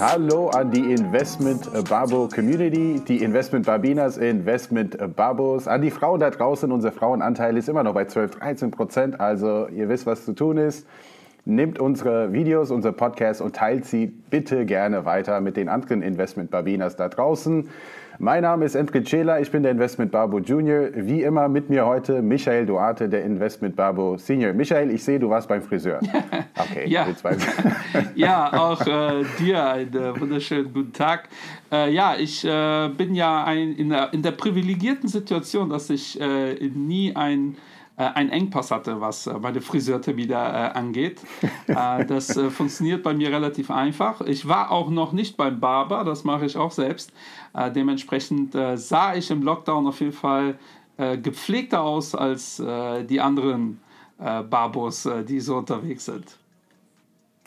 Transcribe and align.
Hallo 0.00 0.48
an 0.48 0.70
die 0.70 0.94
Investment 0.94 1.68
Babo 1.90 2.26
Community, 2.26 3.02
die 3.06 3.22
Investment 3.22 3.66
Babinas, 3.66 4.16
Investment 4.16 4.96
Babos, 5.14 5.68
an 5.68 5.82
die 5.82 5.90
Frauen 5.90 6.20
da 6.20 6.30
draußen. 6.30 6.72
Unser 6.72 6.90
Frauenanteil 6.90 7.54
ist 7.58 7.68
immer 7.68 7.82
noch 7.82 7.92
bei 7.92 8.06
12, 8.06 8.30
13 8.30 8.70
Prozent, 8.70 9.20
also 9.20 9.68
ihr 9.68 9.90
wisst, 9.90 10.06
was 10.06 10.24
zu 10.24 10.32
tun 10.32 10.56
ist. 10.56 10.86
Nehmt 11.44 11.78
unsere 11.78 12.32
Videos, 12.32 12.70
unser 12.70 12.92
Podcast 12.92 13.42
und 13.42 13.54
teilt 13.54 13.84
sie 13.84 14.06
bitte 14.06 14.64
gerne 14.64 15.04
weiter 15.04 15.42
mit 15.42 15.58
den 15.58 15.68
anderen 15.68 16.00
Investment 16.00 16.50
Babinas 16.50 16.96
da 16.96 17.10
draußen. 17.10 17.68
Mein 18.22 18.42
Name 18.42 18.66
ist 18.66 18.74
Enrique 18.74 19.02
Cela, 19.02 19.40
ich 19.40 19.50
bin 19.50 19.62
der 19.62 19.72
Investment 19.72 20.12
Babo 20.12 20.40
Junior. 20.40 20.90
Wie 20.94 21.22
immer 21.22 21.48
mit 21.48 21.70
mir 21.70 21.86
heute 21.86 22.20
Michael 22.20 22.66
Duarte, 22.66 23.08
der 23.08 23.24
Investment 23.24 23.74
Babo 23.74 24.18
Senior. 24.18 24.52
Michael, 24.52 24.90
ich 24.90 25.02
sehe, 25.02 25.18
du 25.18 25.30
warst 25.30 25.48
beim 25.48 25.62
Friseur. 25.62 26.00
Okay, 26.58 26.86
ja. 26.86 27.06
ja, 28.14 28.52
auch 28.52 28.86
äh, 28.86 29.24
dir 29.38 29.66
einen 29.66 29.94
äh, 29.94 30.20
wunderschönen 30.20 30.70
guten 30.74 30.92
Tag. 30.92 31.30
Äh, 31.72 31.90
ja, 31.90 32.14
ich 32.16 32.44
äh, 32.44 32.90
bin 32.90 33.14
ja 33.14 33.44
ein, 33.44 33.74
in, 33.76 33.88
der, 33.88 34.12
in 34.12 34.20
der 34.20 34.32
privilegierten 34.32 35.08
Situation, 35.08 35.70
dass 35.70 35.88
ich 35.88 36.20
äh, 36.20 36.54
nie 36.68 37.16
ein 37.16 37.56
einen 38.04 38.30
Engpass 38.30 38.70
hatte, 38.70 39.00
was 39.00 39.26
äh, 39.26 39.38
meine 39.38 39.60
Friseurtermine 39.60 40.32
äh, 40.32 40.36
angeht. 40.78 41.20
das 41.66 42.38
funktioniert 42.50 43.02
bei 43.02 43.14
mir 43.14 43.30
relativ 43.30 43.70
einfach. 43.70 44.20
Ich 44.22 44.48
war 44.48 44.70
auch 44.70 44.90
noch 44.90 45.12
nicht 45.12 45.36
beim 45.36 45.60
Barber, 45.60 46.04
das 46.04 46.24
mache 46.24 46.46
ich 46.46 46.56
auch 46.56 46.72
selbst. 46.72 47.12
dementsprechend 47.74 48.56
sah 48.74 49.14
ich 49.14 49.30
im 49.30 49.42
Lockdown 49.42 49.86
auf 49.86 50.00
jeden 50.00 50.12
Fall 50.12 50.58
gepflegter 50.96 51.82
aus 51.82 52.14
als 52.14 52.56
die 53.08 53.20
anderen 53.20 53.80
Barbos, 54.18 55.08
die 55.28 55.40
so 55.40 55.56
unterwegs 55.56 56.06
sind. 56.06 56.39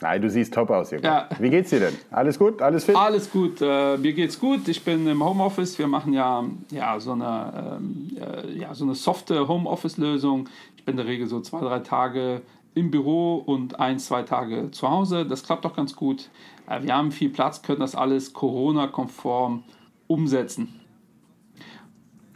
Nein, 0.04 0.20
du 0.20 0.28
siehst 0.28 0.52
top 0.52 0.68
aus, 0.68 0.90
Junge. 0.90 1.02
Ja. 1.04 1.30
Wie 1.38 1.48
geht's 1.48 1.70
dir 1.70 1.80
denn? 1.80 1.94
Alles 2.10 2.38
gut? 2.38 2.60
Alles 2.60 2.84
fit? 2.84 2.94
Alles 2.94 3.30
gut. 3.30 3.62
Äh, 3.62 3.96
mir 3.96 4.12
geht's 4.12 4.38
gut. 4.38 4.68
Ich 4.68 4.84
bin 4.84 5.06
im 5.06 5.24
Homeoffice. 5.24 5.78
Wir 5.78 5.86
machen 5.86 6.12
ja, 6.12 6.44
ja, 6.70 7.00
so 7.00 7.12
eine, 7.12 7.78
ähm, 7.80 8.10
äh, 8.20 8.50
ja, 8.52 8.74
so 8.74 8.84
eine 8.84 8.94
softe 8.96 9.48
Homeoffice-Lösung. 9.48 10.50
Ich 10.76 10.84
bin 10.84 10.92
in 10.92 10.96
der 10.98 11.06
Regel 11.06 11.26
so 11.26 11.40
zwei, 11.40 11.60
drei 11.60 11.78
Tage 11.78 12.42
im 12.74 12.90
Büro 12.90 13.36
und 13.36 13.80
ein, 13.80 13.98
zwei 13.98 14.20
Tage 14.24 14.70
zu 14.72 14.90
Hause. 14.90 15.24
Das 15.24 15.42
klappt 15.42 15.64
doch 15.64 15.74
ganz 15.74 15.96
gut. 15.96 16.28
Äh, 16.68 16.82
wir 16.82 16.94
haben 16.94 17.10
viel 17.10 17.30
Platz, 17.30 17.62
können 17.62 17.80
das 17.80 17.94
alles 17.94 18.34
Corona-konform 18.34 19.64
umsetzen. 20.06 20.80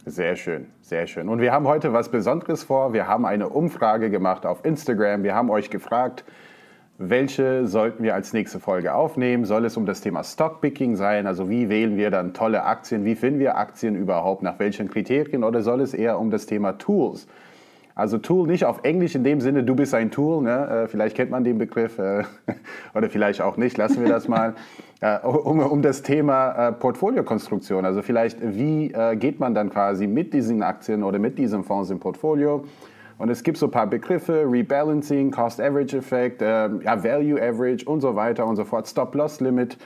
Sehr 0.07 0.35
schön, 0.35 0.65
sehr 0.81 1.05
schön. 1.05 1.29
Und 1.29 1.39
wir 1.39 1.51
haben 1.51 1.67
heute 1.67 1.93
was 1.93 2.09
Besonderes 2.09 2.63
vor. 2.63 2.93
Wir 2.93 3.07
haben 3.07 3.27
eine 3.27 3.47
Umfrage 3.47 4.09
gemacht 4.09 4.47
auf 4.47 4.65
Instagram. 4.65 5.21
Wir 5.21 5.35
haben 5.35 5.51
euch 5.51 5.69
gefragt, 5.69 6.25
welche 7.01 7.65
sollten 7.65 8.03
wir 8.03 8.13
als 8.13 8.33
nächste 8.33 8.59
Folge 8.59 8.93
aufnehmen? 8.93 9.45
Soll 9.45 9.63
es 9.63 9.77
um 9.77 9.85
das 9.85 10.01
Thema 10.01 10.21
Stockpicking 10.21 10.97
sein? 10.97 11.27
Also 11.27 11.49
wie 11.49 11.69
wählen 11.69 11.95
wir 11.95 12.11
dann 12.11 12.33
tolle 12.33 12.65
Aktien? 12.65 13.05
Wie 13.05 13.15
finden 13.15 13.39
wir 13.39 13.57
Aktien 13.57 13.95
überhaupt? 13.95 14.43
Nach 14.43 14.59
welchen 14.59 14.89
Kriterien? 14.89 15.45
Oder 15.45 15.61
soll 15.61 15.79
es 15.79 15.93
eher 15.93 16.19
um 16.19 16.29
das 16.29 16.45
Thema 16.45 16.73
Tools? 16.73 17.25
Also 17.95 18.17
Tool 18.17 18.47
nicht 18.47 18.65
auf 18.65 18.83
Englisch 18.83 19.15
in 19.15 19.23
dem 19.23 19.39
Sinne, 19.39 19.63
du 19.63 19.75
bist 19.75 19.93
ein 19.93 20.11
Tool. 20.11 20.43
Ne? 20.43 20.83
Äh, 20.83 20.87
vielleicht 20.89 21.15
kennt 21.15 21.31
man 21.31 21.45
den 21.45 21.57
Begriff 21.57 21.99
äh, 21.99 22.23
oder 22.93 23.09
vielleicht 23.09 23.41
auch 23.41 23.55
nicht. 23.55 23.77
Lassen 23.77 24.01
wir 24.01 24.09
das 24.09 24.27
mal. 24.27 24.53
Äh, 25.01 25.19
um, 25.25 25.61
um, 25.61 25.81
das 25.81 26.01
Thema 26.01 26.73
Portfoliokonstruktion. 26.73 27.85
Also 27.85 28.01
vielleicht, 28.01 28.39
wie 28.41 28.91
geht 29.13 29.39
man 29.39 29.55
dann 29.55 29.69
quasi 29.69 30.07
mit 30.07 30.33
diesen 30.33 30.61
Aktien 30.61 31.05
oder 31.05 31.19
mit 31.19 31.37
diesen 31.37 31.63
Fonds 31.63 31.89
im 31.89 32.01
Portfolio? 32.01 32.65
Und 33.19 33.29
es 33.29 33.43
gibt 33.43 33.57
so 33.57 33.67
ein 33.67 33.71
paar 33.71 33.85
Begriffe, 33.87 34.45
Rebalancing, 34.47 35.29
Cost-Average-Effekt, 35.29 36.41
äh, 36.41 36.69
ja, 36.69 37.03
Value-Average 37.03 37.85
und 37.85 37.99
so 37.99 38.15
weiter 38.15 38.47
und 38.47 38.55
so 38.55 38.63
fort, 38.63 38.87
Stop-Loss-Limit. 38.87 39.77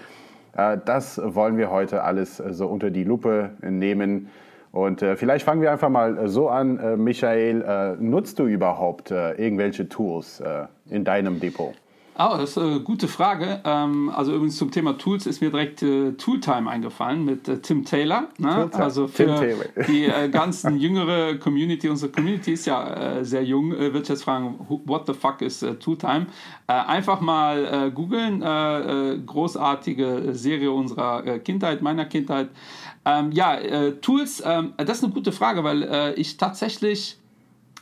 Äh, 0.56 0.78
das 0.86 1.20
wollen 1.24 1.58
wir 1.58 1.72
heute 1.72 2.04
alles 2.04 2.40
äh, 2.40 2.54
so 2.54 2.68
unter 2.68 2.92
die 2.92 3.04
Lupe 3.04 3.50
nehmen. 3.62 4.30
Und 4.72 5.02
äh, 5.02 5.16
vielleicht 5.16 5.46
fangen 5.46 5.62
wir 5.62 5.72
einfach 5.72 5.90
mal 5.90 6.28
so 6.28 6.48
an. 6.48 6.78
Äh, 6.78 6.96
Michael, 6.96 7.64
äh, 7.64 8.02
nutzt 8.02 8.38
du 8.38 8.46
überhaupt 8.46 9.10
irgendwelche 9.12 9.90
Tools 9.90 10.42
in 10.90 11.04
deinem 11.04 11.40
Depot? 11.40 11.74
Oh, 12.16 12.36
das 12.38 12.52
ist 12.52 12.58
eine 12.60 12.80
gute 12.80 13.08
Frage. 13.08 13.62
Ähm, 13.64 14.12
also 14.14 14.34
übrigens 14.34 14.58
zum 14.58 14.70
Thema 14.70 14.98
Tools 14.98 15.26
ist 15.26 15.42
mir 15.42 15.50
direkt 15.50 15.82
äh, 15.82 16.12
Tooltime 16.12 16.70
eingefallen 16.70 17.26
mit 17.26 17.48
äh, 17.48 17.60
Tim 17.60 17.86
Taylor. 17.86 18.28
Ne? 18.38 18.70
Also 18.74 19.08
für 19.08 19.26
Taylor. 19.26 19.66
die 19.88 20.06
äh, 20.06 20.30
ganzen 20.30 20.78
jüngere 20.78 21.36
Community, 21.36 21.90
unsere 21.90 22.12
Community 22.12 22.54
ist 22.54 22.68
ja 22.68 23.18
äh, 23.18 23.26
sehr 23.26 23.44
jung, 23.44 23.74
äh, 23.74 23.94
wird 23.94 24.10
jetzt 24.10 24.24
fragen, 24.24 24.60
what 24.86 25.08
the 25.08 25.14
fuck 25.14 25.42
ist 25.42 25.64
äh, 25.64 25.76
Tooltime? 25.76 26.28
Einfach 26.66 27.20
mal 27.20 27.92
googeln, 27.92 28.40
großartige 29.26 30.30
Serie 30.32 30.72
unserer 30.72 31.40
Kindheit, 31.40 31.82
meiner 31.82 32.06
Kindheit. 32.06 32.50
Ähm, 33.06 33.32
ja, 33.34 33.60
Tools, 34.02 34.42
ähm, 34.46 34.74
das 34.78 35.00
ist 35.00 35.04
eine 35.04 35.14
gute 35.14 35.34
Frage, 35.34 35.64
weil 35.66 36.14
ich 36.16 36.38
tatsächlich 36.38 37.18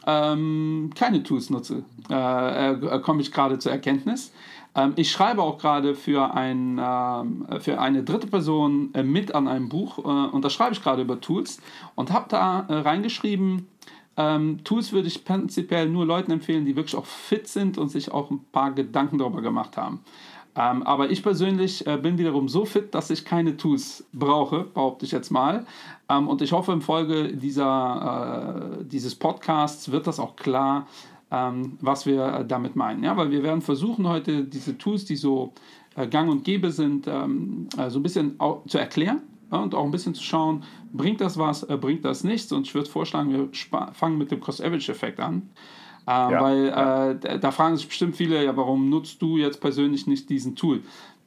ähm, 0.06 0.91
keine 0.95 1.23
Tools 1.23 1.50
nutze, 1.50 1.84
äh, 2.09 2.72
äh, 2.72 3.00
komme 3.00 3.22
ich 3.22 3.31
gerade 3.31 3.59
zur 3.59 3.72
Erkenntnis. 3.72 4.31
Ähm, 4.75 4.94
ich 4.95 5.12
schreibe 5.12 5.41
auch 5.41 5.57
gerade 5.57 5.95
für, 5.95 6.34
ein, 6.34 6.78
äh, 6.78 7.59
für 7.59 7.79
eine 7.79 8.03
dritte 8.03 8.28
Person 8.28 8.94
äh, 8.94 9.03
mit 9.03 9.35
an 9.35 9.47
einem 9.47 9.69
Buch 9.69 10.00
äh, 10.00 10.01
und 10.01 10.44
da 10.44 10.50
schreibe 10.50 10.73
ich 10.73 10.81
gerade 10.81 11.01
über 11.01 11.19
Tools 11.19 11.61
und 11.95 12.11
habe 12.11 12.25
da 12.29 12.66
äh, 12.67 12.73
reingeschrieben, 12.75 13.67
ähm, 14.17 14.63
Tools 14.63 14.91
würde 14.91 15.07
ich 15.07 15.23
prinzipiell 15.23 15.88
nur 15.88 16.06
Leuten 16.06 16.31
empfehlen, 16.31 16.66
die 16.66 16.75
wirklich 16.75 16.95
auch 16.95 17.06
fit 17.06 17.47
sind 17.47 17.78
und 17.78 17.90
sich 17.90 18.11
auch 18.11 18.29
ein 18.29 18.44
paar 18.51 18.72
Gedanken 18.72 19.17
darüber 19.17 19.41
gemacht 19.41 19.78
haben. 19.78 20.01
Ähm, 20.56 20.84
aber 20.84 21.09
ich 21.09 21.23
persönlich 21.23 21.88
äh, 21.88 21.97
bin 21.97 22.17
wiederum 22.17 22.50
so 22.50 22.66
fit, 22.66 22.94
dass 22.94 23.09
ich 23.09 23.23
keine 23.23 23.56
Tools 23.56 24.06
brauche, 24.12 24.66
behaupte 24.66 25.06
ich 25.06 25.12
jetzt 25.12 25.31
mal. 25.31 25.66
Ähm, 26.09 26.28
und 26.28 26.41
ich 26.41 26.51
hoffe, 26.51 26.73
im 26.73 26.81
Folge 26.81 27.34
dieser, 27.35 28.79
äh, 28.81 28.84
dieses 28.84 29.16
Podcasts 29.16 29.91
wird 29.91 30.07
das 30.07 30.19
auch 30.19 30.35
klar, 30.35 30.88
ähm, 31.31 31.78
was 31.79 32.06
wir 32.06 32.25
äh, 32.25 32.45
damit 32.45 32.75
meinen. 32.75 33.03
Ja, 33.03 33.16
weil 33.16 33.31
wir 33.31 33.44
werden 33.44 33.61
versuchen, 33.61 34.07
heute 34.07 34.44
diese 34.44 34.78
Tools, 34.78 35.06
die 35.06 35.16
so 35.16 35.53
äh, 35.95 36.07
gang 36.07 36.29
und 36.29 36.44
gäbe 36.44 36.72
sind, 36.72 37.07
ähm, 37.07 37.69
äh, 37.78 37.90
so 37.90 38.00
ein 38.00 38.03
bisschen 38.03 38.38
zu 38.67 38.78
erklären. 38.78 39.22
und 39.51 39.73
auch 39.73 39.85
ein 39.85 39.91
bisschen 39.91 40.13
zu 40.13 40.23
schauen, 40.23 40.63
bringt 40.91 41.22
das 41.22 41.38
was, 41.38 41.63
äh, 41.63 41.78
bringt 41.78 42.03
das 42.03 42.25
nichts. 42.25 42.51
Und 42.51 42.67
ich 42.67 42.75
würde 42.75 42.90
vorschlagen, 42.90 43.31
wir 43.31 43.50
fangen 43.94 44.17
mit 44.17 44.31
dem 44.31 44.41
Cost-Average-Effekt 44.41 45.19
an. 45.22 45.50
Äh, 46.07 46.12
ja, 46.12 46.41
weil. 46.41 47.19
Äh, 47.23 47.39
da 47.39 47.51
fragen 47.51 47.78
sich 47.78 47.88
bestimmt 47.88 48.16
viele, 48.16 48.44
ja, 48.44 48.56
warum 48.56 48.89
nutzt 48.89 49.22
du 49.22 49.38
jetzt 49.38 49.62
persönlich 49.62 50.07
nicht 50.07 50.29
diesen 50.29 50.56
Tool? 50.56 50.81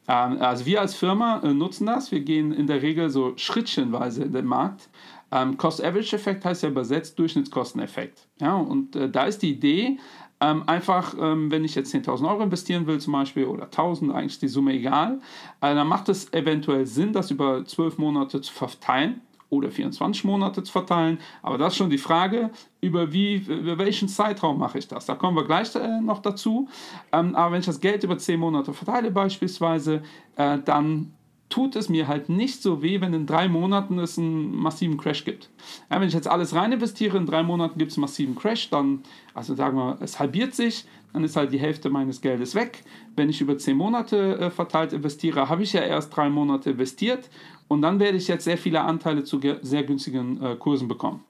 Ähm, 0.07 0.37
also 0.41 0.65
wir 0.65 0.81
als 0.81 0.95
Firma 0.95 1.41
äh, 1.43 1.53
nutzen 1.53 1.87
das. 1.87 2.11
Wir 2.11 2.21
gehen 2.21 2.51
in 2.51 2.67
der 2.67 2.81
Regel 2.81 3.09
so 3.09 3.33
schrittchenweise 3.35 4.23
in 4.23 4.31
den 4.31 4.45
Markt. 4.45 4.89
Ähm, 5.31 5.57
Cost-Average-Effekt 5.57 6.45
heißt 6.45 6.63
ja 6.63 6.69
übersetzt 6.69 7.17
Durchschnittskosteneffekt. 7.17 8.27
Ja, 8.39 8.55
und 8.55 8.95
äh, 8.95 9.09
da 9.09 9.25
ist 9.25 9.41
die 9.41 9.51
Idee, 9.51 9.97
ähm, 10.41 10.63
einfach, 10.67 11.15
ähm, 11.19 11.49
wenn 11.49 11.63
ich 11.63 11.75
jetzt 11.75 11.93
10.000 11.93 12.27
Euro 12.29 12.43
investieren 12.43 12.85
will 12.87 12.99
zum 12.99 13.13
Beispiel 13.13 13.45
oder 13.45 13.65
1.000, 13.65 14.11
eigentlich 14.11 14.39
die 14.39 14.47
Summe 14.47 14.73
egal, 14.73 15.19
äh, 15.61 15.73
dann 15.73 15.87
macht 15.87 16.09
es 16.09 16.31
eventuell 16.33 16.85
Sinn, 16.85 17.13
das 17.13 17.31
über 17.31 17.65
12 17.65 17.97
Monate 17.97 18.41
zu 18.41 18.53
verteilen 18.53 19.21
oder 19.49 19.71
24 19.71 20.23
Monate 20.23 20.63
zu 20.63 20.71
verteilen. 20.71 21.19
Aber 21.41 21.57
das 21.57 21.73
ist 21.73 21.77
schon 21.77 21.89
die 21.89 21.97
Frage, 21.97 22.49
über, 22.81 23.11
wie, 23.11 23.35
über 23.35 23.77
welchen 23.77 24.07
Zeitraum 24.07 24.57
mache 24.57 24.77
ich 24.77 24.87
das. 24.87 25.05
Da 25.05 25.15
kommen 25.15 25.37
wir 25.37 25.45
gleich 25.45 25.73
äh, 25.75 26.01
noch 26.01 26.21
dazu. 26.21 26.67
Ähm, 27.11 27.35
aber 27.35 27.53
wenn 27.53 27.59
ich 27.59 27.65
das 27.65 27.79
Geld 27.79 28.03
über 28.03 28.17
10 28.17 28.39
Monate 28.39 28.73
verteile 28.73 29.11
beispielsweise, 29.11 30.01
äh, 30.35 30.59
dann 30.63 31.13
tut 31.49 31.75
es 31.75 31.89
mir 31.89 32.07
halt 32.07 32.27
nicht 32.27 32.61
so 32.61 32.81
weh, 32.81 33.01
wenn 33.01 33.13
in 33.13 33.27
drei 33.27 33.47
Monaten 33.47 33.99
es 33.99 34.17
einen 34.17 34.55
massiven 34.55 34.97
Crash 34.97 35.25
gibt. 35.25 35.49
Ja, 35.89 36.01
wenn 36.01 36.07
ich 36.07 36.13
jetzt 36.13 36.27
alles 36.27 36.55
rein 36.55 36.71
investiere, 36.71 37.17
in 37.17 37.25
drei 37.25 37.43
Monaten 37.43 37.77
gibt 37.77 37.91
es 37.91 37.97
einen 37.97 38.01
massiven 38.01 38.35
Crash, 38.35 38.69
dann, 38.69 39.03
also 39.33 39.53
sagen 39.55 39.77
wir, 39.77 39.97
es 40.01 40.19
halbiert 40.19 40.55
sich, 40.55 40.85
dann 41.13 41.23
ist 41.23 41.37
halt 41.37 41.53
die 41.53 41.59
Hälfte 41.59 41.89
meines 41.89 42.19
Geldes 42.19 42.55
weg. 42.55 42.83
Wenn 43.15 43.29
ich 43.29 43.39
über 43.39 43.57
zehn 43.57 43.77
Monate 43.77 44.37
äh, 44.37 44.49
verteilt 44.49 44.91
investiere, 44.91 45.47
habe 45.47 45.63
ich 45.63 45.71
ja 45.71 45.81
erst 45.81 46.15
drei 46.15 46.29
Monate 46.29 46.71
investiert 46.71 47.29
und 47.67 47.81
dann 47.81 47.99
werde 47.99 48.17
ich 48.17 48.27
jetzt 48.27 48.43
sehr 48.43 48.57
viele 48.57 48.81
Anteile 48.81 49.23
zu 49.23 49.39
sehr 49.61 49.83
günstigen 49.83 50.41
äh, 50.41 50.55
Kursen 50.55 50.87
bekommen. 50.87 51.23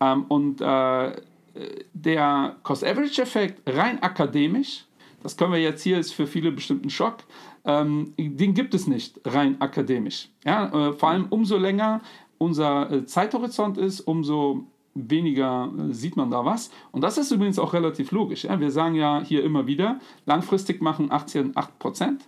Ähm, 0.00 0.24
und 0.28 0.60
äh, 0.60 1.12
der 1.94 2.56
Cost-Average-Effekt 2.62 3.62
rein 3.66 4.02
akademisch, 4.02 4.84
das 5.22 5.36
können 5.36 5.52
wir 5.52 5.60
jetzt 5.60 5.82
hier, 5.82 5.98
ist 5.98 6.12
für 6.12 6.26
viele 6.26 6.52
bestimmt 6.52 6.84
ein 6.84 6.90
Schock, 6.90 7.18
ähm, 7.64 8.12
den 8.16 8.54
gibt 8.54 8.74
es 8.74 8.86
nicht 8.86 9.20
rein 9.24 9.60
akademisch. 9.60 10.28
Ja, 10.44 10.88
äh, 10.88 10.92
vor 10.92 11.10
allem 11.10 11.26
umso 11.30 11.56
länger 11.56 12.00
unser 12.38 12.90
äh, 12.90 13.04
Zeithorizont 13.06 13.78
ist, 13.78 14.00
umso 14.00 14.66
weniger 14.94 15.72
äh, 15.78 15.92
sieht 15.92 16.16
man 16.16 16.30
da 16.30 16.44
was. 16.44 16.70
Und 16.92 17.02
das 17.02 17.18
ist 17.18 17.30
übrigens 17.30 17.58
auch 17.58 17.72
relativ 17.72 18.10
logisch. 18.12 18.44
Ja? 18.44 18.58
Wir 18.60 18.70
sagen 18.70 18.94
ja 18.94 19.22
hier 19.22 19.44
immer 19.44 19.66
wieder, 19.66 20.00
langfristig 20.24 20.80
machen 20.80 21.10
Aktien 21.10 21.54
8%, 21.54 22.18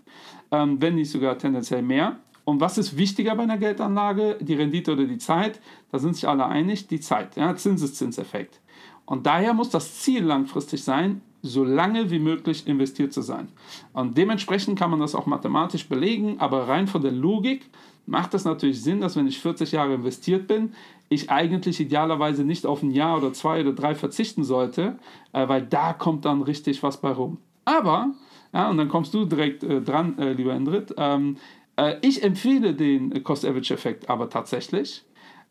ähm, 0.50 0.80
wenn 0.80 0.94
nicht 0.94 1.10
sogar 1.10 1.38
tendenziell 1.38 1.82
mehr. 1.82 2.16
Und 2.48 2.62
was 2.62 2.78
ist 2.78 2.96
wichtiger 2.96 3.34
bei 3.34 3.42
einer 3.42 3.58
Geldanlage, 3.58 4.38
die 4.40 4.54
Rendite 4.54 4.94
oder 4.94 5.04
die 5.04 5.18
Zeit? 5.18 5.60
Da 5.92 5.98
sind 5.98 6.14
sich 6.14 6.26
alle 6.26 6.46
einig, 6.46 6.86
die 6.86 6.98
Zeit, 6.98 7.36
ja? 7.36 7.54
Zinseszinseffekt. 7.54 8.62
Und 9.04 9.26
daher 9.26 9.52
muss 9.52 9.68
das 9.68 9.98
Ziel 9.98 10.24
langfristig 10.24 10.82
sein, 10.82 11.20
so 11.42 11.62
lange 11.62 12.10
wie 12.10 12.18
möglich 12.18 12.66
investiert 12.66 13.12
zu 13.12 13.20
sein. 13.20 13.48
Und 13.92 14.16
dementsprechend 14.16 14.78
kann 14.78 14.88
man 14.90 15.00
das 15.00 15.14
auch 15.14 15.26
mathematisch 15.26 15.90
belegen, 15.90 16.40
aber 16.40 16.68
rein 16.68 16.86
von 16.86 17.02
der 17.02 17.12
Logik 17.12 17.68
macht 18.06 18.32
es 18.32 18.46
natürlich 18.46 18.82
Sinn, 18.82 19.02
dass 19.02 19.14
wenn 19.14 19.26
ich 19.26 19.40
40 19.40 19.72
Jahre 19.72 19.92
investiert 19.92 20.46
bin, 20.46 20.72
ich 21.10 21.28
eigentlich 21.28 21.80
idealerweise 21.80 22.44
nicht 22.44 22.64
auf 22.64 22.82
ein 22.82 22.92
Jahr 22.92 23.18
oder 23.18 23.34
zwei 23.34 23.60
oder 23.60 23.74
drei 23.74 23.94
verzichten 23.94 24.42
sollte, 24.42 24.98
äh, 25.34 25.46
weil 25.46 25.66
da 25.66 25.92
kommt 25.92 26.24
dann 26.24 26.40
richtig 26.40 26.82
was 26.82 26.98
bei 26.98 27.10
rum. 27.10 27.36
Aber, 27.66 28.14
ja, 28.54 28.70
und 28.70 28.78
dann 28.78 28.88
kommst 28.88 29.12
du 29.12 29.26
direkt 29.26 29.62
äh, 29.64 29.82
dran, 29.82 30.18
äh, 30.18 30.32
lieber 30.32 30.54
Endrit, 30.54 30.94
ähm, 30.96 31.36
äh, 31.78 31.96
ich 32.02 32.22
empfehle 32.22 32.74
den 32.74 33.22
Cost-Average-Effekt 33.22 34.10
aber 34.10 34.28
tatsächlich. 34.28 35.04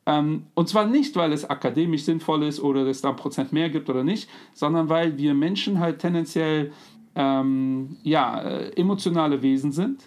Ähm, 0.05 0.43
und 0.53 0.69
zwar 0.69 0.85
nicht, 0.85 1.15
weil 1.15 1.33
es 1.33 1.49
akademisch 1.49 2.03
sinnvoll 2.03 2.43
ist 2.43 2.59
oder 2.59 2.85
es 2.85 3.01
da 3.01 3.09
ein 3.09 3.15
Prozent 3.15 3.51
mehr 3.51 3.69
gibt 3.69 3.89
oder 3.89 4.03
nicht, 4.03 4.29
sondern 4.53 4.89
weil 4.89 5.17
wir 5.17 5.33
Menschen 5.33 5.79
halt 5.79 5.99
tendenziell 5.99 6.71
ähm, 7.15 7.97
ja, 8.03 8.41
äh, 8.41 8.69
emotionale 8.75 9.41
Wesen 9.41 9.71
sind. 9.71 10.03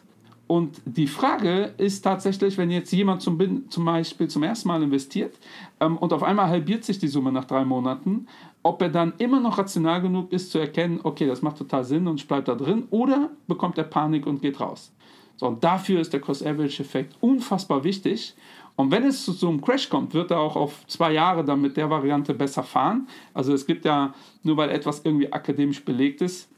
Und 0.46 0.80
die 0.84 1.06
Frage 1.06 1.74
ist 1.76 2.02
tatsächlich, 2.02 2.58
wenn 2.58 2.70
jetzt 2.70 2.90
jemand 2.92 3.22
zum, 3.22 3.70
zum 3.70 3.84
Beispiel 3.84 4.26
zum 4.26 4.42
ersten 4.42 4.68
Mal 4.68 4.82
investiert 4.82 5.38
ähm, 5.78 5.96
und 5.96 6.12
auf 6.12 6.24
einmal 6.24 6.48
halbiert 6.48 6.84
sich 6.84 6.98
die 6.98 7.08
Summe 7.08 7.30
nach 7.30 7.44
drei 7.44 7.64
Monaten, 7.64 8.26
ob 8.62 8.82
er 8.82 8.88
dann 8.88 9.12
immer 9.18 9.38
noch 9.38 9.58
rational 9.58 10.02
genug 10.02 10.32
ist 10.32 10.50
zu 10.50 10.58
erkennen, 10.58 11.00
okay, 11.02 11.26
das 11.26 11.42
macht 11.42 11.58
total 11.58 11.84
Sinn 11.84 12.08
und 12.08 12.20
ich 12.20 12.26
bleibe 12.26 12.44
da 12.44 12.54
drin, 12.54 12.88
oder 12.90 13.30
bekommt 13.46 13.78
er 13.78 13.84
Panik 13.84 14.26
und 14.26 14.42
geht 14.42 14.60
raus. 14.60 14.92
So, 15.40 15.46
und 15.46 15.64
dafür 15.64 16.02
ist 16.02 16.12
der 16.12 16.20
Cost-Average-Effekt 16.20 17.16
unfassbar 17.22 17.82
wichtig. 17.82 18.34
Und 18.76 18.90
wenn 18.90 19.04
es 19.04 19.24
zu 19.24 19.32
so 19.32 19.48
einem 19.48 19.62
Crash 19.62 19.88
kommt, 19.88 20.12
wird 20.12 20.30
er 20.30 20.38
auch 20.38 20.54
auf 20.54 20.86
zwei 20.86 21.12
Jahre 21.12 21.42
dann 21.42 21.62
mit 21.62 21.78
der 21.78 21.88
Variante 21.88 22.34
besser 22.34 22.62
fahren. 22.62 23.08
Also 23.32 23.54
es 23.54 23.64
gibt 23.64 23.86
ja, 23.86 24.12
nur 24.42 24.58
weil 24.58 24.68
etwas 24.68 25.00
irgendwie 25.02 25.32
akademisch 25.32 25.82
belegt 25.82 26.20
ist, 26.20 26.50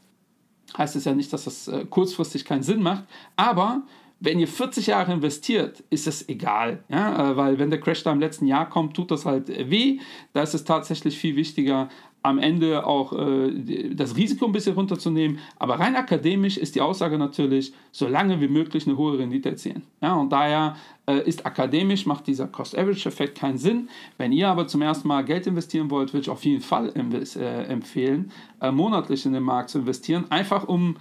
heißt 0.77 0.97
es 0.97 1.05
ja 1.05 1.13
nicht, 1.13 1.31
dass 1.31 1.45
das 1.45 1.69
äh, 1.69 1.85
kurzfristig 1.89 2.43
keinen 2.43 2.61
Sinn 2.61 2.83
macht. 2.83 3.05
Aber 3.37 3.83
wenn 4.19 4.37
ihr 4.41 4.49
40 4.49 4.87
Jahre 4.87 5.13
investiert, 5.13 5.81
ist 5.89 6.05
es 6.05 6.27
egal. 6.27 6.83
Ja? 6.89 7.31
Äh, 7.31 7.37
weil 7.37 7.59
wenn 7.59 7.69
der 7.69 7.79
Crash 7.79 8.03
da 8.03 8.11
im 8.11 8.19
letzten 8.19 8.47
Jahr 8.47 8.69
kommt, 8.69 8.97
tut 8.97 9.11
das 9.11 9.25
halt 9.25 9.47
weh. 9.47 9.99
Da 10.33 10.43
ist 10.43 10.55
es 10.55 10.65
tatsächlich 10.65 11.17
viel 11.17 11.37
wichtiger, 11.37 11.87
am 12.23 12.39
Ende 12.39 12.87
auch 12.87 13.13
äh, 13.13 13.93
das 13.93 14.15
Risiko 14.15 14.45
ein 14.45 14.53
bisschen 14.53 14.75
runterzunehmen. 14.75 15.39
Aber 15.59 15.79
rein 15.79 15.95
akademisch 15.95 16.57
ist 16.57 16.73
die 16.73 16.81
Aussage 16.81 17.17
natürlich, 17.17 17.73
so 17.91 18.07
lange 18.07 18.39
wie 18.39 18.47
möglich 18.47 18.87
eine 18.87 18.97
hohe 18.97 19.19
Rendite 19.19 19.49
erzielen. 19.49 19.83
Ja, 20.01 20.15
und 20.15 20.31
daher 20.31 20.77
äh, 21.05 21.27
ist 21.27 21.45
akademisch, 21.45 22.05
macht 22.05 22.25
dieser 22.27 22.47
Cost-Average-Effekt 22.47 23.37
keinen 23.37 23.57
Sinn. 23.57 23.89
Wenn 24.17 24.31
ihr 24.31 24.47
aber 24.47 24.67
zum 24.67 24.81
ersten 24.81 25.07
Mal 25.07 25.25
Geld 25.25 25.45
investieren 25.47 25.91
wollt, 25.91 26.13
würde 26.13 26.23
ich 26.23 26.29
auf 26.29 26.45
jeden 26.45 26.61
Fall 26.61 26.93
äh, 26.95 27.63
empfehlen, 27.65 28.31
äh, 28.61 28.71
monatlich 28.71 29.25
in 29.25 29.33
den 29.33 29.43
Markt 29.43 29.69
zu 29.69 29.79
investieren. 29.79 30.25
Einfach 30.29 30.67
um, 30.67 30.95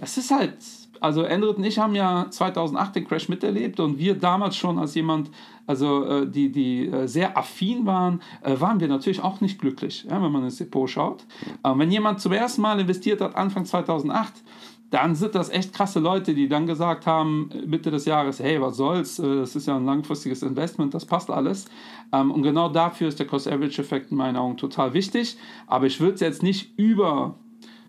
es 0.00 0.18
ist 0.18 0.32
halt 0.32 0.56
also 1.00 1.22
Endrit 1.22 1.56
und 1.56 1.64
ich 1.64 1.78
haben 1.78 1.94
ja 1.94 2.26
2008 2.30 2.96
den 2.96 3.06
Crash 3.06 3.28
miterlebt 3.28 3.80
und 3.80 3.98
wir 3.98 4.14
damals 4.14 4.56
schon 4.56 4.78
als 4.78 4.94
jemand, 4.94 5.30
also 5.66 6.04
äh, 6.04 6.26
die, 6.26 6.50
die 6.50 6.86
äh, 6.86 7.06
sehr 7.06 7.36
affin 7.36 7.86
waren, 7.86 8.20
äh, 8.42 8.58
waren 8.60 8.80
wir 8.80 8.88
natürlich 8.88 9.22
auch 9.22 9.40
nicht 9.40 9.60
glücklich, 9.60 10.06
ja, 10.08 10.22
wenn 10.22 10.32
man 10.32 10.44
ins 10.44 10.56
Depot 10.56 10.88
schaut. 10.88 11.24
Ähm, 11.64 11.78
wenn 11.78 11.90
jemand 11.90 12.20
zum 12.20 12.32
ersten 12.32 12.62
Mal 12.62 12.80
investiert 12.80 13.20
hat, 13.20 13.36
Anfang 13.36 13.64
2008, 13.64 14.32
dann 14.90 15.14
sind 15.14 15.34
das 15.34 15.50
echt 15.50 15.72
krasse 15.72 15.98
Leute, 15.98 16.34
die 16.34 16.48
dann 16.48 16.66
gesagt 16.66 17.06
haben, 17.06 17.50
Mitte 17.66 17.90
des 17.90 18.04
Jahres, 18.04 18.38
hey, 18.38 18.60
was 18.60 18.76
soll's, 18.76 19.16
das 19.16 19.56
ist 19.56 19.66
ja 19.66 19.76
ein 19.76 19.84
langfristiges 19.84 20.42
Investment, 20.42 20.94
das 20.94 21.04
passt 21.04 21.30
alles. 21.30 21.64
Ähm, 22.12 22.30
und 22.30 22.42
genau 22.42 22.68
dafür 22.68 23.08
ist 23.08 23.18
der 23.18 23.26
Cost-Average-Effekt 23.26 24.12
in 24.12 24.18
meinen 24.18 24.36
Augen 24.36 24.56
total 24.56 24.94
wichtig. 24.94 25.36
Aber 25.66 25.86
ich 25.86 26.00
würde 26.00 26.14
es 26.14 26.20
jetzt 26.20 26.42
nicht 26.42 26.78
über 26.78 27.34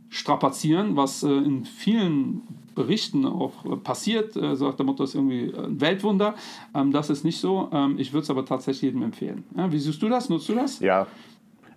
strapazieren, 0.10 0.96
was 0.96 1.24
in 1.24 1.66
vielen 1.66 2.42
Berichten 2.76 3.26
auch 3.26 3.66
äh, 3.66 3.78
passiert. 3.78 4.36
Äh, 4.36 4.56
sagt 4.56 4.80
der 4.80 4.86
Motto, 4.86 5.04
ist 5.04 5.16
irgendwie 5.16 5.54
ein 5.58 5.82
Weltwunder. 5.82 6.36
Ähm, 6.76 6.92
das 6.92 7.10
ist 7.10 7.24
nicht 7.24 7.40
so. 7.40 7.70
Ähm, 7.72 7.96
ich 7.98 8.14
würde 8.14 8.24
es 8.24 8.30
aber 8.30 8.46
tatsächlich 8.46 8.84
jedem 8.84 9.02
empfehlen. 9.02 9.44
Ja, 9.56 9.72
wie 9.72 9.80
siehst 9.80 10.02
du 10.02 10.10
das? 10.10 10.30
Nutzt 10.30 10.50
du 10.50 10.56
das? 10.56 10.80
Ja. 10.80 11.08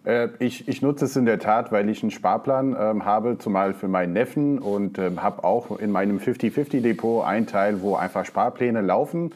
Äh, 0.05 0.29
ich, 0.39 0.69
ich 0.69 0.83
nutze 0.83 1.07
es 1.07 1.17
in 1.17 1.25
der 1.25 1.39
Tat, 1.39 1.73
weil 1.73 1.89
ich 1.89 2.03
einen 2.03 2.11
Sparplan 2.11 2.77
ähm, 2.79 3.05
habe, 3.05 3.39
zumal 3.39 3.75
für 3.75 3.89
meinen 3.89 4.13
Neffen 4.13 4.59
und 4.59 4.99
ähm, 4.99 5.23
habe 5.23 5.45
auch 5.45 5.79
in 5.79 5.91
meinem 5.93 6.19
50-50-Depot 6.19 7.25
einen 7.25 7.47
Teil, 7.47 7.83
wo 7.83 7.95
einfach 7.95 8.25
Sparpläne 8.25 8.81
laufen. 8.81 9.33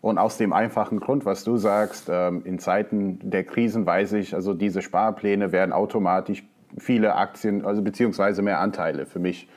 Und 0.00 0.18
aus 0.18 0.36
dem 0.36 0.52
einfachen 0.52 1.00
Grund, 1.00 1.24
was 1.24 1.44
du 1.44 1.56
sagst, 1.56 2.08
ähm, 2.10 2.42
in 2.44 2.58
Zeiten 2.58 3.18
der 3.22 3.42
Krisen 3.42 3.86
weiß 3.86 4.12
ich, 4.12 4.34
also 4.34 4.52
diese 4.52 4.82
Sparpläne 4.82 5.50
werden 5.50 5.72
automatisch 5.72 6.44
viele 6.78 7.14
Aktien, 7.14 7.64
also 7.64 7.82
beziehungsweise 7.82 8.42
mehr 8.42 8.60
Anteile 8.60 9.06
für 9.06 9.18
mich 9.18 9.48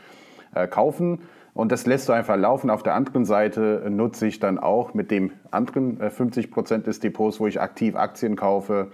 äh, 0.55 0.67
kaufen. 0.67 1.19
Und 1.57 1.71
das 1.71 1.87
lässt 1.87 2.07
du 2.07 2.13
einfach 2.13 2.37
laufen. 2.37 2.69
Auf 2.69 2.83
der 2.83 2.93
anderen 2.93 3.25
Seite 3.25 3.87
nutze 3.89 4.27
ich 4.27 4.39
dann 4.39 4.59
auch 4.59 4.93
mit 4.93 5.09
dem 5.09 5.31
anderen 5.49 5.97
50 5.97 6.45
äh, 6.45 6.47
Prozent 6.49 6.85
des 6.85 6.99
Depots, 6.99 7.39
wo 7.39 7.47
ich 7.47 7.59
aktiv 7.59 7.95
Aktien 7.95 8.35
kaufe, 8.35 8.91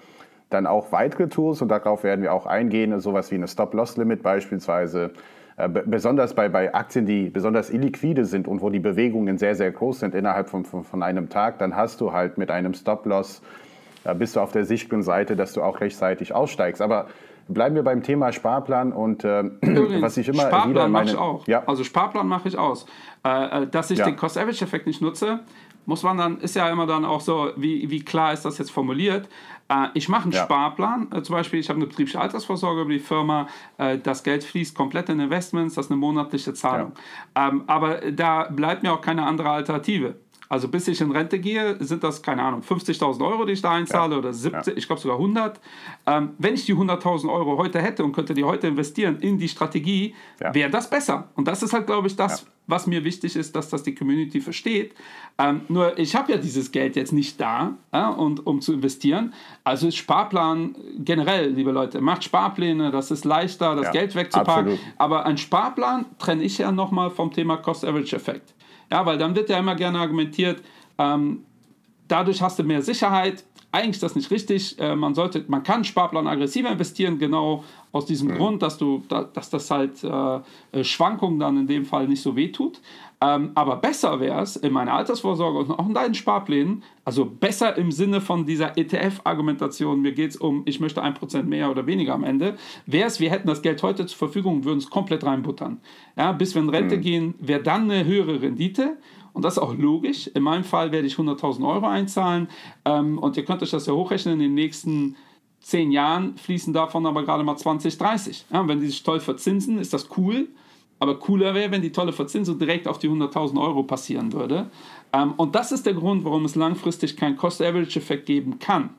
dann 0.49 0.65
auch 0.65 0.93
weitere 0.93 1.27
Tools 1.27 1.61
und 1.61 1.67
darauf 1.67 2.05
werden 2.05 2.21
wir 2.21 2.31
auch 2.31 2.45
eingehen, 2.45 2.97
sowas 3.01 3.31
wie 3.31 3.35
eine 3.35 3.49
Stop-Loss-Limit 3.49 4.23
beispielsweise. 4.23 5.11
Äh, 5.57 5.67
besonders 5.67 6.35
bei, 6.35 6.47
bei 6.47 6.73
Aktien, 6.73 7.05
die 7.05 7.29
besonders 7.29 7.69
illiquide 7.69 8.23
sind 8.23 8.47
und 8.47 8.61
wo 8.61 8.69
die 8.69 8.79
Bewegungen 8.79 9.37
sehr, 9.37 9.55
sehr 9.55 9.73
groß 9.73 9.99
sind 9.99 10.15
innerhalb 10.15 10.47
von, 10.47 10.63
von, 10.63 10.85
von 10.85 11.03
einem 11.03 11.27
Tag, 11.27 11.59
dann 11.59 11.75
hast 11.75 11.99
du 11.99 12.13
halt 12.13 12.37
mit 12.37 12.49
einem 12.49 12.73
Stop-Loss, 12.73 13.41
äh, 14.05 14.15
bist 14.15 14.37
du 14.37 14.39
auf 14.39 14.53
der 14.53 14.63
sicheren 14.63 15.03
Seite, 15.03 15.35
dass 15.35 15.51
du 15.51 15.61
auch 15.61 15.81
rechtzeitig 15.81 16.33
aussteigst. 16.33 16.81
Aber 16.81 17.07
Bleiben 17.47 17.75
wir 17.75 17.83
beim 17.83 18.03
Thema 18.03 18.31
Sparplan 18.31 18.93
und 18.93 19.23
äh, 19.23 19.43
was 20.01 20.17
ich 20.17 20.27
immer 20.27 20.43
Sparplan 20.43 20.69
wieder 20.69 20.87
meine, 20.87 20.91
mache 20.91 21.15
ich 21.15 21.17
auch. 21.17 21.47
Ja. 21.47 21.63
Also 21.65 21.83
Sparplan 21.83 22.27
mache 22.27 22.47
ich 22.47 22.57
aus. 22.57 22.85
Äh, 23.25 23.63
äh, 23.63 23.67
dass 23.67 23.91
ich 23.91 23.99
ja. 23.99 24.05
den 24.05 24.15
Cost-Average-Effekt 24.15 24.87
nicht 24.87 25.01
nutze, 25.01 25.39
muss 25.85 26.03
man 26.03 26.17
dann, 26.17 26.39
ist 26.39 26.55
ja 26.55 26.69
immer 26.69 26.87
dann 26.87 27.03
auch 27.05 27.21
so, 27.21 27.51
wie, 27.57 27.89
wie 27.89 28.03
klar 28.03 28.33
ist 28.33 28.45
das 28.45 28.57
jetzt 28.57 28.71
formuliert. 28.71 29.27
Äh, 29.69 29.87
ich 29.93 30.09
mache 30.09 30.23
einen 30.23 30.31
ja. 30.31 30.43
Sparplan, 30.43 31.09
äh, 31.11 31.21
zum 31.21 31.35
Beispiel, 31.35 31.59
ich 31.59 31.69
habe 31.69 31.77
eine 31.77 31.87
betriebliche 31.87 32.19
Altersvorsorge 32.19 32.81
über 32.81 32.93
die 32.93 32.99
Firma, 32.99 33.47
äh, 33.77 33.97
das 33.97 34.23
Geld 34.23 34.43
fließt 34.43 34.75
komplett 34.75 35.09
in 35.09 35.19
Investments, 35.19 35.75
das 35.75 35.85
ist 35.85 35.91
eine 35.91 35.99
monatliche 35.99 36.53
Zahlung. 36.53 36.93
Ja. 37.35 37.49
Ähm, 37.49 37.63
aber 37.67 38.11
da 38.11 38.43
bleibt 38.49 38.83
mir 38.83 38.93
auch 38.93 39.01
keine 39.01 39.25
andere 39.25 39.49
Alternative. 39.49 40.15
Also 40.53 40.67
bis 40.67 40.87
ich 40.87 41.01
in 41.01 41.09
Rente 41.09 41.39
gehe, 41.39 41.83
sind 41.83 42.03
das, 42.03 42.21
keine 42.21 42.43
Ahnung, 42.43 42.61
50.000 42.61 43.27
Euro, 43.27 43.43
die 43.43 43.53
ich 43.53 43.63
da 43.63 43.71
einzahle 43.71 44.13
ja. 44.13 44.19
oder 44.19 44.31
70, 44.31 44.67
ja. 44.67 44.77
ich 44.77 44.85
glaube 44.85 45.01
sogar 45.01 45.17
100. 45.17 45.59
Ähm, 46.05 46.29
wenn 46.37 46.53
ich 46.53 46.67
die 46.67 46.75
100.000 46.75 47.27
Euro 47.27 47.57
heute 47.57 47.81
hätte 47.81 48.03
und 48.03 48.11
könnte 48.11 48.35
die 48.35 48.43
heute 48.43 48.67
investieren 48.67 49.17
in 49.19 49.39
die 49.39 49.49
Strategie, 49.49 50.13
ja. 50.39 50.53
wäre 50.53 50.69
das 50.69 50.87
besser. 50.87 51.27
Und 51.33 51.47
das 51.47 51.63
ist 51.63 51.73
halt, 51.73 51.87
glaube 51.87 52.05
ich, 52.05 52.15
das, 52.15 52.45
was 52.67 52.85
mir 52.85 53.03
wichtig 53.03 53.35
ist, 53.35 53.55
dass 53.55 53.69
das 53.69 53.81
die 53.81 53.95
Community 53.95 54.41
versteht. 54.41 54.93
Ähm, 55.39 55.61
nur 55.69 55.97
ich 55.97 56.15
habe 56.15 56.31
ja 56.31 56.37
dieses 56.37 56.71
Geld 56.71 56.95
jetzt 56.97 57.13
nicht 57.13 57.41
da, 57.41 57.73
und, 58.15 58.45
um 58.45 58.61
zu 58.61 58.73
investieren. 58.73 59.33
Also 59.63 59.87
ist 59.87 59.95
Sparplan 59.95 60.75
generell, 60.99 61.49
liebe 61.49 61.71
Leute, 61.71 61.99
macht 61.99 62.25
Sparpläne, 62.25 62.91
das 62.91 63.09
ist 63.09 63.25
leichter, 63.25 63.75
das 63.75 63.91
Geld 63.91 64.13
wegzupacken. 64.13 64.73
Absolut. 64.73 64.79
Aber 64.99 65.25
ein 65.25 65.39
Sparplan 65.39 66.05
trenne 66.19 66.43
ich 66.43 66.59
ja 66.59 66.71
nochmal 66.71 67.09
vom 67.09 67.33
Thema 67.33 67.57
Cost-Average-Effekt. 67.57 68.53
Ja, 68.91 69.05
weil 69.05 69.17
dann 69.17 69.35
wird 69.35 69.49
ja 69.49 69.59
immer 69.59 69.75
gerne 69.75 69.99
argumentiert, 69.99 70.61
ähm, 70.97 71.43
dadurch 72.07 72.41
hast 72.41 72.59
du 72.59 72.63
mehr 72.63 72.81
Sicherheit. 72.81 73.43
Eigentlich 73.71 73.95
ist 73.95 74.03
das 74.03 74.15
nicht 74.15 74.29
richtig. 74.29 74.77
Äh, 74.79 74.95
man, 74.95 75.15
sollte, 75.15 75.43
man 75.47 75.63
kann 75.63 75.83
Sparplan 75.83 76.27
aggressiver 76.27 76.69
investieren, 76.69 77.17
genau 77.17 77.63
aus 77.91 78.05
diesem 78.05 78.29
mhm. 78.29 78.35
Grund, 78.35 78.61
dass, 78.61 78.77
du, 78.77 79.03
da, 79.07 79.23
dass 79.23 79.49
das 79.49 79.71
halt 79.71 80.03
äh, 80.03 80.83
Schwankungen 80.83 81.39
dann 81.39 81.57
in 81.57 81.67
dem 81.67 81.85
Fall 81.85 82.07
nicht 82.07 82.21
so 82.21 82.35
wehtut. 82.35 82.81
Ähm, 83.23 83.51
aber 83.55 83.77
besser 83.77 84.19
wäre 84.19 84.41
es 84.41 84.57
in 84.57 84.73
meiner 84.73 84.91
Altersvorsorge 84.91 85.59
und 85.59 85.71
auch 85.71 85.87
in 85.87 85.93
deinen 85.93 86.13
Sparplänen, 86.13 86.83
also 87.05 87.23
besser 87.23 87.77
im 87.77 87.89
Sinne 87.89 88.19
von 88.19 88.45
dieser 88.45 88.77
ETF-Argumentation, 88.77 90.01
mir 90.01 90.11
geht 90.11 90.31
es 90.31 90.35
um, 90.35 90.63
ich 90.65 90.81
möchte 90.81 91.01
1% 91.01 91.43
mehr 91.43 91.71
oder 91.71 91.87
weniger 91.87 92.15
am 92.15 92.25
Ende, 92.25 92.57
wäre 92.85 93.07
es, 93.07 93.21
wir 93.21 93.31
hätten 93.31 93.47
das 93.47 93.61
Geld 93.61 93.81
heute 93.81 94.05
zur 94.07 94.17
Verfügung 94.17 94.57
und 94.57 94.65
würden 94.65 94.79
es 94.79 94.89
komplett 94.89 95.23
reinbuttern. 95.23 95.79
Ja, 96.17 96.33
bis 96.33 96.53
wir 96.53 96.61
in 96.61 96.67
Rente 96.67 96.97
mhm. 96.97 97.01
gehen, 97.01 97.35
wäre 97.39 97.63
dann 97.63 97.89
eine 97.89 98.03
höhere 98.03 98.41
Rendite. 98.41 98.97
Und 99.31 99.45
das 99.45 99.53
ist 99.53 99.63
auch 99.63 99.73
logisch. 99.73 100.27
In 100.27 100.43
meinem 100.43 100.65
Fall 100.65 100.91
werde 100.91 101.07
ich 101.07 101.15
100.000 101.15 101.65
Euro 101.65 101.87
einzahlen. 101.87 102.49
Ähm, 102.83 103.17
und 103.17 103.37
ihr 103.37 103.45
könnt 103.45 103.63
euch 103.63 103.71
das 103.71 103.85
ja 103.85 103.93
hochrechnen, 103.93 104.33
in 104.33 104.39
den 104.41 104.53
nächsten 104.53 105.15
zehn 105.61 105.93
Jahren 105.93 106.35
fließen 106.35 106.73
davon 106.73 107.05
aber 107.05 107.23
gerade 107.23 107.43
mal 107.43 107.55
20, 107.55 107.97
30. 107.97 108.45
Ja, 108.51 108.67
wenn 108.67 108.81
die 108.81 108.87
sich 108.87 109.01
toll 109.01 109.21
verzinsen, 109.21 109.79
ist 109.79 109.93
das 109.93 110.09
cool. 110.17 110.49
Aber 111.03 111.19
cooler 111.19 111.53
wäre, 111.53 111.69
wenn 111.69 111.81
die 111.81 111.91
tolle 111.91 112.13
Verzinsung 112.13 112.57
direkt 112.57 112.87
auf 112.87 112.97
die 112.97 113.09
100.000 113.09 113.61
Euro 113.61 113.83
passieren 113.83 114.31
würde. 114.31 114.67
Ähm, 115.11 115.33
und 115.35 115.53
das 115.53 115.73
ist 115.73 115.85
der 115.85 115.95
Grund, 115.95 116.23
warum 116.23 116.45
es 116.45 116.55
langfristig 116.55 117.17
keinen 117.17 117.35
Cost-Average-Effekt 117.35 118.25
geben 118.25 118.57
kann. 118.57 118.91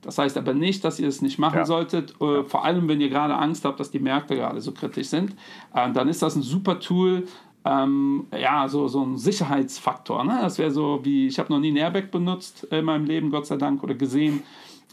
Das 0.00 0.16
heißt 0.16 0.38
aber 0.38 0.54
nicht, 0.54 0.82
dass 0.82 0.98
ihr 0.98 1.08
es 1.08 1.20
nicht 1.20 1.38
machen 1.38 1.58
ja. 1.58 1.66
solltet, 1.66 2.14
äh, 2.22 2.42
vor 2.44 2.64
allem 2.64 2.88
wenn 2.88 3.02
ihr 3.02 3.10
gerade 3.10 3.34
Angst 3.34 3.66
habt, 3.66 3.80
dass 3.80 3.90
die 3.90 3.98
Märkte 3.98 4.34
gerade 4.34 4.62
so 4.62 4.72
kritisch 4.72 5.08
sind. 5.08 5.36
Äh, 5.74 5.92
dann 5.92 6.08
ist 6.08 6.22
das 6.22 6.36
ein 6.36 6.42
super 6.42 6.80
Tool, 6.80 7.24
ähm, 7.66 8.28
ja, 8.34 8.66
so, 8.66 8.88
so 8.88 9.04
ein 9.04 9.18
Sicherheitsfaktor. 9.18 10.24
Ne? 10.24 10.38
Das 10.40 10.58
wäre 10.58 10.70
so 10.70 11.00
wie, 11.02 11.26
ich 11.26 11.38
habe 11.38 11.52
noch 11.52 11.60
nie 11.60 11.70
ein 11.70 11.76
Airbag 11.76 12.10
benutzt 12.10 12.64
in 12.70 12.86
meinem 12.86 13.04
Leben, 13.04 13.30
Gott 13.30 13.44
sei 13.44 13.58
Dank, 13.58 13.82
oder 13.82 13.92
gesehen. 13.92 14.42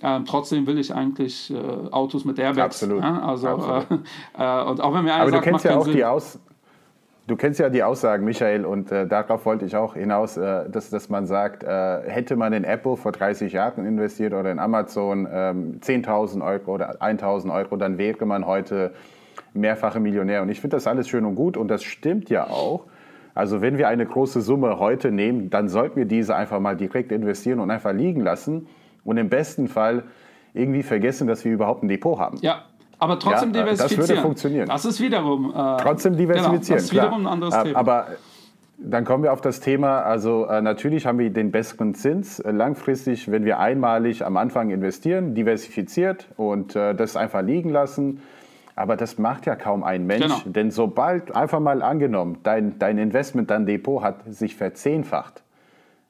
Ähm, 0.01 0.25
trotzdem 0.25 0.65
will 0.67 0.77
ich 0.77 0.93
eigentlich 0.93 1.51
äh, 1.51 1.57
Autos 1.91 2.25
mit 2.25 2.37
Airbags. 2.37 2.83
Absolut. 2.83 3.01
Ja? 3.01 3.21
Also, 3.21 3.47
Absolut. 3.47 4.01
Äh, 4.37 4.63
und 4.63 4.81
auch 4.81 4.93
wenn 4.93 5.03
mir 5.03 5.13
einer 5.13 5.23
Aber 5.23 5.31
sagt, 5.31 5.45
du 5.45 5.49
kennst 5.49 5.65
ja 5.65 5.77
auch 5.77 5.87
die 5.87 6.05
Aus 6.05 6.39
Du 7.29 7.35
kennst 7.35 7.59
ja 7.59 7.69
die 7.69 7.83
Aussagen, 7.83 8.25
Michael, 8.25 8.65
und 8.65 8.91
äh, 8.91 9.05
darauf 9.05 9.45
wollte 9.45 9.63
ich 9.63 9.75
auch 9.75 9.93
hinaus, 9.93 10.35
äh, 10.35 10.67
dass, 10.67 10.89
dass 10.89 11.09
man 11.09 11.27
sagt, 11.27 11.63
äh, 11.63 12.01
hätte 12.09 12.35
man 12.35 12.53
in 12.53 12.63
Apple 12.63 12.97
vor 12.97 13.11
30 13.11 13.53
Jahren 13.53 13.85
investiert 13.85 14.33
oder 14.33 14.51
in 14.51 14.57
Amazon 14.57 15.27
10.000 15.27 16.33
ähm, 16.33 16.41
Euro 16.41 16.73
oder 16.73 16.99
1.000 17.03 17.53
Euro, 17.53 17.77
dann 17.77 17.99
wäre 17.99 18.25
man 18.25 18.47
heute 18.47 18.93
mehrfache 19.53 19.99
Millionär. 19.99 20.41
Und 20.41 20.49
ich 20.49 20.59
finde 20.59 20.77
das 20.77 20.87
alles 20.87 21.07
schön 21.07 21.23
und 21.23 21.35
gut 21.35 21.55
und 21.55 21.67
das 21.67 21.83
stimmt 21.83 22.31
ja 22.31 22.47
auch. 22.47 22.85
Also 23.35 23.61
wenn 23.61 23.77
wir 23.77 23.89
eine 23.89 24.07
große 24.07 24.41
Summe 24.41 24.79
heute 24.79 25.11
nehmen, 25.11 25.51
dann 25.51 25.69
sollten 25.69 25.97
wir 25.97 26.05
diese 26.05 26.35
einfach 26.35 26.59
mal 26.59 26.75
direkt 26.75 27.11
investieren 27.11 27.59
und 27.59 27.69
einfach 27.69 27.93
liegen 27.93 28.21
lassen 28.21 28.65
und 29.03 29.17
im 29.17 29.29
besten 29.29 29.67
Fall 29.67 30.01
irgendwie 30.55 30.81
vergessen, 30.81 31.27
dass 31.27 31.45
wir 31.45 31.51
überhaupt 31.51 31.83
ein 31.83 31.89
Depot 31.89 32.17
haben. 32.17 32.39
Ja, 32.41 32.63
aber 32.99 33.17
trotzdem 33.17 33.53
ja, 33.53 33.61
diversifizieren. 33.61 33.99
Das 34.01 34.09
würde 34.09 34.21
funktionieren. 34.21 34.67
Das 34.67 34.85
ist 34.85 34.99
wiederum. 34.99 35.51
Äh, 35.51 35.77
trotzdem 35.81 36.17
diversifizieren. 36.17 36.61
Genau, 36.61 36.75
das 36.75 36.83
ist 36.83 36.91
wiederum 36.91 37.21
klar. 37.21 37.21
ein 37.21 37.27
anderes 37.27 37.55
äh, 37.55 37.63
Thema. 37.63 37.79
Aber 37.79 38.07
dann 38.77 39.05
kommen 39.05 39.23
wir 39.23 39.33
auf 39.33 39.41
das 39.41 39.59
Thema. 39.59 40.01
Also 40.01 40.45
äh, 40.45 40.61
natürlich 40.61 41.05
haben 41.05 41.19
wir 41.19 41.29
den 41.29 41.51
besseren 41.51 41.95
Zins 41.95 42.39
äh, 42.39 42.51
langfristig, 42.51 43.29
wenn 43.31 43.45
wir 43.45 43.59
einmalig 43.59 44.25
am 44.25 44.37
Anfang 44.37 44.69
investieren, 44.69 45.33
diversifiziert 45.33 46.27
und 46.37 46.75
äh, 46.75 46.93
das 46.95 47.15
einfach 47.15 47.41
liegen 47.41 47.69
lassen. 47.69 48.21
Aber 48.75 48.95
das 48.95 49.17
macht 49.17 49.45
ja 49.45 49.57
kaum 49.57 49.83
ein 49.83 50.07
Mensch, 50.07 50.23
genau. 50.23 50.39
denn 50.45 50.71
sobald, 50.71 51.35
einfach 51.35 51.59
mal 51.59 51.81
angenommen, 51.81 52.37
dein, 52.43 52.79
dein 52.79 52.97
Investment, 52.97 53.49
dein 53.49 53.65
Depot 53.65 54.01
hat 54.01 54.23
sich 54.33 54.55
verzehnfacht, 54.55 55.43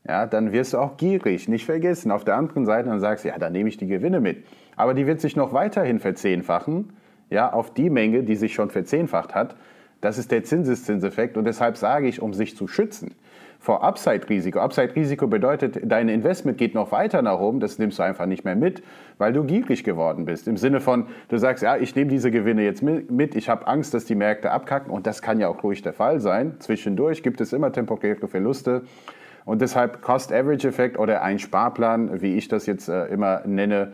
ja, 0.08 0.28
dann 0.28 0.52
wirst 0.52 0.74
du 0.74 0.78
auch 0.78 0.96
gierig, 0.98 1.48
nicht 1.48 1.66
vergessen. 1.66 2.12
Auf 2.12 2.24
der 2.24 2.36
anderen 2.36 2.66
Seite 2.68 2.90
dann 2.90 3.00
sagst 3.00 3.26
du, 3.26 3.30
ja, 3.30 3.40
dann 3.40 3.54
nehme 3.54 3.70
ich 3.70 3.78
die 3.78 3.88
Gewinne 3.88 4.20
mit. 4.20 4.46
Aber 4.80 4.94
die 4.94 5.06
wird 5.06 5.20
sich 5.20 5.36
noch 5.36 5.52
weiterhin 5.52 6.00
verzehnfachen, 6.00 6.94
ja, 7.30 7.52
auf 7.52 7.74
die 7.74 7.90
Menge, 7.90 8.24
die 8.24 8.36
sich 8.36 8.54
schon 8.54 8.70
verzehnfacht 8.70 9.36
hat. 9.36 9.58
Das 10.00 10.18
ist 10.18 10.32
der 10.32 10.46
Zinseszinseffekt 10.46 11.36
und 11.36 11.44
deshalb 11.44 11.76
sage 11.76 12.08
ich, 12.08 12.22
um 12.22 12.34
sich 12.34 12.56
zu 12.56 12.66
schützen 12.66 13.14
vor 13.60 13.84
Upside-Risiko. 13.84 14.60
Upside-Risiko 14.60 15.28
bedeutet, 15.28 15.82
dein 15.84 16.08
Investment 16.08 16.58
geht 16.58 16.76
noch 16.76 16.94
weiter 16.94 17.22
nach 17.22 17.42
oben, 17.42 17.60
das 17.60 17.78
nimmst 17.78 18.00
du 18.00 18.04
einfach 18.04 18.26
nicht 18.26 18.46
mehr 18.46 18.56
mit, 18.56 18.82
weil 19.18 19.34
du 19.34 19.44
gierig 19.44 19.84
geworden 19.84 20.24
bist. 20.24 20.48
Im 20.48 20.56
Sinne 20.56 20.80
von, 20.80 21.08
du 21.28 21.38
sagst, 21.38 21.62
ja, 21.62 21.76
ich 21.76 21.94
nehme 21.94 22.10
diese 22.10 22.32
Gewinne 22.32 22.64
jetzt 22.64 22.82
mit, 22.82 23.36
ich 23.36 23.50
habe 23.50 23.68
Angst, 23.68 23.94
dass 23.94 24.06
die 24.06 24.16
Märkte 24.16 24.52
abkacken 24.52 24.94
und 24.94 25.06
das 25.06 25.22
kann 25.22 25.42
ja 25.42 25.50
auch 25.50 25.62
ruhig 25.62 25.82
der 25.82 25.92
Fall 25.92 26.22
sein. 26.22 26.56
Zwischendurch 26.60 27.22
gibt 27.22 27.42
es 27.42 27.52
immer 27.52 27.74
temporäre 27.74 28.30
Verluste. 28.30 28.84
Und 29.44 29.62
deshalb 29.62 30.02
Cost-Average-Effekt 30.02 30.98
oder 31.00 31.22
ein 31.24 31.40
Sparplan, 31.40 32.22
wie 32.22 32.36
ich 32.36 32.48
das 32.48 32.66
jetzt 32.66 32.88
äh, 32.88 33.08
immer 33.08 33.42
nenne, 33.46 33.94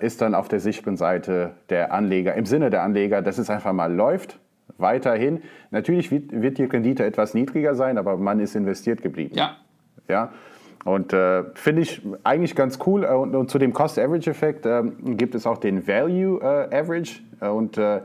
ist 0.00 0.20
dann 0.20 0.34
auf 0.34 0.48
der 0.48 0.58
sicheren 0.58 0.96
Seite 0.96 1.52
der 1.68 1.92
Anleger, 1.92 2.34
im 2.34 2.46
Sinne 2.46 2.70
der 2.70 2.82
Anleger, 2.82 3.22
dass 3.22 3.38
es 3.38 3.48
einfach 3.48 3.72
mal 3.72 3.92
läuft, 3.92 4.38
weiterhin. 4.76 5.42
Natürlich 5.70 6.10
wird, 6.10 6.58
die 6.58 6.64
Rendite 6.64 7.04
etwas 7.04 7.34
niedriger 7.34 7.74
sein, 7.74 7.98
aber 7.98 8.16
man 8.16 8.40
ist 8.40 8.56
investiert 8.56 9.02
geblieben. 9.02 9.34
Ja. 9.36 9.56
Ja. 10.08 10.32
Und 10.84 11.12
äh, 11.12 11.44
finde 11.54 11.82
ich 11.82 12.02
eigentlich 12.24 12.54
ganz 12.54 12.78
cool. 12.86 13.04
Äh, 13.04 13.08
und, 13.08 13.34
und 13.34 13.50
zu 13.50 13.58
dem 13.58 13.72
Cost-Average-Effekt 13.72 14.64
äh, 14.66 14.82
gibt 15.16 15.34
es 15.34 15.46
auch 15.46 15.58
den 15.58 15.86
Value-Average. 15.86 17.20
Äh, 17.40 17.48
und 17.48 17.78
äh, 17.78 18.00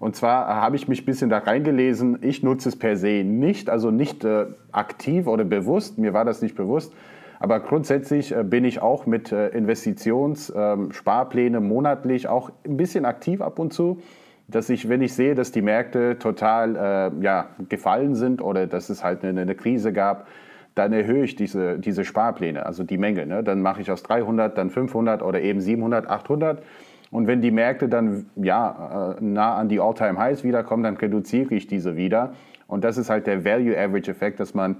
und 0.00 0.14
zwar 0.14 0.46
habe 0.46 0.76
ich 0.76 0.86
mich 0.86 1.02
ein 1.02 1.06
bisschen 1.06 1.28
da 1.28 1.38
reingelesen. 1.38 2.18
Ich 2.22 2.44
nutze 2.44 2.68
es 2.68 2.76
per 2.76 2.96
se 2.96 3.24
nicht, 3.24 3.68
also 3.68 3.90
nicht 3.90 4.24
äh, 4.24 4.46
aktiv 4.70 5.26
oder 5.26 5.42
bewusst. 5.44 5.98
Mir 5.98 6.12
war 6.12 6.24
das 6.24 6.40
nicht 6.40 6.54
bewusst. 6.54 6.92
Aber 7.40 7.60
grundsätzlich 7.60 8.34
äh, 8.34 8.42
bin 8.42 8.64
ich 8.64 8.82
auch 8.82 9.06
mit 9.06 9.32
äh, 9.32 9.48
Investitionssparplänen 9.48 11.62
ähm, 11.62 11.68
monatlich 11.68 12.28
auch 12.28 12.50
ein 12.66 12.76
bisschen 12.76 13.04
aktiv 13.04 13.40
ab 13.40 13.58
und 13.58 13.72
zu. 13.72 14.00
Dass 14.48 14.70
ich, 14.70 14.88
wenn 14.88 15.02
ich 15.02 15.12
sehe, 15.12 15.34
dass 15.34 15.52
die 15.52 15.60
Märkte 15.60 16.18
total 16.18 16.74
äh, 16.74 17.10
ja, 17.22 17.50
gefallen 17.68 18.14
sind 18.14 18.40
oder 18.40 18.66
dass 18.66 18.88
es 18.88 19.04
halt 19.04 19.22
eine, 19.22 19.42
eine, 19.42 19.54
Krise 19.54 19.92
gab, 19.92 20.26
dann 20.74 20.94
erhöhe 20.94 21.24
ich 21.24 21.36
diese, 21.36 21.78
diese 21.78 22.04
Sparpläne, 22.04 22.64
also 22.64 22.82
die 22.82 22.96
Menge. 22.96 23.26
Ne? 23.26 23.44
Dann 23.44 23.60
mache 23.60 23.82
ich 23.82 23.90
aus 23.90 24.02
300 24.04 24.56
dann 24.56 24.70
500 24.70 25.22
oder 25.22 25.42
eben 25.42 25.60
700, 25.60 26.08
800 26.08 26.62
und 27.10 27.26
wenn 27.26 27.40
die 27.40 27.50
Märkte 27.50 27.88
dann 27.88 28.26
ja, 28.36 29.16
äh, 29.18 29.24
nah 29.24 29.56
an 29.56 29.68
die 29.68 29.80
All-Time-Highs 29.80 30.44
wiederkommen, 30.44 30.82
dann 30.82 30.96
reduziere 30.96 31.54
ich 31.54 31.66
diese 31.66 31.96
wieder. 31.96 32.34
Und 32.66 32.84
das 32.84 32.98
ist 32.98 33.08
halt 33.08 33.26
der 33.26 33.44
Value-Average-Effekt, 33.44 34.40
dass 34.40 34.54
man 34.54 34.76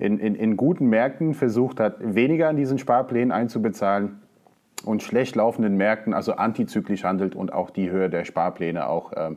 in, 0.00 0.18
in, 0.18 0.34
in 0.34 0.56
guten 0.56 0.86
Märkten 0.86 1.34
versucht 1.34 1.78
hat, 1.78 1.96
weniger 2.00 2.48
an 2.48 2.56
diesen 2.56 2.78
Sparplänen 2.78 3.32
einzubezahlen 3.32 4.20
und 4.84 5.02
schlecht 5.02 5.36
laufenden 5.36 5.76
Märkten 5.76 6.14
also 6.14 6.32
antizyklisch 6.32 7.04
handelt 7.04 7.34
und 7.34 7.52
auch 7.52 7.70
die 7.70 7.90
Höhe 7.90 8.08
der 8.08 8.24
Sparpläne 8.24 8.88
auch 8.88 9.12
ähm, 9.14 9.36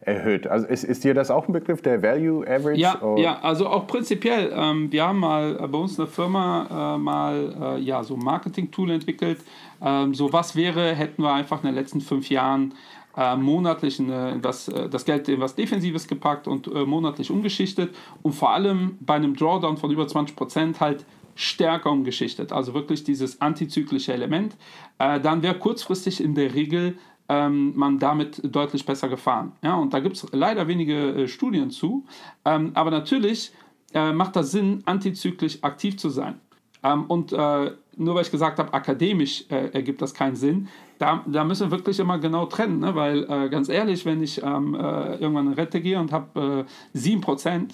erhöht. 0.00 0.46
Also 0.46 0.66
ist, 0.66 0.82
ist 0.84 1.04
dir 1.04 1.14
das 1.14 1.30
auch 1.30 1.46
ein 1.46 1.52
Begriff, 1.52 1.82
der 1.82 2.02
Value 2.02 2.42
Average? 2.46 2.80
Ja, 2.80 2.98
ja 3.16 3.38
also 3.40 3.68
auch 3.68 3.86
prinzipiell. 3.86 4.50
Ähm, 4.54 4.90
wir 4.90 5.06
haben 5.06 5.18
mal 5.18 5.54
bei 5.68 5.78
uns 5.78 5.92
in 5.92 6.04
der 6.04 6.12
Firma 6.12 6.94
äh, 6.96 6.98
mal 6.98 7.76
äh, 7.78 7.80
ja, 7.80 8.02
so 8.02 8.14
ein 8.14 8.20
Marketing-Tool 8.20 8.90
entwickelt. 8.90 9.40
Ähm, 9.82 10.14
so 10.14 10.32
was 10.32 10.56
wäre, 10.56 10.94
hätten 10.94 11.22
wir 11.22 11.32
einfach 11.32 11.62
in 11.62 11.66
den 11.66 11.74
letzten 11.74 12.00
fünf 12.00 12.30
Jahren 12.30 12.74
äh, 13.16 13.36
monatlich 13.36 13.98
eine, 14.00 14.38
was, 14.42 14.68
äh, 14.68 14.88
das 14.88 15.04
Geld 15.04 15.28
in 15.28 15.40
was 15.40 15.54
Defensives 15.54 16.06
gepackt 16.06 16.46
und 16.46 16.66
äh, 16.68 16.84
monatlich 16.84 17.30
umgeschichtet 17.30 17.94
und 18.22 18.32
vor 18.32 18.50
allem 18.50 18.98
bei 19.00 19.14
einem 19.14 19.34
Drawdown 19.34 19.76
von 19.76 19.90
über 19.90 20.06
20 20.06 20.36
Prozent 20.36 20.80
halt 20.80 21.04
stärker 21.34 21.90
umgeschichtet. 21.90 22.52
Also 22.52 22.74
wirklich 22.74 23.04
dieses 23.04 23.40
antizyklische 23.40 24.12
Element. 24.12 24.56
Äh, 24.98 25.20
dann 25.20 25.42
wäre 25.42 25.58
kurzfristig 25.58 26.22
in 26.22 26.34
der 26.34 26.54
Regel 26.54 26.98
ähm, 27.28 27.72
man 27.76 27.98
damit 27.98 28.40
deutlich 28.44 28.84
besser 28.84 29.08
gefahren. 29.08 29.52
Ja, 29.62 29.76
und 29.76 29.94
da 29.94 30.00
gibt 30.00 30.16
es 30.16 30.26
leider 30.32 30.66
wenige 30.66 31.22
äh, 31.22 31.28
Studien 31.28 31.70
zu. 31.70 32.04
Ähm, 32.44 32.72
aber 32.74 32.90
natürlich 32.90 33.52
äh, 33.94 34.12
macht 34.12 34.36
das 34.36 34.50
Sinn, 34.50 34.82
antizyklisch 34.84 35.62
aktiv 35.62 35.96
zu 35.96 36.10
sein. 36.10 36.40
Ähm, 36.82 37.04
und 37.04 37.32
äh, 37.32 37.72
nur 37.96 38.14
weil 38.14 38.22
ich 38.22 38.30
gesagt 38.30 38.58
habe, 38.58 38.72
akademisch 38.72 39.44
äh, 39.50 39.70
ergibt 39.72 40.00
das 40.00 40.14
keinen 40.14 40.36
Sinn, 40.36 40.68
da, 40.98 41.22
da 41.26 41.44
müssen 41.44 41.70
wir 41.70 41.78
wirklich 41.78 41.98
immer 41.98 42.18
genau 42.18 42.46
trennen. 42.46 42.80
Ne? 42.80 42.94
Weil 42.94 43.24
äh, 43.30 43.48
ganz 43.48 43.68
ehrlich, 43.68 44.04
wenn 44.06 44.22
ich 44.22 44.42
ähm, 44.42 44.74
äh, 44.74 45.16
irgendwann 45.16 45.48
in 45.48 45.52
Rente 45.54 45.80
gehe 45.80 45.98
und 45.98 46.12
habe 46.12 46.66
äh, 46.94 46.98
7%, 46.98 47.70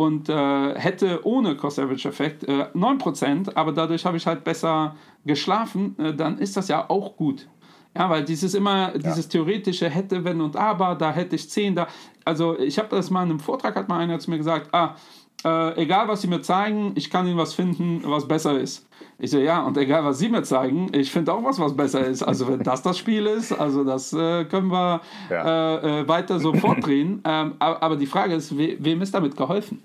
und 0.00 0.30
äh, 0.30 0.78
hätte 0.78 1.26
ohne 1.26 1.56
Cost-Average-Effekt 1.56 2.44
äh, 2.44 2.66
9%, 2.74 3.54
aber 3.54 3.72
dadurch 3.72 4.06
habe 4.06 4.16
ich 4.16 4.26
halt 4.26 4.44
besser 4.44 4.96
geschlafen, 5.26 5.94
äh, 5.98 6.14
dann 6.14 6.38
ist 6.38 6.56
das 6.56 6.68
ja 6.68 6.88
auch 6.88 7.16
gut. 7.16 7.46
Ja, 7.94 8.08
weil 8.08 8.24
dieses 8.24 8.54
immer, 8.54 8.92
dieses 8.96 9.28
theoretische 9.28 9.90
hätte, 9.90 10.24
wenn 10.24 10.40
und 10.40 10.56
aber, 10.56 10.94
da 10.94 11.12
hätte 11.12 11.34
ich 11.36 11.50
10, 11.50 11.74
da. 11.74 11.88
Also 12.24 12.58
ich 12.58 12.78
habe 12.78 12.88
das 12.88 13.10
mal 13.10 13.24
in 13.24 13.30
einem 13.30 13.40
Vortrag, 13.40 13.74
hat 13.74 13.88
mal 13.88 13.98
einer 13.98 14.18
zu 14.20 14.30
mir 14.30 14.38
gesagt, 14.38 14.68
ah, 14.72 14.94
äh, 15.44 15.82
egal 15.82 16.08
was 16.08 16.20
Sie 16.20 16.28
mir 16.28 16.42
zeigen, 16.42 16.92
ich 16.94 17.10
kann 17.10 17.26
Ihnen 17.26 17.38
was 17.38 17.54
finden, 17.54 18.02
was 18.04 18.28
besser 18.28 18.58
ist. 18.58 18.86
Ich 19.18 19.30
so, 19.30 19.38
ja, 19.38 19.62
und 19.62 19.76
egal 19.76 20.04
was 20.04 20.18
Sie 20.18 20.28
mir 20.28 20.42
zeigen, 20.42 20.90
ich 20.92 21.10
finde 21.10 21.32
auch 21.32 21.44
was, 21.44 21.58
was 21.58 21.76
besser 21.76 22.06
ist. 22.06 22.22
Also 22.22 22.48
wenn 22.48 22.62
das 22.62 22.82
das 22.82 22.98
Spiel 22.98 23.26
ist, 23.26 23.52
also 23.52 23.84
das 23.84 24.12
äh, 24.12 24.44
können 24.44 24.68
wir 24.68 25.00
ja. 25.30 25.76
äh, 25.76 26.00
äh 26.00 26.08
weiter 26.08 26.40
so 26.40 26.54
fortdrehen. 26.54 27.20
ähm, 27.24 27.54
aber, 27.58 27.82
aber, 27.82 27.96
die 27.96 28.06
Frage 28.06 28.34
ist, 28.34 28.56
we, 28.56 28.76
wem 28.78 29.02
ist 29.02 29.14
damit 29.14 29.36
geholfen? 29.36 29.82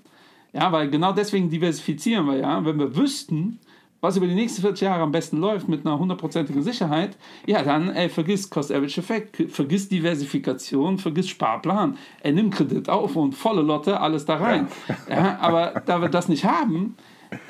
Ja, 0.52 0.72
weil 0.72 0.88
genau 0.88 1.12
deswegen 1.12 1.50
diversifizieren 1.50 2.26
wir 2.26 2.36
ja. 2.36 2.64
Wenn 2.64 2.78
wir 2.78 2.96
wüssten, 2.96 3.58
was 4.06 4.16
über 4.16 4.26
die 4.26 4.34
nächsten 4.34 4.62
40 4.62 4.82
Jahre 4.82 5.02
am 5.02 5.12
besten 5.12 5.38
läuft 5.38 5.68
mit 5.68 5.84
einer 5.84 5.98
hundertprozentigen 5.98 6.62
Sicherheit, 6.62 7.16
ja, 7.46 7.62
dann 7.62 7.90
ey, 7.90 8.08
vergiss 8.08 8.48
Cost-Average-Effekt, 8.48 9.50
vergiss 9.50 9.88
Diversifikation, 9.88 10.98
vergiss 10.98 11.28
Sparplan. 11.28 11.98
Er 12.20 12.32
nimmt 12.32 12.54
Kredit 12.54 12.88
auf 12.88 13.16
und 13.16 13.34
volle 13.34 13.62
Lotte, 13.62 14.00
alles 14.00 14.24
da 14.24 14.36
rein. 14.36 14.68
Ja. 15.08 15.16
ja 15.16 15.38
aber 15.40 15.82
da 15.84 16.00
wir 16.00 16.08
das 16.08 16.28
nicht 16.28 16.44
haben, 16.44 16.96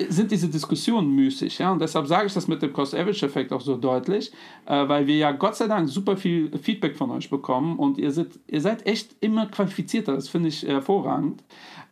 sind 0.09 0.31
diese 0.31 0.49
Diskussionen 0.49 1.13
müßig. 1.13 1.59
Ja? 1.59 1.71
Und 1.71 1.81
deshalb 1.81 2.07
sage 2.07 2.27
ich 2.27 2.33
das 2.33 2.47
mit 2.47 2.61
dem 2.61 2.73
Cost-Average-Effekt 2.73 3.53
auch 3.53 3.61
so 3.61 3.77
deutlich, 3.77 4.31
äh, 4.65 4.87
weil 4.87 5.07
wir 5.07 5.17
ja 5.17 5.31
Gott 5.31 5.55
sei 5.55 5.67
Dank 5.67 5.89
super 5.89 6.17
viel 6.17 6.51
Feedback 6.57 6.95
von 6.95 7.11
euch 7.11 7.29
bekommen 7.29 7.77
und 7.77 7.97
ihr 7.97 8.11
seid, 8.11 8.27
ihr 8.47 8.61
seid 8.61 8.85
echt 8.85 9.15
immer 9.19 9.47
qualifizierter. 9.47 10.13
Das 10.13 10.29
finde 10.29 10.49
ich 10.49 10.63
hervorragend. 10.63 11.43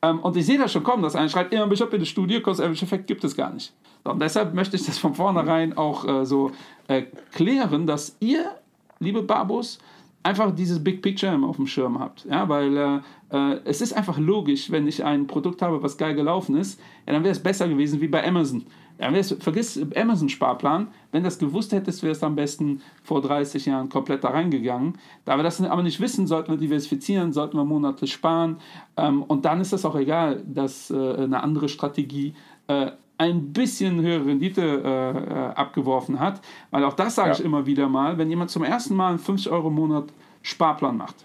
Ähm, 0.05 0.19
und 0.19 0.35
ich 0.37 0.45
sehe 0.45 0.57
das 0.57 0.71
schon 0.71 0.83
kommen, 0.83 1.03
dass 1.03 1.15
einer 1.15 1.29
schreibt, 1.29 1.53
ja, 1.53 1.69
ich 1.69 1.81
habe 1.81 1.95
eine 1.95 2.05
Studie, 2.05 2.39
Cost-Average-Effekt 2.41 3.07
gibt 3.07 3.23
es 3.23 3.35
gar 3.35 3.51
nicht. 3.51 3.73
Und 4.03 4.21
deshalb 4.21 4.53
möchte 4.53 4.75
ich 4.75 4.85
das 4.85 4.97
von 4.97 5.15
vornherein 5.15 5.75
auch 5.75 6.07
äh, 6.07 6.25
so 6.25 6.51
erklären, 6.87 7.87
dass 7.87 8.15
ihr, 8.19 8.51
liebe 8.99 9.23
Babus, 9.23 9.79
einfach 10.21 10.53
dieses 10.53 10.83
Big 10.83 11.01
Picture 11.01 11.33
immer 11.33 11.47
auf 11.47 11.55
dem 11.55 11.67
Schirm 11.67 11.99
habt. 11.99 12.25
Ja, 12.25 12.47
weil 12.49 12.77
äh, 12.77 12.99
äh, 13.31 13.59
es 13.65 13.81
ist 13.81 13.93
einfach 13.93 14.17
logisch, 14.17 14.71
wenn 14.71 14.87
ich 14.87 15.03
ein 15.03 15.27
Produkt 15.27 15.61
habe, 15.61 15.81
was 15.81 15.97
geil 15.97 16.15
gelaufen 16.15 16.55
ist, 16.55 16.79
ja, 17.07 17.13
dann 17.13 17.23
wäre 17.23 17.31
es 17.31 17.41
besser 17.41 17.67
gewesen 17.67 18.01
wie 18.01 18.07
bei 18.07 18.27
Amazon. 18.27 18.65
Ja, 18.97 19.11
vergiss 19.23 19.79
Amazon-Sparplan. 19.95 20.87
Wenn 21.11 21.23
das 21.23 21.37
gewusst 21.37 21.73
hättest, 21.73 22.01
wäre 22.01 22.13
es 22.13 22.23
am 22.23 22.35
besten 22.35 22.81
vor 23.03 23.21
30 23.21 23.65
Jahren 23.65 23.89
komplett 23.89 24.23
da 24.23 24.29
reingegangen. 24.29 24.97
Da 25.25 25.35
wir 25.35 25.43
das 25.43 25.61
aber 25.61 25.83
nicht 25.83 25.99
wissen, 25.99 26.27
sollten 26.27 26.51
wir 26.51 26.57
diversifizieren, 26.57 27.33
sollten 27.33 27.57
wir 27.57 27.65
monatlich 27.65 28.13
sparen. 28.13 28.57
Ähm, 28.95 29.23
und 29.23 29.43
dann 29.43 29.59
ist 29.59 29.73
das 29.73 29.83
auch 29.83 29.95
egal, 29.95 30.43
dass 30.45 30.91
äh, 30.91 30.95
eine 30.95 31.43
andere 31.43 31.67
Strategie 31.67 32.35
äh, 32.67 32.91
ein 33.17 33.53
bisschen 33.53 34.01
höhere 34.01 34.25
Rendite 34.25 34.61
äh, 34.61 35.09
äh 35.09 35.53
abgeworfen 35.55 36.19
hat. 36.19 36.41
Weil 36.71 36.83
auch 36.83 36.93
das 36.93 37.15
sage 37.15 37.29
ja. 37.29 37.35
ich 37.35 37.43
immer 37.43 37.65
wieder 37.65 37.89
mal, 37.89 38.17
wenn 38.17 38.29
jemand 38.29 38.49
zum 38.49 38.63
ersten 38.63 38.95
Mal 38.95 39.09
einen 39.09 39.19
50 39.19 39.51
Euro 39.51 39.67
im 39.69 39.75
Monat 39.75 40.05
Sparplan 40.41 40.97
macht, 40.97 41.15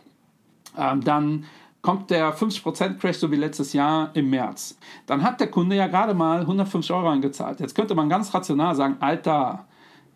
ähm, 0.77 1.03
dann 1.03 1.45
kommt 1.83 2.11
der 2.11 2.35
50% 2.37 2.99
Crash 2.99 3.19
so 3.19 3.31
wie 3.31 3.37
letztes 3.37 3.73
Jahr 3.73 4.11
im 4.15 4.31
März. 4.31 4.79
Dann 5.07 5.23
hat 5.23 5.41
der 5.41 5.51
Kunde 5.51 5.77
ja 5.77 5.87
gerade 5.87 6.15
mal 6.15 6.41
150 6.41 6.93
Euro 6.93 7.09
eingezahlt. 7.09 7.61
Jetzt 7.61 7.75
könnte 7.75 7.95
man 7.95 8.09
ganz 8.09 8.33
rational 8.35 8.75
sagen, 8.75 8.97
Alter, 9.01 9.67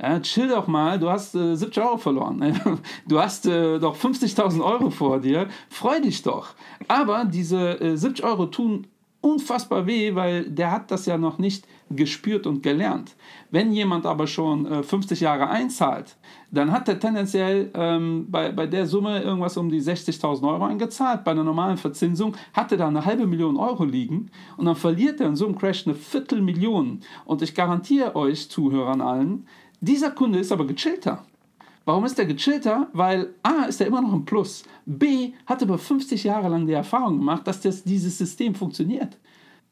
ja, 0.01 0.21
chill 0.21 0.49
doch 0.49 0.67
mal, 0.67 0.99
du 0.99 1.09
hast 1.09 1.35
äh, 1.35 1.55
70 1.55 1.83
Euro 1.83 1.97
verloren. 1.97 2.61
Du 3.07 3.21
hast 3.21 3.47
äh, 3.47 3.79
doch 3.79 3.97
50.000 3.97 4.63
Euro 4.63 4.91
vor 4.91 5.21
dir. 5.21 5.49
Freu 5.69 6.01
dich 6.01 6.23
doch. 6.23 6.49
Aber 6.89 7.25
diese 7.25 7.81
äh, 7.81 7.97
70 7.97 8.25
Euro 8.25 8.47
tun 8.47 8.87
unfassbar 9.21 9.87
weh, 9.87 10.15
weil 10.15 10.51
der 10.51 10.71
hat 10.71 10.91
das 10.91 11.07
ja 11.07 11.17
noch 11.17 11.39
nicht 11.39 11.67
gespürt 11.97 12.47
und 12.47 12.63
gelernt. 12.63 13.17
Wenn 13.51 13.73
jemand 13.73 14.07
aber 14.07 14.27
schon 14.27 14.67
äh, 14.67 14.83
50 14.83 15.21
Jahre 15.21 15.49
einzahlt, 15.49 16.17
dann 16.51 16.73
hat 16.73 16.89
er 16.89 16.99
tendenziell 16.99 17.71
ähm, 17.75 18.27
bei, 18.31 18.53
bei 18.53 18.67
der 18.67 18.87
Summe 18.87 19.23
irgendwas 19.23 19.57
um 19.57 19.71
die 19.71 19.81
60.000 19.81 20.49
Euro 20.49 20.65
eingezahlt. 20.65 21.25
Bei 21.25 21.33
einer 21.33 21.45
normalen 21.45 21.77
Verzinsung 21.77 22.37
hat 22.53 22.73
er 22.73 22.79
da 22.79 22.89
eine 22.89 23.05
halbe 23.05 23.27
Million 23.27 23.57
Euro 23.57 23.85
liegen 23.85 24.31
und 24.57 24.67
dann 24.67 24.77
verliert 24.77 25.21
er 25.21 25.29
in 25.29 25.37
so 25.37 25.47
einem 25.47 25.59
Crash 25.59 25.87
eine 25.87 25.95
Viertelmillion. 25.95 27.01
Und 27.25 27.43
ich 27.43 27.55
garantiere 27.55 28.17
euch, 28.17 28.51
Zuhörern 28.51 29.01
allen, 29.01 29.47
dieser 29.81 30.11
Kunde 30.11 30.39
ist 30.39 30.53
aber 30.53 30.67
gechillter. 30.67 31.25
Warum 31.85 32.07
ist 32.07 32.19
er 32.19 32.25
gechillter? 32.25 32.89
Weil 32.93 33.35
A 33.43 33.65
ist 33.65 33.81
er 33.81 33.87
immer 33.87 34.01
noch 34.01 34.13
ein 34.13 34.25
Plus. 34.25 34.65
B 34.87 35.33
hat 35.45 35.61
über 35.61 35.77
50 35.77 36.25
Jahre 36.25 36.49
lang 36.49 36.67
die 36.67 36.73
Erfahrung 36.73 37.19
gemacht, 37.19 37.47
dass 37.47 37.61
das, 37.61 37.85
dieses 37.85 38.17
System 38.17 38.55
funktioniert. 38.55 39.19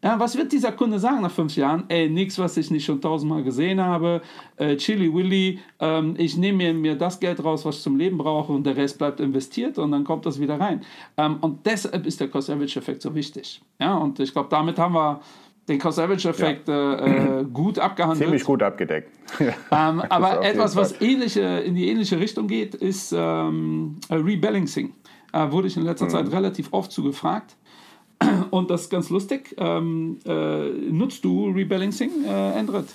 Ja, 0.05 0.19
was 0.19 0.37
wird 0.37 0.51
dieser 0.51 0.73
Kunde 0.73 0.99
sagen 0.99 1.23
nach 1.23 1.31
fünf 1.31 1.55
Jahren? 1.55 1.85
Ey, 1.89 2.09
nichts, 2.11 2.37
was 2.37 2.57
ich 2.57 2.73
nicht 2.73 2.85
schon 2.85 3.01
tausendmal 3.01 3.45
gesehen 3.45 3.81
habe. 3.81 4.21
Äh, 4.57 4.77
Chili 4.77 5.13
Willy, 5.15 5.61
ähm, 5.79 6.17
ich 6.19 6.37
nehme 6.37 6.59
mir, 6.59 6.75
mir 6.75 6.95
das 6.97 7.21
Geld 7.21 7.43
raus, 7.45 7.65
was 7.65 7.77
ich 7.77 7.83
zum 7.83 7.97
Leben 7.97 8.19
brauche 8.19 8.53
und 8.53 8.65
der 8.65 8.77
Rest 8.77 8.99
bleibt 8.99 9.21
investiert 9.21 9.79
und 9.79 9.93
dann 9.93 10.03
kommt 10.03 10.27
das 10.27 10.41
wieder 10.41 10.59
rein. 10.59 10.83
Ähm, 11.17 11.37
und 11.41 11.65
deshalb 11.65 12.05
ist 12.05 12.21
der 12.21 12.27
Cost-Average-Effekt 12.29 13.01
so 13.01 13.15
wichtig. 13.15 13.63
Ja, 13.81 13.97
und 13.97 14.19
ich 14.19 14.33
glaube, 14.33 14.49
damit 14.51 14.77
haben 14.77 14.95
wir 14.95 15.21
den 15.69 15.79
Cost-Average-Effekt 15.79 16.67
ja. 16.67 16.95
äh, 16.95 17.41
äh 17.41 17.45
gut 17.53 17.79
abgehandelt. 17.79 18.25
Ziemlich 18.25 18.45
gut 18.45 18.61
abgedeckt. 18.65 19.09
ähm, 19.39 19.55
aber 19.71 20.45
etwas, 20.45 20.75
was 20.75 21.01
ähnliche, 21.01 21.41
in 21.41 21.77
die 21.77 21.89
ähnliche 21.89 22.19
Richtung 22.19 22.49
geht, 22.49 22.75
ist 22.75 23.15
ähm, 23.17 23.99
Rebalancing. 24.11 24.95
Äh, 25.33 25.51
wurde 25.53 25.69
ich 25.69 25.77
in 25.77 25.85
letzter 25.85 26.07
mhm. 26.07 26.11
Zeit 26.11 26.33
relativ 26.33 26.73
oft 26.73 26.91
zu 26.91 27.05
gefragt. 27.05 27.57
Und 28.51 28.71
das 28.71 28.83
ist 28.83 28.91
ganz 28.91 29.11
lustig. 29.11 29.55
Ähm, 29.59 30.19
äh, 30.27 30.69
nutzt 30.91 31.25
du 31.25 31.51
Rebalancing, 31.51 32.11
äh, 32.27 32.59
Endrit? 32.59 32.87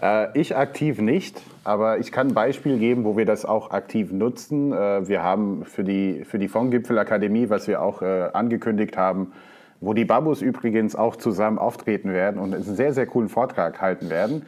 Äh, 0.00 0.38
ich 0.38 0.56
aktiv 0.56 1.00
nicht, 1.00 1.40
aber 1.64 1.98
ich 1.98 2.10
kann 2.12 2.28
ein 2.28 2.34
Beispiel 2.34 2.78
geben, 2.78 3.04
wo 3.04 3.16
wir 3.16 3.26
das 3.26 3.44
auch 3.44 3.70
aktiv 3.70 4.12
nutzen. 4.12 4.72
Äh, 4.72 5.08
wir 5.08 5.22
haben 5.22 5.64
für 5.64 5.84
die, 5.84 6.24
für 6.24 6.38
die 6.38 6.48
Fondgipfelakademie, 6.48 7.50
was 7.50 7.68
wir 7.68 7.82
auch 7.82 8.02
äh, 8.02 8.30
angekündigt 8.32 8.96
haben, 8.96 9.32
wo 9.80 9.94
die 9.94 10.04
Babus 10.04 10.42
übrigens 10.42 10.96
auch 10.96 11.16
zusammen 11.16 11.58
auftreten 11.58 12.12
werden 12.12 12.40
und 12.40 12.54
einen 12.54 12.64
sehr, 12.64 12.92
sehr 12.92 13.06
coolen 13.06 13.28
Vortrag 13.28 13.80
halten 13.80 14.10
werden. 14.10 14.46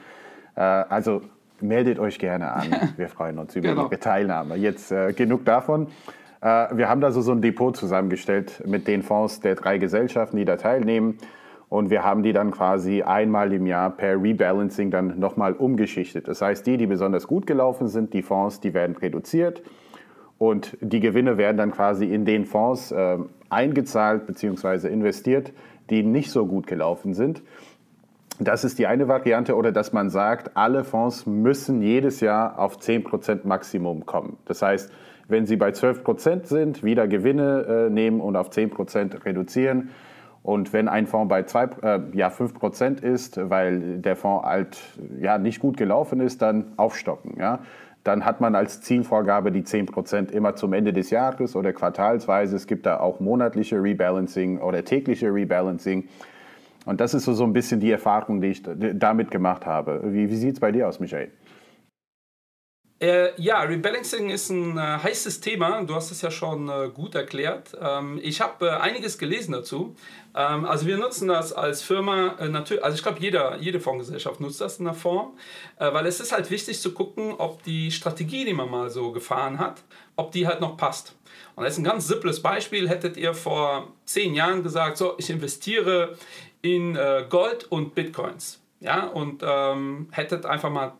Äh, 0.55 0.61
also 0.61 1.23
meldet 1.61 1.99
euch 1.99 2.19
gerne 2.19 2.53
an. 2.53 2.67
Wir 2.97 3.09
freuen 3.09 3.39
uns 3.39 3.55
über 3.55 3.69
genau. 3.69 3.87
Ihre 3.87 3.99
Teilnahme. 3.99 4.57
Jetzt 4.57 4.91
äh, 4.91 5.13
genug 5.13 5.45
davon. 5.45 5.89
Äh, 6.43 6.77
wir 6.77 6.89
haben 6.89 7.01
da 7.01 7.11
so, 7.11 7.33
ein 7.33 7.41
Depot 7.41 7.75
zusammengestellt 7.75 8.63
mit 8.67 8.87
den 8.87 9.03
Fonds 9.03 9.41
der 9.41 9.55
drei 9.55 9.79
Gesellschaften, 9.79 10.37
die 10.37 10.45
da 10.45 10.57
teilnehmen. 10.57 11.17
Und 11.69 11.89
wir 11.89 12.05
haben 12.05 12.23
die 12.23 12.35
dann 12.35 12.51
quasi 12.51 13.01
einmal 13.01 13.51
im 13.55 13.67
Jahr 13.67 13.89
per 13.89 14.23
Rebalancing 14.23 14.91
dann 14.91 15.19
nochmal 15.19 15.55
umgeschichtet. 15.55 16.29
Das 16.29 16.43
heißt, 16.43 16.67
die, 16.67 16.77
die 16.77 16.87
besonders 16.87 17.27
gut 17.27 17.47
gelaufen 17.47 17.89
sind, 17.89 18.13
die 18.13 18.21
Fonds, 18.21 18.61
die 18.61 18.75
werden 18.75 18.95
reduziert. 18.97 19.63
Und 20.37 20.77
die 20.81 21.01
Gewinne 21.01 21.39
werden 21.39 21.57
dann 21.57 21.71
quasi 21.71 22.13
in 22.13 22.27
den 22.27 22.45
Fonds 22.45 22.91
äh, 22.91 23.17
eingezahlt 23.49 24.27
bzw. 24.27 24.89
investiert, 24.89 25.53
die 25.89 26.03
nicht 26.03 26.31
so 26.31 26.45
gut 26.47 26.67
gelaufen 26.67 27.15
sind. 27.15 27.43
Das 28.39 28.65
ist 28.65 28.79
die 28.79 28.87
eine 28.87 29.09
Variante 29.09 29.55
oder 29.55 29.73
dass 29.73 29.93
man 29.93 30.11
sagt, 30.11 30.57
alle 30.57 30.85
Fonds 30.85 31.27
müssen 31.27 31.81
jedes 31.81 32.21
Jahr 32.21 32.59
auf 32.59 32.79
10% 32.79 33.47
Maximum 33.47 34.05
kommen. 34.05 34.37
Das 34.47 34.63
heißt, 34.63 34.91
wenn 35.29 35.47
sie 35.47 35.57
bei 35.57 35.71
12% 35.71 36.47
sind, 36.47 36.83
wieder 36.83 37.09
Gewinne 37.09 37.87
äh, 37.89 37.91
nehmen 37.91 38.21
und 38.21 38.37
auf 38.37 38.51
10% 38.51 39.25
reduzieren. 39.25 39.91
Und 40.43 40.73
wenn 40.73 40.89
ein 40.89 41.07
Fonds 41.07 41.29
bei 41.29 41.45
zwei, 41.45 41.65
äh, 41.83 42.01
ja, 42.15 42.29
5% 42.29 43.03
ist, 43.03 43.39
weil 43.49 43.99
der 43.99 44.17
Fonds 44.17 44.45
halt 44.45 44.79
ja, 45.21 45.39
nicht 45.39 45.61
gut 45.61 45.77
gelaufen 45.77 46.21
ist, 46.21 46.43
dann 46.43 46.73
aufstocken. 46.77 47.37
Ja? 47.39 47.61
Dann 48.03 48.25
hat 48.25 48.41
man 48.41 48.57
als 48.57 48.81
Zielvorgabe 48.81 49.53
die 49.53 49.63
10% 49.63 50.33
immer 50.33 50.57
zum 50.57 50.73
Ende 50.73 50.93
des 50.93 51.11
Jahres 51.11 51.55
oder 51.55 51.73
quartalsweise. 51.73 52.57
Es 52.57 52.67
gibt 52.67 52.87
da 52.87 52.99
auch 52.99 53.21
monatliche 53.21 53.81
Rebalancing 53.81 54.59
oder 54.59 54.85
tägliche 54.85 55.33
Rebalancing. 55.33 56.09
Und 56.85 57.01
das 57.01 57.15
ist 57.15 57.25
so, 57.25 57.33
so 57.33 57.45
ein 57.45 57.53
bisschen 57.53 57.79
die 57.79 57.93
Erfahrung, 57.93 58.41
die 58.41 58.49
ich 58.49 58.63
damit 58.65 59.31
gemacht 59.31 59.67
habe. 59.67 60.01
Wie, 60.07 60.29
wie 60.29 60.37
sieht 60.37 60.55
es 60.55 60.61
bei 60.61 60.73
dir 60.73 60.89
aus, 60.89 60.99
Michael? 60.99 61.31
Äh, 63.03 63.33
ja, 63.37 63.63
Rebalancing 63.63 64.31
ist 64.31 64.49
ein 64.51 64.79
äh, 64.79 64.81
heißes 64.81 65.41
Thema. 65.41 65.83
Du 65.83 65.97
hast 65.97 66.13
es 66.13 66.23
ja 66.23 66.31
schon 66.31 66.69
äh, 66.69 66.89
gut 66.89 67.17
erklärt. 67.17 67.77
Ähm, 67.81 68.21
ich 68.23 68.41
habe 68.41 68.69
äh, 68.69 68.71
einiges 68.71 69.19
gelesen 69.19 69.51
dazu. 69.51 69.97
Ähm, 70.37 70.65
also 70.65 70.87
wir 70.87 70.97
nutzen 70.97 71.27
das 71.27 71.53
als 71.53 71.83
Firma 71.83 72.37
äh, 72.39 72.49
natürlich. 72.49 72.85
Also 72.85 72.95
ich 72.95 73.03
glaube, 73.03 73.19
jede 73.19 73.81
Fondsgesellschaft 73.81 74.39
nutzt 74.41 74.61
das 74.61 74.79
in 74.79 74.85
der 74.85 74.95
Form, 74.95 75.37
äh, 75.81 75.93
weil 75.93 76.07
es 76.07 76.21
ist 76.21 76.31
halt 76.31 76.49
wichtig 76.53 76.81
zu 76.81 76.95
gucken, 76.95 77.35
ob 77.39 77.65
die 77.65 77.91
Strategie, 77.91 78.45
die 78.45 78.55
man 78.55 78.71
mal 78.71 78.89
so 78.89 79.11
gefahren 79.11 79.59
hat, 79.59 79.83
ob 80.15 80.31
die 80.31 80.47
halt 80.47 80.61
noch 80.61 80.77
passt. 80.77 81.17
Und 81.57 81.65
das 81.65 81.73
ist 81.73 81.79
ein 81.81 81.85
ganz 81.85 82.07
simples 82.07 82.41
Beispiel. 82.41 82.89
Hättet 82.89 83.17
ihr 83.17 83.35
vor 83.35 83.89
zehn 84.05 84.33
Jahren 84.33 84.63
gesagt, 84.63 84.97
so 84.97 85.15
ich 85.19 85.29
investiere 85.29 86.17
in 86.63 86.97
Gold 87.29 87.65
und 87.65 87.97
Bitcoins, 87.97 88.61
ja, 88.79 89.09
und 89.09 89.43
ähm, 89.45 90.09
hättet 90.13 90.47
einfach 90.47 90.71
mal 90.71 90.93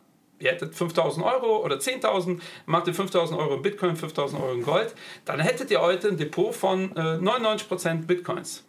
ihr 0.43 0.51
hättet 0.51 0.75
5000 0.75 1.25
Euro 1.25 1.63
oder 1.63 1.77
10.000, 1.77 2.39
macht 2.65 2.87
ihr 2.87 2.93
5000 2.93 3.39
Euro 3.39 3.55
in 3.55 3.61
Bitcoin, 3.61 3.95
5000 3.95 4.41
Euro 4.41 4.53
in 4.53 4.63
Gold, 4.63 4.93
dann 5.25 5.39
hättet 5.39 5.71
ihr 5.71 5.81
heute 5.81 6.09
ein 6.09 6.17
Depot 6.17 6.53
von 6.53 6.95
äh, 6.95 7.17
99% 7.17 8.05
Bitcoins. 8.05 8.63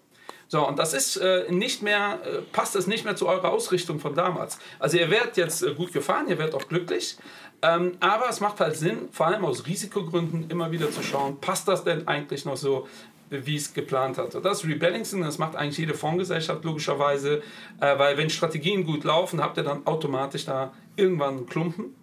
So, 0.47 0.67
und 0.67 0.79
das 0.79 0.93
ist 0.93 1.17
äh, 1.17 1.51
nicht 1.51 1.83
mehr, 1.83 2.21
äh, 2.25 2.43
passt 2.53 2.75
das 2.75 2.87
nicht 2.87 3.05
mehr 3.05 3.17
zu 3.17 3.27
eurer 3.27 3.51
Ausrichtung 3.51 3.99
von 3.99 4.15
damals. 4.15 4.59
Also 4.79 4.99
ihr 4.99 5.11
werdet 5.11 5.37
jetzt 5.37 5.63
äh, 5.63 5.75
gut 5.75 5.93
gefahren, 5.93 6.29
ihr 6.29 6.39
werdet 6.39 6.55
auch 6.55 6.69
glücklich, 6.69 7.17
ähm, 7.63 7.97
aber 8.01 8.29
es 8.29 8.41
macht 8.41 8.61
halt 8.61 8.77
Sinn, 8.77 9.09
vor 9.11 9.27
allem 9.27 9.45
aus 9.45 9.67
Risikogründen 9.67 10.51
immer 10.51 10.71
wieder 10.71 10.91
zu 10.91 11.03
schauen, 11.03 11.41
passt 11.41 11.67
das 11.67 11.83
denn 11.83 12.07
eigentlich 12.07 12.45
noch 12.45 12.57
so 12.57 12.87
wie 13.31 13.57
es 13.57 13.73
geplant 13.73 14.19
hat. 14.19 14.35
Das 14.45 14.65
Rebalancing, 14.65 15.23
das 15.23 15.39
macht 15.39 15.57
eigentlich 15.57 15.79
jede 15.79 15.95
Fondsgesellschaft 15.95 16.65
logischerweise, 16.65 17.43
äh, 17.81 17.99
weil 17.99 18.17
wenn 18.17 18.31
Strategien 18.31 18.85
gut 18.85 19.05
laufen, 19.05 19.43
habt 19.43 19.57
ihr 19.57 19.65
dann 19.65 19.87
automatisch 19.87 20.45
da 20.45 20.73
irgendwann 20.97 21.47
Klumpen. 21.47 21.95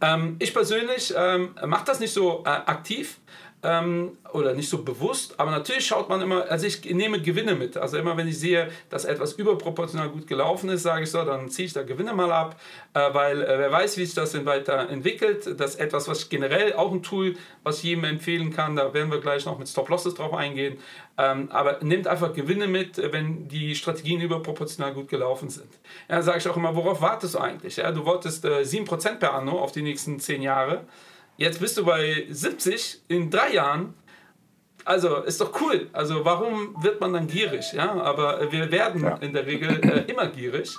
Ähm, 0.00 0.36
ich 0.38 0.52
persönlich 0.52 1.14
ähm, 1.16 1.54
mache 1.66 1.84
das 1.84 2.00
nicht 2.00 2.12
so 2.12 2.42
äh, 2.44 2.48
aktiv, 2.48 3.18
ähm, 3.64 4.18
oder 4.32 4.54
nicht 4.54 4.68
so 4.68 4.82
bewusst, 4.82 5.38
aber 5.38 5.52
natürlich 5.52 5.86
schaut 5.86 6.08
man 6.08 6.20
immer, 6.20 6.50
also 6.50 6.66
ich 6.66 6.84
nehme 6.84 7.20
Gewinne 7.20 7.54
mit. 7.54 7.76
Also 7.76 7.96
immer 7.96 8.16
wenn 8.16 8.26
ich 8.26 8.38
sehe, 8.38 8.70
dass 8.90 9.04
etwas 9.04 9.34
überproportional 9.34 10.08
gut 10.08 10.26
gelaufen 10.26 10.68
ist, 10.70 10.82
sage 10.82 11.04
ich 11.04 11.10
so, 11.10 11.22
dann 11.24 11.48
ziehe 11.48 11.66
ich 11.66 11.72
da 11.72 11.82
Gewinne 11.84 12.12
mal 12.12 12.32
ab, 12.32 12.60
äh, 12.94 13.14
weil 13.14 13.42
äh, 13.42 13.58
wer 13.58 13.70
weiß, 13.70 13.96
wie 13.98 14.04
sich 14.04 14.14
das 14.14 14.32
denn 14.32 14.46
weiter 14.46 14.88
entwickelt. 14.88 15.60
Das 15.60 15.74
ist 15.74 15.80
etwas, 15.80 16.08
was 16.08 16.28
generell 16.28 16.72
auch 16.72 16.90
ein 16.90 17.02
Tool, 17.02 17.36
was 17.62 17.78
ich 17.78 17.84
jedem 17.84 18.04
empfehlen 18.04 18.52
kann, 18.52 18.74
da 18.74 18.92
werden 18.94 19.12
wir 19.12 19.20
gleich 19.20 19.46
noch 19.46 19.58
mit 19.58 19.68
Stop-Losses 19.68 20.14
drauf 20.14 20.34
eingehen. 20.34 20.78
Ähm, 21.18 21.48
aber 21.50 21.78
nehmt 21.82 22.06
einfach 22.06 22.32
Gewinne 22.32 22.66
mit, 22.66 22.96
wenn 23.12 23.46
die 23.48 23.74
Strategien 23.74 24.20
überproportional 24.20 24.94
gut 24.94 25.08
gelaufen 25.08 25.50
sind. 25.50 25.68
Ja, 26.08 26.22
sage 26.22 26.38
ich 26.38 26.48
auch 26.48 26.56
immer, 26.56 26.74
worauf 26.74 27.02
wartest 27.02 27.34
du 27.34 27.38
eigentlich? 27.38 27.76
Ja, 27.76 27.92
du 27.92 28.04
wolltest 28.06 28.44
äh, 28.44 28.60
7% 28.60 29.16
per 29.16 29.34
Anno 29.34 29.58
auf 29.58 29.72
die 29.72 29.82
nächsten 29.82 30.18
10 30.18 30.40
Jahre. 30.40 30.84
Jetzt 31.36 31.60
bist 31.60 31.76
du 31.76 31.84
bei 31.84 32.26
70 32.30 33.02
in 33.08 33.30
drei 33.30 33.52
Jahren. 33.52 33.94
Also 34.84 35.18
ist 35.18 35.40
doch 35.40 35.60
cool. 35.60 35.88
Also 35.92 36.24
warum 36.24 36.82
wird 36.82 37.00
man 37.00 37.12
dann 37.12 37.26
gierig? 37.26 37.72
Ja, 37.72 37.92
aber 37.92 38.50
wir 38.50 38.72
werden 38.72 39.02
ja. 39.02 39.16
in 39.16 39.32
der 39.32 39.46
Regel 39.46 39.80
äh, 39.84 40.10
immer 40.10 40.26
gierig. 40.28 40.74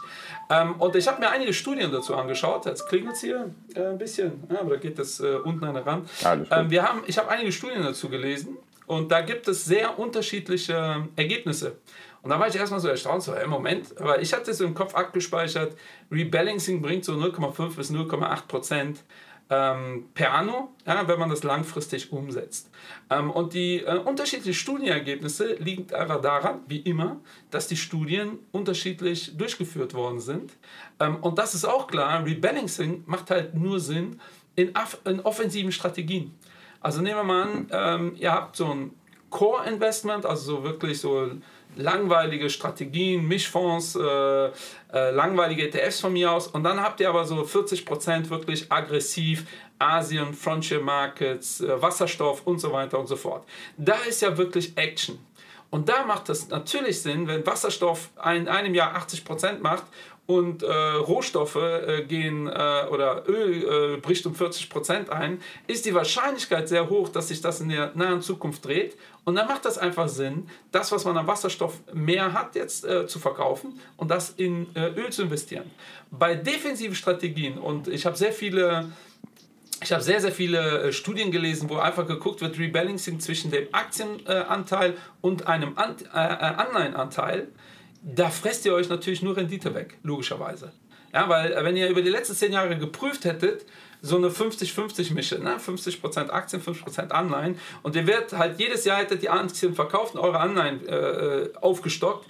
Ähm, 0.49 0.75
und 0.79 0.95
ich 0.95 1.07
habe 1.07 1.19
mir 1.19 1.29
einige 1.29 1.53
Studien 1.53 1.91
dazu 1.91 2.15
angeschaut. 2.15 2.65
Jetzt 2.65 2.87
klingelt 2.89 3.15
es 3.15 3.21
hier 3.21 3.51
äh, 3.75 3.81
ein 3.81 3.97
bisschen, 3.97 4.43
ja, 4.51 4.59
aber 4.59 4.71
da 4.71 4.75
geht 4.77 4.99
das 4.99 5.19
äh, 5.19 5.35
unten 5.35 5.63
an 5.63 5.75
der 5.75 5.85
Rand. 5.85 6.09
Ähm, 6.51 6.69
wir 6.69 6.83
haben, 6.83 7.03
ich 7.07 7.17
habe 7.17 7.29
einige 7.29 7.51
Studien 7.51 7.83
dazu 7.83 8.09
gelesen 8.09 8.57
und 8.87 9.11
da 9.11 9.21
gibt 9.21 9.47
es 9.47 9.65
sehr 9.65 9.97
unterschiedliche 9.97 11.07
Ergebnisse. 11.15 11.77
Und 12.21 12.29
da 12.29 12.39
war 12.39 12.47
ich 12.47 12.55
erstmal 12.55 12.79
so 12.79 12.87
erstaunt, 12.87 13.21
so, 13.21 13.35
hey, 13.35 13.47
Moment, 13.47 13.99
aber 13.99 14.21
ich 14.21 14.33
hatte 14.33 14.53
so 14.53 14.63
im 14.63 14.73
Kopf 14.73 14.95
abgespeichert, 14.95 15.75
Rebalancing 16.09 16.81
bringt 16.81 17.03
so 17.03 17.13
0,5 17.13 17.75
bis 17.75 17.91
0,8 17.91 18.47
Prozent 18.47 19.03
ähm, 19.49 20.05
per 20.13 20.33
anno, 20.33 20.73
ja, 20.85 21.05
wenn 21.07 21.19
man 21.19 21.29
das 21.29 21.43
langfristig 21.43 22.11
umsetzt. 22.13 22.69
Ähm, 23.09 23.29
und 23.29 23.53
die 23.53 23.81
äh, 23.81 23.97
unterschiedlichen 23.97 24.53
Studienergebnisse 24.53 25.55
liegen 25.55 25.93
einfach 25.93 26.21
daran, 26.21 26.61
wie 26.67 26.79
immer, 26.79 27.19
dass 27.51 27.67
die 27.67 27.75
Studien 27.75 28.39
unterschiedlich 28.51 29.37
durchgeführt 29.37 29.93
worden 29.93 30.21
sind. 30.21 30.53
Ähm, 30.99 31.17
und 31.17 31.37
das 31.37 31.53
ist 31.53 31.65
auch 31.65 31.87
klar, 31.87 32.25
Rebalancing 32.25 33.03
macht 33.05 33.31
halt 33.31 33.53
nur 33.53 33.81
Sinn 33.81 34.19
in, 34.55 34.73
in 35.05 35.19
offensiven 35.21 35.71
Strategien. 35.71 36.33
Also 36.83 37.01
nehmen 37.01 37.15
wir 37.15 37.23
mal 37.23 37.43
an, 37.43 37.67
ähm, 37.71 38.15
ihr 38.17 38.31
habt 38.31 38.57
so 38.57 38.67
ein 38.67 38.91
Core-Investment, 39.29 40.25
also 40.25 40.57
so 40.57 40.63
wirklich 40.63 40.99
so 40.99 41.31
langweilige 41.75 42.49
Strategien, 42.49 43.27
Mischfonds, 43.27 43.95
äh, 43.95 44.45
äh, 44.47 44.51
langweilige 45.11 45.67
ETFs 45.67 46.01
von 46.01 46.13
mir 46.13 46.31
aus. 46.31 46.47
Und 46.47 46.63
dann 46.63 46.79
habt 46.81 46.99
ihr 46.99 47.09
aber 47.09 47.25
so 47.25 47.41
40% 47.41 48.29
wirklich 48.29 48.71
aggressiv 48.71 49.45
Asien, 49.79 50.33
Frontier 50.33 50.81
Markets, 50.81 51.61
äh, 51.61 51.81
Wasserstoff 51.81 52.45
und 52.45 52.59
so 52.59 52.71
weiter 52.71 52.99
und 52.99 53.07
so 53.07 53.15
fort. 53.15 53.45
Da 53.77 53.95
ist 54.07 54.21
ja 54.21 54.37
wirklich 54.37 54.77
Action. 54.77 55.17
Und 55.73 55.89
da 55.89 56.05
macht 56.05 56.29
es 56.29 56.49
natürlich 56.49 57.01
Sinn, 57.01 57.27
wenn 57.27 57.43
Wasserstoff 57.47 58.11
in 58.23 58.47
einem 58.47 58.75
Jahr 58.75 58.95
80% 58.95 59.57
macht 59.61 59.85
und 60.27 60.61
äh, 60.61 60.71
Rohstoffe 60.71 61.55
äh, 61.55 62.03
gehen 62.03 62.45
äh, 62.45 62.85
oder 62.91 63.27
Öl 63.27 63.95
äh, 63.95 63.97
bricht 63.97 64.23
um 64.27 64.35
40 64.35 64.69
Prozent 64.69 65.09
ein, 65.09 65.41
ist 65.65 65.87
die 65.87 65.95
Wahrscheinlichkeit 65.95 66.69
sehr 66.69 66.91
hoch, 66.91 67.09
dass 67.09 67.29
sich 67.29 67.41
das 67.41 67.59
in 67.59 67.69
der 67.69 67.91
nahen 67.95 68.21
Zukunft 68.21 68.63
dreht. 68.63 68.95
Und 69.23 69.33
dann 69.33 69.47
macht 69.47 69.65
das 69.65 69.79
einfach 69.79 70.07
Sinn, 70.09 70.47
das, 70.71 70.91
was 70.91 71.05
man 71.05 71.17
an 71.17 71.25
Wasserstoff 71.25 71.79
mehr 71.91 72.33
hat, 72.33 72.53
jetzt 72.53 72.85
äh, 72.85 73.07
zu 73.07 73.17
verkaufen 73.17 73.79
und 73.97 74.11
das 74.11 74.29
in 74.29 74.67
äh, 74.75 74.89
Öl 74.89 75.11
zu 75.11 75.23
investieren. 75.23 75.71
Bei 76.11 76.35
defensiven 76.35 76.93
Strategien, 76.95 77.57
und 77.57 77.87
ich 77.87 78.05
habe 78.05 78.15
sehr 78.15 78.31
viele 78.31 78.91
ich 79.83 79.91
habe 79.91 80.01
sehr, 80.01 80.21
sehr 80.21 80.31
viele 80.31 80.93
Studien 80.93 81.31
gelesen, 81.31 81.69
wo 81.69 81.77
einfach 81.77 82.07
geguckt 82.07 82.41
wird, 82.41 82.57
Rebalancing 82.57 83.19
zwischen 83.19 83.51
dem 83.51 83.67
Aktienanteil 83.71 84.95
und 85.21 85.47
einem 85.47 85.77
Anleihenanteil 85.77 87.49
da 88.03 88.29
fresst 88.29 88.65
ihr 88.65 88.73
euch 88.73 88.89
natürlich 88.89 89.21
nur 89.21 89.37
Rendite 89.37 89.73
weg, 89.73 89.97
logischerweise. 90.03 90.73
Ja, 91.13 91.29
weil 91.29 91.53
äh, 91.53 91.63
wenn 91.63 91.77
ihr 91.77 91.89
über 91.89 92.01
die 92.01 92.09
letzten 92.09 92.35
zehn 92.35 92.51
Jahre 92.51 92.77
geprüft 92.77 93.23
hättet, 93.25 93.65
so 94.01 94.17
eine 94.17 94.27
50-50-Mische, 94.27 95.39
ne? 95.39 95.57
50% 95.57 96.29
Aktien, 96.29 96.61
50% 96.61 97.11
Anleihen 97.11 97.57
und 97.83 97.95
ihr 97.95 98.05
werdet 98.05 98.33
halt 98.33 98.59
jedes 98.59 98.83
Jahr 98.83 98.97
hättet 98.97 99.21
die 99.21 99.29
Aktien 99.29 99.75
verkauft 99.75 100.15
und 100.15 100.19
eure 100.19 100.39
Anleihen 100.39 100.85
äh, 100.85 100.95
äh, 100.95 101.53
aufgestockt. 101.61 102.27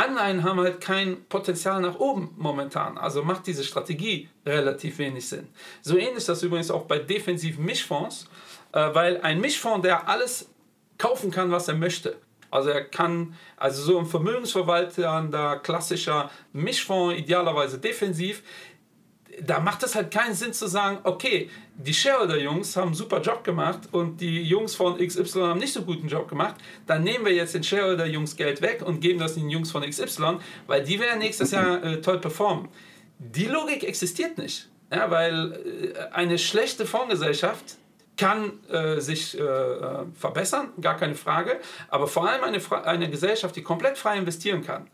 Anleihen 0.00 0.44
haben 0.44 0.60
halt 0.60 0.80
kein 0.80 1.24
Potenzial 1.28 1.80
nach 1.80 1.98
oben 1.98 2.34
momentan, 2.36 2.98
also 2.98 3.22
macht 3.22 3.46
diese 3.46 3.64
Strategie 3.64 4.28
relativ 4.46 4.98
wenig 4.98 5.28
Sinn. 5.28 5.48
So 5.82 5.96
ähnlich 5.96 6.16
ist 6.16 6.28
das 6.28 6.42
übrigens 6.42 6.70
auch 6.70 6.84
bei 6.84 6.98
defensiven 6.98 7.64
Mischfonds, 7.64 8.28
äh, 8.72 8.94
weil 8.94 9.20
ein 9.20 9.40
Mischfonds, 9.40 9.82
der 9.82 10.08
alles 10.08 10.48
kaufen 10.98 11.30
kann, 11.30 11.50
was 11.50 11.68
er 11.68 11.74
möchte, 11.74 12.16
also 12.50 12.70
er 12.70 12.84
kann, 12.84 13.34
also 13.56 13.82
so 13.82 13.98
ein 13.98 14.06
vermögensverwaltender, 14.06 15.58
klassischer 15.58 16.30
Mischfonds, 16.52 17.18
idealerweise 17.18 17.78
defensiv, 17.78 18.42
da 19.42 19.60
macht 19.60 19.82
es 19.82 19.94
halt 19.94 20.10
keinen 20.10 20.34
Sinn 20.34 20.52
zu 20.52 20.66
sagen, 20.66 20.98
okay, 21.04 21.50
die 21.76 21.94
Shareholder-Jungs 21.94 22.76
haben 22.76 22.88
einen 22.88 22.94
super 22.94 23.20
Job 23.20 23.44
gemacht 23.44 23.80
und 23.92 24.20
die 24.20 24.42
Jungs 24.42 24.74
von 24.74 24.98
XY 24.98 25.40
haben 25.40 25.60
nicht 25.60 25.72
so 25.72 25.82
guten 25.82 26.08
Job 26.08 26.28
gemacht, 26.28 26.56
dann 26.86 27.02
nehmen 27.02 27.24
wir 27.24 27.32
jetzt 27.32 27.54
den 27.54 27.64
Shareholder-Jungs 27.64 28.36
Geld 28.36 28.60
weg 28.62 28.82
und 28.84 29.00
geben 29.00 29.18
das 29.18 29.34
den 29.34 29.48
Jungs 29.48 29.70
von 29.70 29.82
XY, 29.82 30.38
weil 30.66 30.84
die 30.84 31.00
werden 31.00 31.18
nächstes 31.18 31.50
Jahr 31.52 31.82
äh, 31.82 32.00
toll 32.00 32.18
performen. 32.18 32.68
Die 33.18 33.46
Logik 33.46 33.84
existiert 33.84 34.38
nicht, 34.38 34.68
ja, 34.92 35.10
weil 35.10 35.52
äh, 35.52 36.12
eine 36.12 36.38
schlechte 36.38 36.86
Fondsgesellschaft 36.86 37.76
kann 38.16 38.52
äh, 38.68 39.00
sich 39.00 39.38
äh, 39.38 39.42
äh, 39.42 40.04
verbessern, 40.14 40.68
gar 40.80 40.96
keine 40.98 41.14
Frage, 41.14 41.58
aber 41.88 42.06
vor 42.06 42.28
allem 42.28 42.44
eine, 42.44 42.60
eine 42.84 43.08
Gesellschaft, 43.08 43.56
die 43.56 43.62
komplett 43.62 43.96
frei 43.96 44.18
investieren 44.18 44.62
kann, 44.62 44.88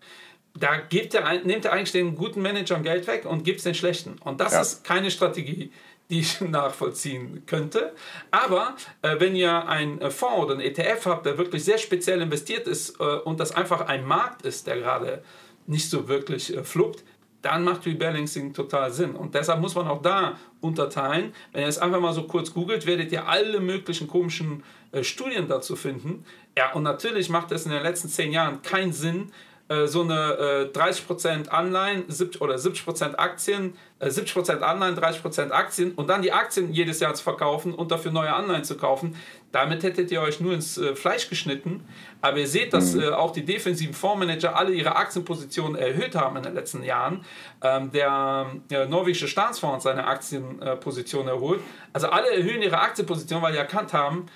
da 0.58 0.76
gibt 0.76 1.14
der, 1.14 1.44
nimmt 1.44 1.64
er 1.64 1.72
eigentlich 1.72 1.92
den 1.92 2.14
guten 2.14 2.42
Managern 2.42 2.82
Geld 2.82 3.06
weg 3.06 3.24
und 3.24 3.44
gibt 3.44 3.58
es 3.58 3.64
den 3.64 3.74
schlechten. 3.74 4.16
Und 4.24 4.40
das 4.40 4.52
ja. 4.52 4.60
ist 4.60 4.84
keine 4.84 5.10
Strategie, 5.10 5.70
die 6.10 6.20
ich 6.20 6.40
nachvollziehen 6.40 7.42
könnte. 7.46 7.92
Aber 8.30 8.76
äh, 9.02 9.16
wenn 9.18 9.36
ihr 9.36 9.68
einen 9.68 10.00
äh, 10.00 10.10
Fonds 10.10 10.44
oder 10.44 10.54
einen 10.54 10.62
ETF 10.62 11.06
habt, 11.06 11.26
der 11.26 11.38
wirklich 11.38 11.64
sehr 11.64 11.78
speziell 11.78 12.20
investiert 12.20 12.66
ist 12.66 13.00
äh, 13.00 13.04
und 13.04 13.40
das 13.40 13.52
einfach 13.52 13.82
ein 13.82 14.04
Markt 14.04 14.42
ist, 14.42 14.66
der 14.66 14.78
gerade 14.78 15.22
nicht 15.66 15.90
so 15.90 16.08
wirklich 16.08 16.56
äh, 16.56 16.64
fluppt, 16.64 17.02
dann 17.42 17.62
macht 17.62 17.86
Rebalancing 17.86 18.52
total 18.54 18.90
Sinn. 18.90 19.14
Und 19.14 19.34
deshalb 19.34 19.60
muss 19.60 19.74
man 19.74 19.86
auch 19.86 20.02
da 20.02 20.36
unterteilen. 20.60 21.32
Wenn 21.52 21.62
ihr 21.62 21.68
es 21.68 21.78
einfach 21.78 22.00
mal 22.00 22.12
so 22.12 22.24
kurz 22.24 22.52
googelt, 22.52 22.86
werdet 22.86 23.12
ihr 23.12 23.28
alle 23.28 23.60
möglichen 23.60 24.08
komischen 24.08 24.64
äh, 24.92 25.04
Studien 25.04 25.46
dazu 25.46 25.76
finden. 25.76 26.24
Ja, 26.56 26.72
und 26.72 26.82
natürlich 26.82 27.28
macht 27.28 27.52
es 27.52 27.66
in 27.66 27.72
den 27.72 27.82
letzten 27.82 28.08
zehn 28.08 28.32
Jahren 28.32 28.62
keinen 28.62 28.92
Sinn, 28.92 29.30
äh, 29.68 29.86
so 29.86 30.02
eine 30.02 30.70
äh, 30.72 30.78
30% 30.78 31.48
Anleihen 31.48 32.04
70, 32.06 32.40
oder 32.40 32.54
70% 32.54 33.16
Aktien, 33.16 33.76
äh, 33.98 34.08
70% 34.08 34.60
Anleihen, 34.60 34.96
30% 34.96 35.50
Aktien 35.50 35.92
und 35.94 36.08
dann 36.08 36.22
die 36.22 36.32
Aktien 36.32 36.72
jedes 36.72 37.00
Jahr 37.00 37.14
zu 37.14 37.24
verkaufen 37.24 37.74
und 37.74 37.90
dafür 37.90 38.12
neue 38.12 38.32
Anleihen 38.32 38.62
zu 38.62 38.76
kaufen. 38.76 39.16
Damit 39.50 39.82
hättet 39.82 40.12
ihr 40.12 40.20
euch 40.22 40.38
nur 40.38 40.52
ins 40.52 40.78
äh, 40.78 40.94
Fleisch 40.94 41.28
geschnitten. 41.28 41.84
Aber 42.20 42.38
ihr 42.38 42.46
seht, 42.46 42.74
dass 42.74 42.94
mhm. 42.94 43.02
äh, 43.02 43.08
auch 43.08 43.32
die 43.32 43.44
defensiven 43.44 43.94
Fondsmanager 43.94 44.54
alle 44.54 44.72
ihre 44.72 44.94
Aktienpositionen 44.94 45.74
erhöht 45.74 46.14
haben 46.14 46.36
in 46.36 46.44
den 46.44 46.54
letzten 46.54 46.84
Jahren. 46.84 47.24
Ähm, 47.62 47.90
der 47.90 48.46
äh, 48.70 48.86
norwegische 48.86 49.26
Staatsfonds 49.26 49.82
seine 49.82 50.06
Aktienposition 50.06 51.26
erholt. 51.26 51.60
Also 51.92 52.08
alle 52.08 52.30
erhöhen 52.30 52.62
ihre 52.62 52.78
Aktienposition, 52.78 53.42
weil 53.42 53.52
sie 53.52 53.58
erkannt 53.58 53.92
haben, 53.92 54.26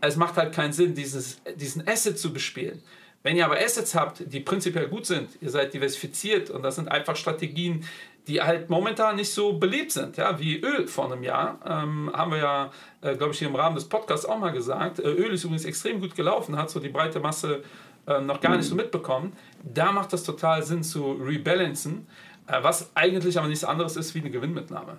es 0.00 0.16
macht 0.16 0.36
halt 0.36 0.54
keinen 0.54 0.72
Sinn, 0.72 0.94
dieses, 0.94 1.40
diesen 1.56 1.86
Asset 1.86 2.18
zu 2.18 2.32
bespielen. 2.32 2.82
Wenn 3.22 3.36
ihr 3.36 3.44
aber 3.44 3.58
Assets 3.58 3.94
habt, 3.94 4.32
die 4.32 4.40
prinzipiell 4.40 4.88
gut 4.88 5.04
sind, 5.04 5.30
ihr 5.42 5.50
seid 5.50 5.74
diversifiziert 5.74 6.48
und 6.50 6.62
das 6.62 6.76
sind 6.76 6.90
einfach 6.90 7.16
Strategien, 7.16 7.84
die 8.26 8.40
halt 8.40 8.70
momentan 8.70 9.16
nicht 9.16 9.32
so 9.32 9.58
beliebt 9.58 9.92
sind, 9.92 10.16
ja, 10.16 10.38
wie 10.38 10.60
Öl 10.60 10.86
vor 10.86 11.10
einem 11.10 11.22
Jahr, 11.22 11.58
ähm, 11.66 12.10
haben 12.14 12.30
wir 12.30 12.38
ja, 12.38 12.70
äh, 13.02 13.16
glaube 13.16 13.32
ich, 13.32 13.38
hier 13.38 13.48
im 13.48 13.56
Rahmen 13.56 13.74
des 13.74 13.88
Podcasts 13.88 14.24
auch 14.24 14.38
mal 14.38 14.52
gesagt. 14.52 14.98
Äh, 15.00 15.08
Öl 15.08 15.32
ist 15.32 15.44
übrigens 15.44 15.64
extrem 15.64 16.00
gut 16.00 16.14
gelaufen, 16.14 16.56
hat 16.56 16.70
so 16.70 16.80
die 16.80 16.88
breite 16.88 17.20
Masse 17.20 17.62
äh, 18.06 18.20
noch 18.20 18.40
gar 18.40 18.56
nicht 18.56 18.68
so 18.68 18.74
mitbekommen. 18.74 19.32
Da 19.62 19.92
macht 19.92 20.12
das 20.12 20.22
total 20.22 20.62
Sinn 20.62 20.82
zu 20.82 21.12
rebalancen, 21.12 22.06
äh, 22.46 22.62
was 22.62 22.90
eigentlich 22.94 23.38
aber 23.38 23.48
nichts 23.48 23.64
anderes 23.64 23.96
ist 23.96 24.14
wie 24.14 24.20
eine 24.20 24.30
Gewinnmitnahme. 24.30 24.98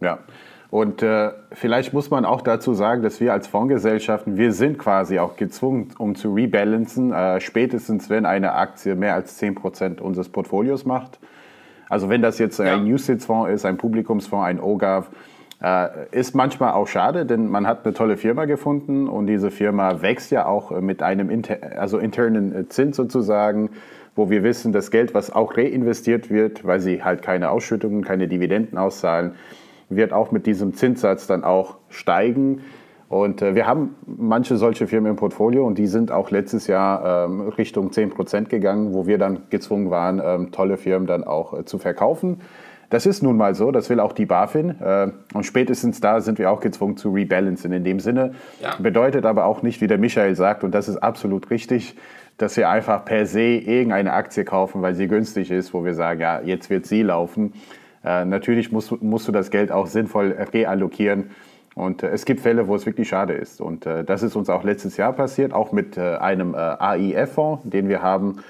Ja, 0.00 0.24
und 0.70 1.02
äh, 1.02 1.32
vielleicht 1.52 1.92
muss 1.92 2.10
man 2.10 2.24
auch 2.24 2.42
dazu 2.42 2.74
sagen, 2.74 3.02
dass 3.02 3.20
wir 3.20 3.32
als 3.32 3.48
Fondsgesellschaften, 3.48 4.36
wir 4.36 4.52
sind 4.52 4.78
quasi 4.78 5.18
auch 5.18 5.36
gezwungen, 5.36 5.88
um 5.98 6.14
zu 6.14 6.32
rebalancen, 6.32 7.12
äh, 7.12 7.40
spätestens 7.40 8.08
wenn 8.08 8.24
eine 8.24 8.52
Aktie 8.52 8.94
mehr 8.94 9.14
als 9.14 9.40
10% 9.42 10.00
unseres 10.00 10.28
Portfolios 10.28 10.84
macht. 10.84 11.18
Also 11.88 12.08
wenn 12.08 12.22
das 12.22 12.38
jetzt 12.38 12.60
ja. 12.60 12.74
ein 12.74 12.84
USITS-Fonds 12.84 13.50
ist, 13.50 13.66
ein 13.66 13.78
Publikumsfonds, 13.78 14.46
ein 14.46 14.60
OGAV, 14.60 15.10
äh, 15.60 15.88
ist 16.12 16.36
manchmal 16.36 16.72
auch 16.74 16.86
schade, 16.86 17.26
denn 17.26 17.48
man 17.48 17.66
hat 17.66 17.84
eine 17.84 17.92
tolle 17.92 18.16
Firma 18.16 18.44
gefunden 18.44 19.08
und 19.08 19.26
diese 19.26 19.50
Firma 19.50 20.02
wächst 20.02 20.30
ja 20.30 20.46
auch 20.46 20.70
mit 20.80 21.02
einem 21.02 21.30
inter 21.30 21.80
also 21.80 21.98
internen 21.98 22.70
Zins 22.70 22.96
sozusagen, 22.96 23.70
wo 24.14 24.30
wir 24.30 24.44
wissen, 24.44 24.72
das 24.72 24.92
Geld, 24.92 25.14
was 25.14 25.32
auch 25.32 25.56
reinvestiert 25.56 26.30
wird, 26.30 26.64
weil 26.64 26.78
sie 26.78 27.02
halt 27.02 27.22
keine 27.22 27.50
Ausschüttungen, 27.50 28.04
keine 28.04 28.28
Dividenden 28.28 28.78
auszahlen, 28.78 29.32
wird 29.90 30.12
auch 30.12 30.30
mit 30.30 30.46
diesem 30.46 30.72
Zinssatz 30.74 31.26
dann 31.26 31.44
auch 31.44 31.76
steigen. 31.88 32.62
Und 33.08 33.42
äh, 33.42 33.56
wir 33.56 33.66
haben 33.66 33.96
manche 34.06 34.56
solche 34.56 34.86
Firmen 34.86 35.10
im 35.10 35.16
Portfolio 35.16 35.66
und 35.66 35.78
die 35.78 35.88
sind 35.88 36.12
auch 36.12 36.30
letztes 36.30 36.68
Jahr 36.68 37.26
ähm, 37.26 37.48
Richtung 37.48 37.90
10% 37.90 38.44
gegangen, 38.44 38.94
wo 38.94 39.06
wir 39.06 39.18
dann 39.18 39.42
gezwungen 39.50 39.90
waren, 39.90 40.22
ähm, 40.24 40.52
tolle 40.52 40.76
Firmen 40.76 41.08
dann 41.08 41.24
auch 41.24 41.58
äh, 41.58 41.64
zu 41.64 41.78
verkaufen. 41.78 42.40
Das 42.88 43.06
ist 43.06 43.22
nun 43.22 43.36
mal 43.36 43.54
so, 43.54 43.72
das 43.72 43.88
will 43.90 44.00
auch 44.00 44.12
die 44.12 44.26
BaFin. 44.26 44.80
Äh, 44.80 45.10
und 45.34 45.44
spätestens 45.44 46.00
da 46.00 46.20
sind 46.20 46.38
wir 46.38 46.52
auch 46.52 46.60
gezwungen 46.60 46.96
zu 46.96 47.10
rebalancen. 47.10 47.72
In 47.72 47.82
dem 47.82 47.98
Sinne 47.98 48.34
ja. 48.60 48.76
bedeutet 48.78 49.26
aber 49.26 49.44
auch 49.44 49.62
nicht, 49.62 49.80
wie 49.80 49.88
der 49.88 49.98
Michael 49.98 50.36
sagt, 50.36 50.62
und 50.62 50.72
das 50.72 50.88
ist 50.88 50.96
absolut 50.96 51.50
richtig, 51.50 51.96
dass 52.36 52.56
wir 52.56 52.68
einfach 52.68 53.04
per 53.04 53.26
se 53.26 53.42
irgendeine 53.42 54.12
Aktie 54.12 54.44
kaufen, 54.44 54.82
weil 54.82 54.94
sie 54.94 55.08
günstig 55.08 55.50
ist, 55.50 55.74
wo 55.74 55.84
wir 55.84 55.94
sagen, 55.94 56.20
ja, 56.20 56.40
jetzt 56.40 56.70
wird 56.70 56.86
sie 56.86 57.02
laufen. 57.02 57.54
Äh, 58.04 58.24
natürlich 58.24 58.72
musst, 58.72 59.02
musst 59.02 59.28
du 59.28 59.32
das 59.32 59.50
Geld 59.50 59.72
auch 59.72 59.86
sinnvoll 59.86 60.36
reallokieren. 60.52 61.30
Und 61.74 62.02
äh, 62.02 62.08
es 62.08 62.24
gibt 62.24 62.40
Fälle, 62.40 62.68
wo 62.68 62.74
es 62.74 62.86
wirklich 62.86 63.08
schade 63.08 63.34
ist. 63.34 63.60
Und 63.60 63.86
äh, 63.86 64.04
das 64.04 64.22
ist 64.22 64.36
uns 64.36 64.48
auch 64.50 64.64
letztes 64.64 64.96
Jahr 64.96 65.12
passiert, 65.12 65.52
auch 65.52 65.72
mit 65.72 65.96
äh, 65.96 66.16
einem 66.16 66.54
äh, 66.54 66.58
AIF-Fonds, 66.58 67.62
den 67.64 67.88
wir 67.88 68.02
haben, 68.02 68.42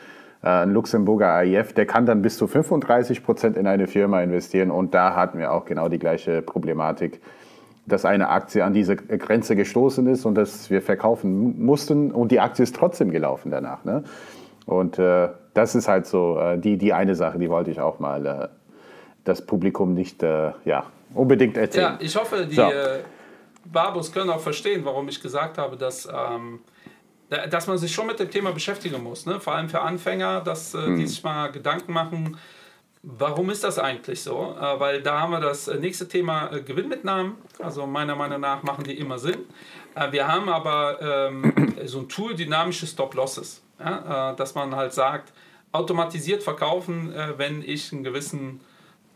äh, 0.43 0.49
ein 0.49 0.73
Luxemburger 0.73 1.33
AIF, 1.35 1.73
der 1.73 1.87
kann 1.87 2.07
dann 2.07 2.23
bis 2.23 2.37
zu 2.37 2.47
35 2.47 3.25
Prozent 3.25 3.57
in 3.57 3.67
eine 3.67 3.87
Firma 3.87 4.23
investieren. 4.23 4.71
Und 4.71 4.95
da 4.95 5.15
hatten 5.15 5.39
wir 5.39 5.53
auch 5.53 5.65
genau 5.65 5.89
die 5.89 5.99
gleiche 5.99 6.43
Problematik, 6.43 7.21
dass 7.87 8.05
eine 8.05 8.29
Aktie 8.29 8.65
an 8.65 8.73
diese 8.73 8.97
Grenze 8.97 9.57
gestoßen 9.57 10.07
ist 10.07 10.25
und 10.25 10.35
dass 10.37 10.71
wir 10.71 10.81
verkaufen 10.81 11.65
mussten 11.65 12.13
und 12.13 12.31
die 12.31 12.41
Aktie 12.41 12.63
ist 12.63 12.77
trotzdem 12.77 13.11
gelaufen 13.11 13.51
danach. 13.51 13.85
Ne? 13.85 14.05
Und 14.67 14.99
äh, 14.99 15.29
das 15.55 15.75
ist 15.75 15.89
halt 15.89 16.07
so 16.07 16.39
äh, 16.39 16.59
die, 16.59 16.79
die 16.79 16.93
eine 16.93 17.15
Sache, 17.15 17.39
die 17.39 17.51
wollte 17.51 17.71
ich 17.71 17.81
auch 17.81 17.99
mal 17.99 18.27
äh, 18.27 18.49
das 19.31 19.45
Publikum 19.45 19.95
nicht 19.95 20.23
äh, 20.23 20.53
ja, 20.65 20.87
unbedingt 21.15 21.57
erzählen. 21.57 21.97
Ja, 21.99 21.99
ich 22.01 22.15
hoffe, 22.17 22.47
die 22.47 22.55
so. 22.55 22.63
Äh, 22.63 23.01
Babus 23.65 24.13
können 24.13 24.31
auch 24.31 24.41
verstehen, 24.41 24.85
warum 24.85 25.09
ich 25.09 25.21
gesagt 25.21 25.59
habe, 25.59 25.77
dass, 25.77 26.07
ähm, 26.07 26.61
dass 27.29 27.67
man 27.67 27.79
sich 27.79 27.93
schon 27.93 28.07
mit 28.07 28.19
dem 28.19 28.31
Thema 28.31 28.53
beschäftigen 28.53 29.03
muss. 29.03 29.27
Ne? 29.27 29.39
Vor 29.39 29.55
allem 29.55 29.69
für 29.69 29.81
Anfänger, 29.81 30.41
dass 30.41 30.73
hm. 30.73 30.97
die 30.97 31.07
sich 31.07 31.23
mal 31.23 31.51
Gedanken 31.53 31.93
machen, 31.93 32.37
Warum 33.03 33.49
ist 33.49 33.65
das 33.65 33.79
eigentlich 33.79 34.23
so? 34.23 34.55
Äh, 34.61 34.79
weil 34.79 35.01
da 35.01 35.21
haben 35.21 35.33
wir 35.33 35.41
das 35.41 35.69
nächste 35.69 36.07
Thema 36.07 36.53
äh, 36.53 36.61
Gewinnmitnahmen. 36.61 37.37
Also 37.59 37.87
meiner 37.87 38.15
Meinung 38.15 38.41
nach 38.41 38.63
machen 38.63 38.85
die 38.85 38.99
immer 38.99 39.19
Sinn. 39.19 39.47
Äh, 39.95 40.13
wir 40.13 40.29
haben 40.29 40.51
aber 40.51 41.01
ähm, 41.01 41.75
so 41.87 42.01
ein 42.01 42.11
Tool, 42.11 42.35
dynamische 42.35 42.87
Stop-Losses. 42.87 43.63
Äh, 43.79 44.35
dass 44.37 44.55
man 44.55 44.77
halt 44.77 44.93
sagt, 44.93 45.33
automatisiert 45.73 46.43
verkaufen, 46.43 47.15
äh, 47.15 47.39
wenn 47.39 47.63
ich 47.63 47.91
einen 47.93 48.05
gewissen 48.05 48.61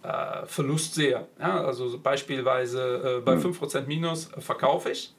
äh, 0.05 0.47
Verlust 0.47 0.95
sehe. 0.95 1.27
Ja? 1.40 1.64
Also 1.64 1.99
beispielsweise 1.99 3.23
bei 3.25 3.35
5% 3.35 3.79
hm. 3.79 3.87
Minus 3.87 4.31
verkaufe 4.38 4.90
ich. 4.90 5.14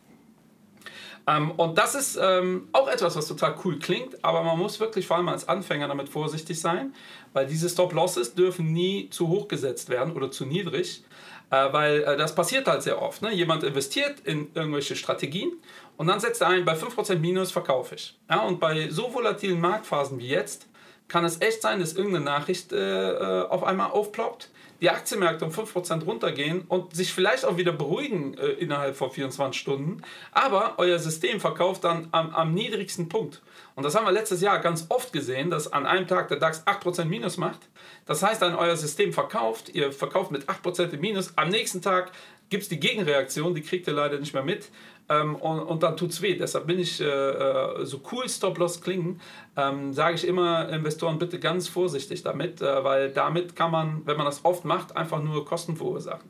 Ähm, 1.28 1.52
und 1.52 1.78
das 1.78 1.96
ist 1.96 2.20
ähm, 2.22 2.68
auch 2.72 2.88
etwas, 2.88 3.16
was 3.16 3.28
total 3.28 3.56
cool 3.64 3.80
klingt, 3.80 4.24
aber 4.24 4.44
man 4.44 4.60
muss 4.60 4.80
wirklich 4.80 5.08
vor 5.08 5.18
allem 5.18 5.30
als 5.30 5.48
Anfänger 5.48 5.88
damit 5.88 6.10
vorsichtig 6.10 6.60
sein, 6.60 6.94
weil 7.34 7.48
diese 7.48 7.68
Stop-Losses 7.68 8.36
dürfen 8.36 8.72
nie 8.74 9.10
zu 9.10 9.28
hoch 9.28 9.48
gesetzt 9.48 9.90
werden 9.90 10.14
oder 10.14 10.30
zu 10.30 10.46
niedrig, 10.46 11.04
äh, 11.50 11.74
weil 11.74 12.04
äh, 12.04 12.18
das 12.18 12.36
passiert 12.36 12.68
halt 12.68 12.84
sehr 12.84 13.02
oft. 13.02 13.24
Ne? 13.24 13.34
Jemand 13.34 13.64
investiert 13.64 14.20
in 14.24 14.50
irgendwelche 14.54 14.96
Strategien 14.96 15.52
und 15.98 16.08
dann 16.08 16.20
setzt 16.20 16.42
er 16.42 16.50
ein, 16.50 16.64
bei 16.64 16.76
5% 16.76 17.18
Minus 17.18 17.52
verkaufe 17.52 17.96
ich. 17.96 18.18
Ja? 18.30 18.42
Und 18.42 18.60
bei 18.60 18.90
so 18.90 19.12
volatilen 19.12 19.60
Marktphasen 19.60 20.20
wie 20.20 20.28
jetzt 20.28 20.68
kann 21.08 21.26
es 21.26 21.42
echt 21.42 21.62
sein, 21.62 21.80
dass 21.80 21.94
irgendeine 21.94 22.26
Nachricht 22.26 22.72
äh, 22.72 23.12
äh 23.12 23.48
auf 23.48 23.64
einmal 23.64 23.92
aufploppt 23.92 24.50
die 24.82 24.90
Aktienmärkte 24.90 25.46
um 25.46 25.52
5% 25.52 26.04
runtergehen 26.04 26.62
und 26.68 26.96
sich 26.96 27.14
vielleicht 27.14 27.46
auch 27.46 27.58
wieder 27.58 27.72
beruhigen 27.72 28.38
äh, 28.38 28.48
innerhalb 28.48 28.96
von 28.96 29.10
24 29.10 29.60
Stunden. 29.60 30.02
Aber 30.32 30.76
euer 30.78 31.00
System 31.00 31.40
verkauft 31.40 31.84
dann 31.84 32.08
am, 32.12 32.34
am, 32.36 32.54
niedrigsten 32.54 33.10
Punkt. 33.10 33.42
Und 33.76 33.84
das 33.84 33.96
haben 33.96 34.06
wir 34.06 34.12
letztes 34.12 34.42
Jahr 34.42 34.60
ganz 34.60 34.86
oft 34.90 35.14
gesehen, 35.14 35.50
dass 35.50 35.72
an 35.72 35.86
einem 35.86 36.08
Tag 36.08 36.28
der 36.28 36.38
DAX 36.38 36.66
8% 36.66 37.06
Minus 37.06 37.38
macht. 37.38 37.62
Das 38.06 38.22
heißt 38.22 38.42
dann, 38.42 38.56
euer 38.56 38.76
System 38.76 39.14
verkauft, 39.14 39.70
ihr 39.74 39.92
verkauft 39.92 40.32
mit 40.32 40.50
8% 40.50 40.92
im 40.92 41.02
Minus. 41.02 41.38
Am 41.38 41.50
nächsten 41.50 41.82
Tag 41.82 42.12
gibt 42.50 42.64
es 42.64 42.70
die 42.70 42.80
Gegenreaktion, 42.80 43.56
die 43.56 43.62
kriegt 43.62 43.88
ihr 43.88 43.94
leider 43.94 44.20
nicht 44.20 44.34
mehr 44.34 44.44
mit. 44.44 44.70
Ähm, 45.08 45.36
und, 45.36 45.60
und, 45.60 45.84
dann 45.84 45.98
tut 45.98 46.10
es 46.10 46.22
weh. 46.22 46.36
Deshalb 46.36 46.66
bin 46.66 46.80
ich, 46.80 47.00
äh, 47.00 47.06
äh, 47.06 47.86
so 47.86 48.02
cool 48.12 48.28
Stop-Loss 48.28 48.82
klingen, 48.82 49.22
ähm, 49.56 49.94
sage 49.94 50.16
ich 50.16 50.28
immer 50.28 50.68
Investoren 50.70 51.20
bitte 51.20 51.40
ganz 51.40 51.68
vorsichtig 51.68 52.24
damit, 52.24 52.62
äh, 52.62 52.84
weil 52.84 53.12
damit 53.12 53.56
kann 53.56 53.70
man, 53.70 54.02
wenn 54.06 54.18
man 54.18 54.26
das 54.26 54.44
oft 54.44 54.66
macht, 54.66 54.98
einfach 54.98 55.22
nur 55.22 55.46
Kosten 55.46 55.76
verursachen. 55.76 56.28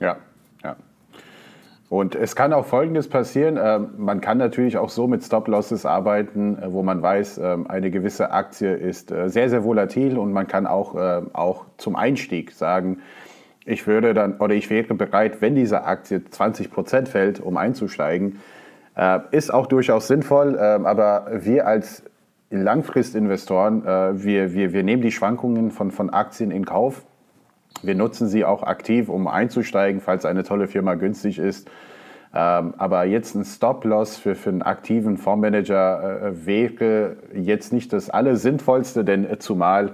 Ja, 0.00 0.16
ja. 0.64 0.76
Und 1.88 2.16
es 2.16 2.34
kann 2.34 2.52
auch 2.52 2.66
Folgendes 2.66 3.08
passieren. 3.08 3.58
Ähm, 3.62 3.90
man 3.96 4.20
kann 4.20 4.38
natürlich 4.38 4.76
auch 4.76 4.90
so 4.90 5.06
mit 5.06 5.22
Stop-Losses 5.22 5.86
arbeiten, 5.86 6.58
äh, 6.58 6.72
wo 6.72 6.82
man 6.82 7.00
weiß, 7.00 7.38
ähm, 7.38 7.68
eine 7.68 7.92
gewisse 7.92 8.32
Aktie 8.32 8.74
ist 8.74 9.12
äh, 9.12 9.28
sehr, 9.28 9.48
sehr 9.48 9.62
volatil 9.62 10.18
und 10.18 10.32
man 10.32 10.48
kann 10.48 10.66
auch, 10.66 10.96
auch 11.32 11.66
zum 11.76 11.94
Einstieg 11.94 12.50
sagen, 12.50 13.00
ich 13.64 13.86
würde 13.86 14.14
dann 14.14 14.38
oder 14.38 14.54
ich 14.54 14.70
wäre 14.70 14.94
bereit, 14.94 15.40
wenn 15.40 15.54
diese 15.54 15.84
Aktie 15.84 16.24
20 16.24 16.70
Prozent 16.70 17.08
fällt, 17.08 17.40
um 17.40 17.56
einzusteigen. 17.56 18.40
Äh, 18.96 19.20
ist 19.30 19.52
auch 19.52 19.66
durchaus 19.66 20.08
sinnvoll, 20.08 20.56
äh, 20.56 20.60
aber 20.60 21.26
wir 21.32 21.66
als 21.66 22.02
Langfristinvestoren, 22.50 23.86
äh, 23.86 24.22
wir, 24.24 24.52
wir, 24.54 24.72
wir 24.72 24.82
nehmen 24.82 25.02
die 25.02 25.12
Schwankungen 25.12 25.70
von, 25.70 25.90
von 25.90 26.10
Aktien 26.10 26.50
in 26.50 26.64
Kauf. 26.64 27.04
Wir 27.82 27.94
nutzen 27.94 28.28
sie 28.28 28.44
auch 28.44 28.62
aktiv, 28.62 29.08
um 29.08 29.28
einzusteigen, 29.28 30.00
falls 30.00 30.24
eine 30.24 30.42
tolle 30.42 30.66
Firma 30.66 30.94
günstig 30.94 31.38
ist. 31.38 31.70
Ähm, 32.34 32.74
aber 32.78 33.04
jetzt 33.04 33.34
ein 33.34 33.44
Stop-Loss 33.44 34.16
für, 34.16 34.34
für 34.34 34.50
einen 34.50 34.62
aktiven 34.62 35.16
Fondsmanager 35.16 36.22
äh, 36.22 36.46
wäre 36.46 37.16
jetzt 37.34 37.72
nicht 37.72 37.92
das 37.92 38.10
Allersinnvollste, 38.10 39.04
denn 39.04 39.28
äh, 39.28 39.38
zumal 39.38 39.86
äh, 39.88 39.90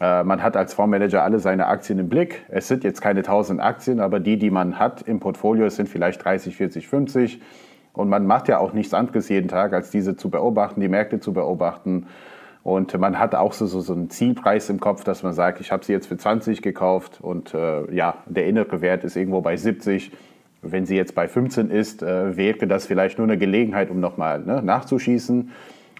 man 0.00 0.42
hat 0.42 0.56
als 0.56 0.72
Fondsmanager 0.72 1.22
alle 1.22 1.38
seine 1.40 1.66
Aktien 1.66 1.98
im 1.98 2.08
Blick. 2.08 2.46
Es 2.48 2.68
sind 2.68 2.84
jetzt 2.84 3.02
keine 3.02 3.20
1000 3.20 3.60
Aktien, 3.60 4.00
aber 4.00 4.18
die, 4.18 4.38
die 4.38 4.50
man 4.50 4.78
hat 4.78 5.02
im 5.02 5.20
Portfolio, 5.20 5.68
sind 5.68 5.90
vielleicht 5.90 6.24
30, 6.24 6.56
40, 6.56 6.88
50. 6.88 7.40
Und 7.92 8.08
man 8.08 8.26
macht 8.26 8.48
ja 8.48 8.58
auch 8.58 8.72
nichts 8.72 8.94
anderes 8.94 9.28
jeden 9.28 9.48
Tag, 9.48 9.74
als 9.74 9.90
diese 9.90 10.16
zu 10.16 10.30
beobachten, 10.30 10.80
die 10.80 10.88
Märkte 10.88 11.20
zu 11.20 11.34
beobachten. 11.34 12.06
Und 12.62 12.98
man 12.98 13.18
hat 13.18 13.34
auch 13.34 13.52
so, 13.52 13.66
so, 13.66 13.80
so 13.80 13.94
einen 13.94 14.10
Zielpreis 14.10 14.68
im 14.68 14.80
Kopf, 14.80 15.02
dass 15.04 15.22
man 15.22 15.32
sagt, 15.32 15.60
ich 15.60 15.72
habe 15.72 15.84
sie 15.84 15.92
jetzt 15.92 16.06
für 16.06 16.16
20 16.16 16.62
gekauft 16.62 17.18
und 17.20 17.54
äh, 17.54 17.92
ja, 17.94 18.18
der 18.26 18.46
innere 18.46 18.80
Wert 18.82 19.04
ist 19.04 19.16
irgendwo 19.16 19.40
bei 19.40 19.56
70. 19.56 20.12
Wenn 20.62 20.84
sie 20.84 20.94
jetzt 20.94 21.14
bei 21.14 21.26
15 21.26 21.70
ist, 21.70 22.02
äh, 22.02 22.36
wäre 22.36 22.66
das 22.66 22.86
vielleicht 22.86 23.16
nur 23.16 23.26
eine 23.26 23.38
Gelegenheit, 23.38 23.90
um 23.90 23.98
nochmal 23.98 24.40
ne, 24.40 24.62
nachzuschießen. 24.62 25.50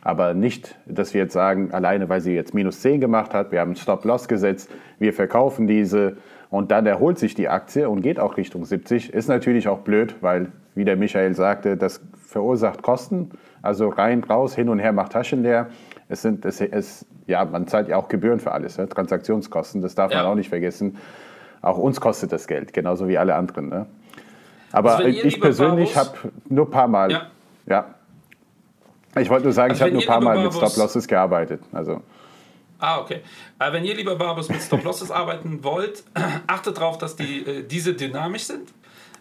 Aber 0.03 0.35
nicht, 0.35 0.77
dass 0.87 1.13
wir 1.13 1.23
jetzt 1.23 1.35
sagen, 1.35 1.73
alleine 1.73 2.09
weil 2.09 2.21
sie 2.21 2.35
jetzt 2.35 2.55
minus 2.55 2.81
10 2.81 3.01
gemacht 3.01 3.35
hat, 3.35 3.53
wir 3.53 3.61
haben 3.61 3.77
Stop-Loss 3.77 4.29
gesetzt, 4.29 4.71
wir 4.99 5.13
verkaufen 5.13 5.67
diese 5.67 6.17
und 6.49 6.71
dann 6.71 6.87
erholt 6.87 7.19
sich 7.19 7.35
die 7.35 7.49
Aktie 7.49 7.89
und 7.89 8.03
geht 8.03 8.19
auch 8.19 8.37
Richtung 8.37 8.65
70. 8.65 9.13
Ist 9.13 9.29
natürlich 9.29 9.69
auch 9.69 9.81
blöd, 9.81 10.17
weil, 10.21 10.51
wie 10.75 10.85
der 10.85 10.97
Michael 10.97 11.35
sagte, 11.35 11.77
das 11.77 12.01
verursacht 12.27 12.83
Kosten. 12.83 13.31
Also 13.63 13.89
rein, 13.89 14.25
raus, 14.25 14.55
hin 14.55 14.69
und 14.69 14.79
her 14.79 14.93
macht 14.93 15.13
Taschen 15.13 15.43
leer. 15.43 15.69
Es 16.09 16.23
sind, 16.23 16.45
es, 16.45 16.61
es, 16.61 17.07
ja, 17.27 17.45
man 17.45 17.67
zahlt 17.69 17.89
ja 17.89 17.97
auch 17.97 18.09
Gebühren 18.09 18.41
für 18.41 18.53
alles, 18.53 18.79
ja? 18.79 18.87
Transaktionskosten, 18.87 19.83
das 19.83 19.95
darf 19.95 20.11
ja. 20.11 20.23
man 20.23 20.33
auch 20.33 20.35
nicht 20.35 20.49
vergessen. 20.49 20.97
Auch 21.63 21.79
uns 21.79 22.01
kostet 22.01 22.33
das 22.33 22.47
Geld, 22.47 22.73
genauso 22.73 23.07
wie 23.07 23.19
alle 23.19 23.35
anderen. 23.35 23.69
Ne? 23.69 23.87
Aber 24.73 24.97
also 24.97 25.09
ich 25.09 25.41
persönlich 25.41 25.97
habe 25.97 26.33
nur 26.49 26.67
ein 26.67 26.71
paar 26.71 26.89
Mal. 26.89 27.13
Ja. 27.13 27.23
ja 27.67 27.87
ich 29.17 29.29
wollte 29.29 29.45
nur 29.45 29.53
sagen, 29.53 29.73
also 29.73 29.75
ich 29.75 29.83
habe 29.83 29.93
nur 29.93 30.03
ein 30.03 30.07
paar 30.07 30.21
Mal 30.21 30.45
mit 30.45 30.55
Stop-Losses 30.55 31.07
gearbeitet. 31.07 31.63
Also. 31.73 32.03
Ah, 32.79 32.99
okay. 33.01 33.21
Äh, 33.59 33.73
wenn 33.73 33.85
ihr 33.85 33.95
lieber 33.95 34.17
Barbos 34.17 34.49
mit 34.49 34.63
Stop-Losses 34.63 35.11
arbeiten 35.11 35.63
wollt, 35.65 36.05
achtet 36.47 36.77
darauf, 36.77 36.99
dass 36.99 37.17
die, 37.17 37.45
äh, 37.47 37.63
diese 37.63 37.95
dynamisch 37.95 38.45
sind. 38.45 38.71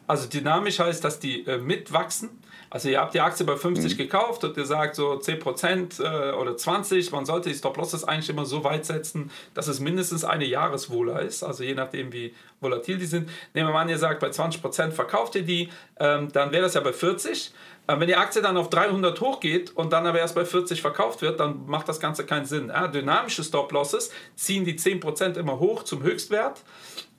Also 0.08 0.28
dynamisch 0.28 0.80
heißt, 0.80 1.04
dass 1.04 1.20
die 1.20 1.46
äh, 1.46 1.58
mitwachsen. 1.58 2.30
Also 2.70 2.90
ihr 2.90 3.00
habt 3.00 3.14
die 3.14 3.22
Aktie 3.22 3.46
bei 3.46 3.56
50 3.56 3.94
mhm. 3.94 3.98
gekauft 3.98 4.44
und 4.44 4.56
ihr 4.56 4.66
sagt 4.66 4.96
so 4.96 5.14
10% 5.14 6.02
äh, 6.02 6.34
oder 6.34 6.52
20%. 6.52 7.12
Man 7.12 7.26
sollte 7.26 7.50
die 7.50 7.56
Stop-Losses 7.56 8.04
eigentlich 8.04 8.30
immer 8.30 8.46
so 8.46 8.64
weit 8.64 8.86
setzen, 8.86 9.32
dass 9.54 9.68
es 9.68 9.80
mindestens 9.80 10.24
eine 10.24 10.46
Jahreswohler 10.46 11.22
ist. 11.22 11.44
Also 11.44 11.64
je 11.64 11.74
nachdem, 11.74 12.14
wie 12.14 12.34
volatil 12.62 12.98
die 12.98 13.06
sind. 13.06 13.30
Nehmen 13.54 13.70
wir 13.70 13.74
mal 13.74 13.82
an, 13.82 13.90
ihr 13.90 13.98
sagt, 13.98 14.20
bei 14.20 14.30
20% 14.30 14.92
verkauft 14.92 15.36
ihr 15.36 15.44
die, 15.44 15.70
ähm, 16.00 16.32
dann 16.32 16.52
wäre 16.52 16.64
das 16.64 16.74
ja 16.74 16.82
bei 16.82 16.94
40. 16.94 17.52
Wenn 17.88 18.08
die 18.08 18.16
Aktie 18.16 18.44
dann 18.44 18.56
auf 18.56 18.70
300 18.70 19.20
hochgeht 19.20 19.76
und 19.76 19.92
dann 19.92 20.06
aber 20.06 20.20
erst 20.20 20.36
bei 20.36 20.46
40 20.46 20.80
verkauft 20.80 21.24
wird, 21.24 21.40
dann 21.40 21.66
macht 21.66 21.90
das 21.90 22.00
Ganze 22.00 22.24
keinen 22.24 22.46
Sinn. 22.46 22.72
Dynamische 22.94 23.44
Stop-Losses 23.44 24.12
ziehen 24.36 24.64
die 24.64 24.78
10% 24.78 25.40
immer 25.40 25.58
hoch 25.60 25.82
zum 25.82 26.04
Höchstwert. 26.04 26.62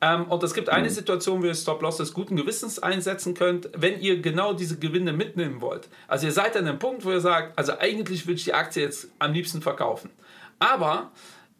Ähm, 0.00 0.24
und 0.24 0.42
es 0.42 0.54
gibt 0.54 0.68
eine 0.70 0.88
mhm. 0.88 0.92
Situation, 0.92 1.42
wo 1.42 1.46
ihr 1.46 1.54
Stop-Losses 1.54 2.14
guten 2.14 2.36
Gewissens 2.36 2.78
einsetzen 2.78 3.34
könnt, 3.34 3.68
wenn 3.76 4.00
ihr 4.00 4.20
genau 4.20 4.54
diese 4.54 4.78
Gewinne 4.78 5.12
mitnehmen 5.12 5.60
wollt. 5.60 5.88
Also 6.08 6.26
ihr 6.26 6.32
seid 6.32 6.56
an 6.56 6.64
dem 6.64 6.78
Punkt, 6.78 7.04
wo 7.04 7.10
ihr 7.10 7.20
sagt, 7.20 7.58
also 7.58 7.78
eigentlich 7.78 8.26
würde 8.26 8.38
ich 8.38 8.44
die 8.44 8.54
Aktie 8.54 8.82
jetzt 8.82 9.08
am 9.18 9.32
liebsten 9.32 9.60
verkaufen. 9.60 10.10
Aber 10.58 11.10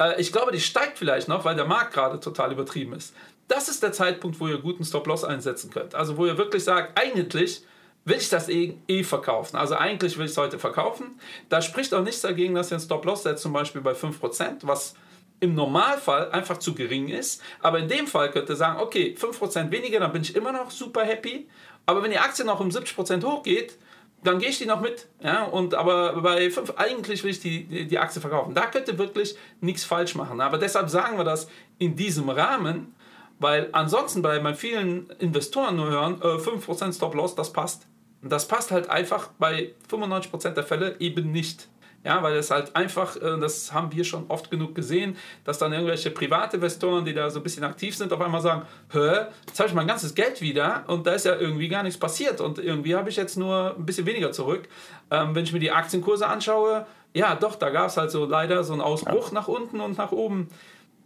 äh, 0.00 0.20
ich 0.20 0.33
glaube, 0.33 0.53
die 0.53 0.61
steigt 0.61 0.98
vielleicht 0.98 1.29
noch, 1.29 1.44
weil 1.44 1.55
der 1.55 1.66
Markt 1.66 1.92
gerade 1.92 2.18
total 2.18 2.53
übertrieben 2.53 2.94
ist. 2.94 3.14
Das 3.48 3.68
ist 3.68 3.83
der 3.83 3.92
Zeitpunkt, 3.92 4.40
wo 4.40 4.48
ihr 4.48 4.59
guten 4.59 4.85
Stop-Loss 4.85 5.24
einsetzen 5.24 5.70
könnt. 5.70 5.94
Also 5.94 6.16
wo 6.16 6.24
ihr 6.24 6.38
wirklich 6.38 6.64
sagt, 6.64 6.98
eigentlich 6.98 7.64
will 8.05 8.16
ich 8.16 8.29
das 8.31 8.48
eh, 8.48 8.76
eh 8.88 9.03
verkaufen. 9.03 9.57
Also 9.57 9.74
eigentlich 9.74 10.16
will 10.16 10.24
ich 10.24 10.31
es 10.31 10.38
heute 10.38 10.59
verkaufen. 10.59 11.20
Da 11.48 11.61
spricht 11.61 11.92
auch 11.92 12.03
nichts 12.03 12.22
dagegen, 12.22 12.55
dass 12.55 12.70
ihr 12.70 12.76
einen 12.76 12.85
Stop-Loss 12.85 13.24
setzt, 13.24 13.42
zum 13.42 13.53
Beispiel 13.53 13.83
bei 13.83 13.92
5%, 13.92 14.61
was 14.62 14.94
im 15.40 15.55
Normalfall 15.55 16.31
einfach 16.31 16.59
zu 16.59 16.74
gering 16.74 17.09
ist. 17.09 17.42
Aber 17.61 17.79
in 17.79 17.88
dem 17.88 18.07
Fall 18.07 18.31
könnt 18.31 18.48
ihr 18.48 18.57
sagen, 18.57 18.81
okay, 18.81 19.16
5% 19.18 19.70
weniger, 19.70 19.98
dann 20.00 20.12
bin 20.12 20.22
ich 20.22 20.37
immer 20.37 20.53
noch 20.53 20.70
super 20.70 21.03
happy. 21.05 21.48
Aber 21.87 22.03
wenn 22.03 22.11
die 22.11 22.18
Aktie 22.18 22.44
noch 22.44 22.61
um 22.61 22.68
70% 22.68 23.24
hochgeht, 23.24 23.76
dann 24.22 24.38
gehe 24.38 24.50
ich 24.50 24.59
die 24.59 24.66
noch 24.66 24.81
mit. 24.81 25.09
Ja? 25.22 25.44
Und, 25.44 25.74
aber 25.74 26.20
bei 26.20 26.50
5, 26.50 26.74
eigentlich 26.76 27.24
will 27.24 27.31
ich 27.31 27.40
die, 27.40 27.87
die 27.87 27.98
Aktie 27.98 28.20
verkaufen. 28.20 28.55
Da 28.55 28.66
könnt 28.66 28.88
ihr 28.88 28.98
wirklich 28.98 29.35
nichts 29.61 29.85
falsch 29.85 30.14
machen. 30.14 30.40
Aber 30.40 30.59
deshalb 30.59 30.90
sagen 30.90 31.16
wir 31.16 31.24
das 31.24 31.48
in 31.79 31.96
diesem 31.96 32.29
Rahmen, 32.29 32.94
weil 33.38 33.70
ansonsten 33.72 34.20
bei, 34.20 34.38
bei 34.38 34.55
vielen 34.55 35.09
Investoren 35.18 35.76
nur 35.76 35.88
hören, 35.88 36.20
äh, 36.20 36.37
5% 36.37 36.94
Stop-Loss, 36.94 37.35
das 37.35 37.53
passt. 37.53 37.87
Und 38.22 38.31
das 38.31 38.46
passt 38.46 38.70
halt 38.70 38.90
einfach 38.90 39.29
bei 39.38 39.72
95% 39.90 40.50
der 40.50 40.64
Fälle 40.64 40.96
eben 41.00 41.33
nicht. 41.33 41.68
Ja, 42.03 42.23
weil 42.23 42.37
es 42.37 42.51
halt 42.51 42.75
einfach, 42.75 43.17
äh, 43.17 43.39
das 43.39 43.75
haben 43.75 43.93
wir 43.93 44.05
schon 44.05 44.25
oft 44.29 44.51
genug 44.51 44.75
gesehen, 44.75 45.19
dass 45.45 45.59
dann 45.59 45.73
irgendwelche 45.73 46.11
Privatinvestoren, 46.11 47.05
die 47.05 47.13
da 47.13 47.29
so 47.29 47.41
ein 47.41 47.43
bisschen 47.43 47.63
aktiv 47.63 47.95
sind, 47.95 48.11
auf 48.13 48.21
einmal 48.23 48.41
sagen, 48.41 48.63
hä, 48.91 49.27
jetzt 49.47 49.59
habe 49.59 49.69
ich 49.69 49.75
mein 49.75 49.87
ganzes 49.87 50.15
Geld 50.15 50.41
wieder 50.41 50.85
und 50.87 51.07
da 51.07 51.13
ist 51.13 51.27
ja 51.27 51.37
irgendwie 51.37 51.69
gar 51.69 51.83
nichts 51.83 52.01
passiert 52.01 52.41
und 52.41 52.59
irgendwie 52.59 52.97
habe 52.97 53.11
ich 53.11 53.17
jetzt 53.17 53.37
nur 53.37 53.77
ein 53.77 53.85
bisschen 53.85 54.07
weniger 54.07 54.33
zurück. 54.33 54.67
Ähm, 55.11 55.35
wenn 55.35 55.45
ich 55.45 55.53
mir 55.53 55.59
die 55.59 55.73
Aktienkurse 55.73 56.27
anschaue, 56.27 56.87
ja 57.13 57.35
doch, 57.35 57.57
da 57.57 57.69
gab 57.69 57.89
es 57.89 57.99
halt 57.99 58.11
so 58.11 58.25
leider 58.25 58.65
so 58.65 58.73
einen 58.73 58.83
Ausbruch 58.83 59.29
ja. 59.29 59.35
nach 59.35 59.49
unten 59.49 59.81
und 59.81 59.99
nach 59.99 60.13
oben. 60.13 60.49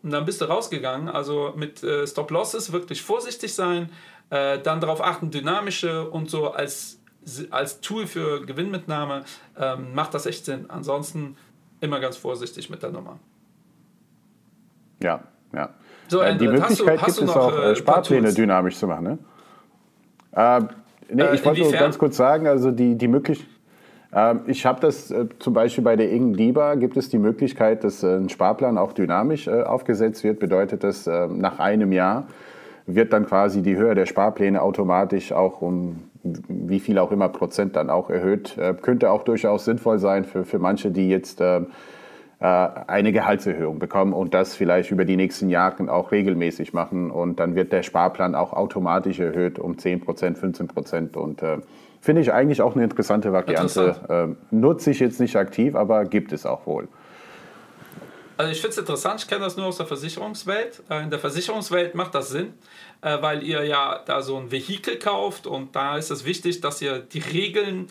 Und 0.04 0.10
dann 0.10 0.26
bist 0.26 0.40
du 0.40 0.44
rausgegangen. 0.44 1.08
Also 1.08 1.54
mit 1.56 1.82
äh, 1.82 2.06
Stop-Losses 2.06 2.72
wirklich 2.72 3.02
vorsichtig 3.02 3.54
sein, 3.54 3.90
äh, 4.30 4.58
dann 4.58 4.80
darauf 4.80 5.02
achten, 5.02 5.30
dynamische 5.30 6.08
und 6.08 6.30
so 6.30 6.50
als 6.50 7.00
als 7.50 7.80
Tool 7.80 8.06
für 8.06 8.44
Gewinnmitnahme 8.44 9.24
ähm, 9.58 9.94
macht 9.94 10.14
das 10.14 10.26
echt 10.26 10.44
Sinn. 10.44 10.66
Ansonsten 10.68 11.36
immer 11.80 12.00
ganz 12.00 12.16
vorsichtig 12.16 12.70
mit 12.70 12.82
der 12.82 12.90
Nummer. 12.90 13.18
Ja, 15.02 15.20
ja. 15.52 15.70
So, 16.08 16.20
äh, 16.20 16.36
die 16.36 16.48
Möglichkeit 16.48 17.00
du, 17.00 17.06
gibt 17.06 17.18
es 17.18 17.36
auch, 17.36 17.58
äh, 17.58 17.76
Sparpläne 17.76 18.32
dynamisch 18.32 18.76
zu 18.76 18.86
machen. 18.86 19.04
Ne? 19.04 19.18
Äh, 20.32 20.60
nee, 21.10 21.22
äh, 21.22 21.34
ich 21.34 21.44
wollte 21.44 21.62
nur 21.62 21.72
ganz 21.72 21.98
kurz 21.98 22.16
sagen, 22.16 22.46
also 22.46 22.70
die, 22.70 22.96
die 22.96 23.08
Möglichkeit. 23.08 23.48
Ähm, 24.12 24.40
ich 24.46 24.64
habe 24.64 24.80
das 24.80 25.10
äh, 25.10 25.26
zum 25.38 25.54
Beispiel 25.54 25.82
bei 25.82 25.96
der 25.96 26.10
Ing 26.10 26.34
DIBA 26.34 26.76
gibt 26.76 26.96
es 26.96 27.08
die 27.08 27.18
Möglichkeit, 27.18 27.84
dass 27.84 28.02
äh, 28.02 28.16
ein 28.16 28.28
Sparplan 28.28 28.78
auch 28.78 28.92
dynamisch 28.92 29.48
aufgesetzt 29.48 30.24
wird. 30.24 30.38
Bedeutet 30.38 30.84
das, 30.84 31.06
ähm, 31.06 31.38
nach 31.38 31.58
einem 31.58 31.92
Jahr 31.92 32.26
wird 32.86 33.12
dann 33.12 33.26
quasi 33.26 33.62
die 33.62 33.76
Höhe 33.76 33.94
der 33.94 34.06
Sparpläne 34.06 34.62
automatisch 34.62 35.32
auch 35.32 35.60
um 35.60 36.10
wie 36.22 36.80
viel 36.80 36.98
auch 36.98 37.12
immer 37.12 37.28
Prozent 37.28 37.76
dann 37.76 37.90
auch 37.90 38.10
erhöht. 38.10 38.56
Äh, 38.56 38.74
könnte 38.80 39.10
auch 39.10 39.24
durchaus 39.24 39.64
sinnvoll 39.64 39.98
sein 39.98 40.24
für, 40.24 40.44
für 40.44 40.58
manche, 40.58 40.90
die 40.90 41.08
jetzt 41.08 41.40
äh, 41.40 41.60
äh, 42.40 42.68
eine 42.86 43.12
Gehaltserhöhung 43.12 43.78
bekommen 43.78 44.12
und 44.12 44.34
das 44.34 44.54
vielleicht 44.54 44.90
über 44.90 45.04
die 45.04 45.16
nächsten 45.16 45.50
Jahre 45.50 45.92
auch 45.92 46.12
regelmäßig 46.12 46.72
machen. 46.72 47.10
Und 47.10 47.40
dann 47.40 47.54
wird 47.54 47.72
der 47.72 47.82
Sparplan 47.82 48.34
auch 48.34 48.52
automatisch 48.52 49.20
erhöht 49.20 49.58
um 49.58 49.78
10 49.78 50.00
Prozent, 50.00 50.38
15 50.38 50.68
Prozent. 50.68 51.16
Und 51.16 51.42
äh, 51.42 51.58
finde 52.00 52.22
ich 52.22 52.32
eigentlich 52.32 52.62
auch 52.62 52.74
eine 52.74 52.84
interessante 52.84 53.32
Variante. 53.32 53.80
Interessant. 53.80 54.10
Äh, 54.10 54.54
nutze 54.54 54.90
ich 54.90 55.00
jetzt 55.00 55.20
nicht 55.20 55.36
aktiv, 55.36 55.74
aber 55.74 56.04
gibt 56.06 56.32
es 56.32 56.46
auch 56.46 56.66
wohl. 56.66 56.88
Also 58.36 58.50
ich 58.50 58.60
finde 58.60 58.72
es 58.72 58.78
interessant, 58.78 59.20
ich 59.20 59.28
kenne 59.28 59.44
das 59.44 59.56
nur 59.56 59.66
aus 59.66 59.76
der 59.76 59.86
Versicherungswelt. 59.86 60.82
Äh, 60.90 61.02
in 61.02 61.10
der 61.10 61.18
Versicherungswelt 61.18 61.94
macht 61.94 62.14
das 62.14 62.30
Sinn, 62.30 62.54
äh, 63.00 63.20
weil 63.22 63.42
ihr 63.42 63.64
ja 63.64 64.02
da 64.04 64.22
so 64.22 64.36
ein 64.36 64.50
Vehikel 64.50 64.98
kauft 64.98 65.46
und 65.46 65.76
da 65.76 65.96
ist 65.96 66.10
es 66.10 66.24
wichtig, 66.24 66.60
dass 66.60 66.82
ihr 66.82 66.98
die 66.98 67.20
Regeln 67.20 67.88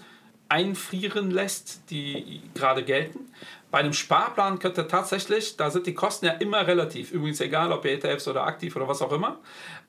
einfrieren 0.49 1.31
lässt, 1.31 1.89
die 1.89 2.41
gerade 2.53 2.83
gelten. 2.83 3.31
Bei 3.71 3.79
einem 3.79 3.93
Sparplan 3.93 4.59
könnt 4.59 4.77
ihr 4.77 4.87
tatsächlich, 4.87 5.57
da 5.57 5.71
sind 5.71 5.87
die 5.87 5.95
Kosten 5.95 6.27
ja 6.27 6.33
immer 6.33 6.67
relativ. 6.67 7.11
Übrigens 7.11 7.41
egal, 7.41 7.71
ob 7.71 7.85
ihr 7.85 7.93
ETFs 7.93 8.27
oder 8.27 8.43
aktiv 8.43 8.75
oder 8.75 8.87
was 8.87 9.01
auch 9.01 9.11
immer. 9.11 9.39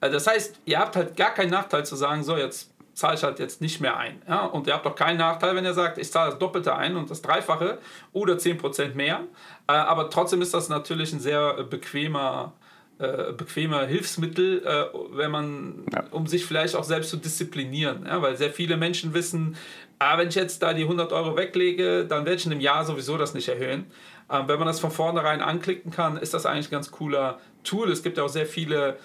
Äh, 0.00 0.10
das 0.10 0.26
heißt, 0.26 0.60
ihr 0.66 0.78
habt 0.78 0.94
halt 0.96 1.16
gar 1.16 1.34
keinen 1.34 1.50
Nachteil 1.50 1.84
zu 1.84 1.96
sagen, 1.96 2.22
so 2.22 2.36
jetzt 2.36 2.70
zahle 2.94 3.16
ich 3.16 3.22
halt 3.22 3.38
jetzt 3.38 3.61
nicht 3.61 3.80
mehr 3.80 3.96
ein. 3.96 4.22
Ja? 4.28 4.46
Und 4.46 4.66
ihr 4.66 4.74
habt 4.74 4.87
doch 4.87 4.94
keinen 4.94 5.18
Nachteil, 5.18 5.54
wenn 5.57 5.64
ihr 5.64 5.74
sagt, 5.74 5.98
ich 5.98 6.11
zahle 6.11 6.30
das 6.30 6.38
Doppelte 6.38 6.74
ein 6.74 6.96
und 6.96 7.11
das 7.11 7.22
Dreifache 7.22 7.78
oder 8.12 8.35
10% 8.35 8.94
mehr. 8.94 9.20
Äh, 9.68 9.72
aber 9.72 10.11
trotzdem 10.11 10.40
ist 10.42 10.54
das 10.54 10.68
natürlich 10.68 11.12
ein 11.12 11.20
sehr 11.20 11.57
äh, 11.59 11.64
bequemer, 11.64 12.52
äh, 12.98 13.33
bequemer 13.33 13.85
Hilfsmittel, 13.85 14.64
äh, 14.64 14.85
wenn 15.12 15.30
man, 15.30 15.85
ja. 15.92 16.04
um 16.12 16.26
sich 16.26 16.46
vielleicht 16.46 16.76
auch 16.76 16.85
selbst 16.85 17.11
zu 17.11 17.16
disziplinieren. 17.16 18.07
Ja? 18.07 18.22
Weil 18.22 18.37
sehr 18.37 18.50
viele 18.50 18.76
Menschen 18.76 19.12
wissen, 19.12 19.57
ah, 19.98 20.16
wenn 20.16 20.28
ich 20.28 20.37
jetzt 20.37 20.62
da 20.62 20.72
die 20.72 20.83
100 20.83 21.12
Euro 21.12 21.37
weglege, 21.37 22.04
dann 22.04 22.24
werde 22.24 22.37
ich 22.37 22.46
in 22.46 22.52
einem 22.52 22.61
Jahr 22.61 22.85
sowieso 22.85 23.18
das 23.18 23.35
nicht 23.35 23.48
erhöhen. 23.48 23.87
Ähm, 24.30 24.48
wenn 24.48 24.59
man 24.59 24.66
das 24.66 24.80
von 24.80 24.90
vornherein 24.90 25.42
anklicken 25.42 25.90
kann, 25.90 26.16
ist 26.16 26.33
das 26.33 26.46
eigentlich 26.46 26.68
ein 26.68 26.72
ganz 26.72 26.90
cooler 26.90 27.38
Tool. 27.64 27.90
Es 27.90 28.02
gibt 28.02 28.18
ja 28.18 28.24
auch 28.24 28.28
sehr 28.28 28.46
viele 28.46 28.98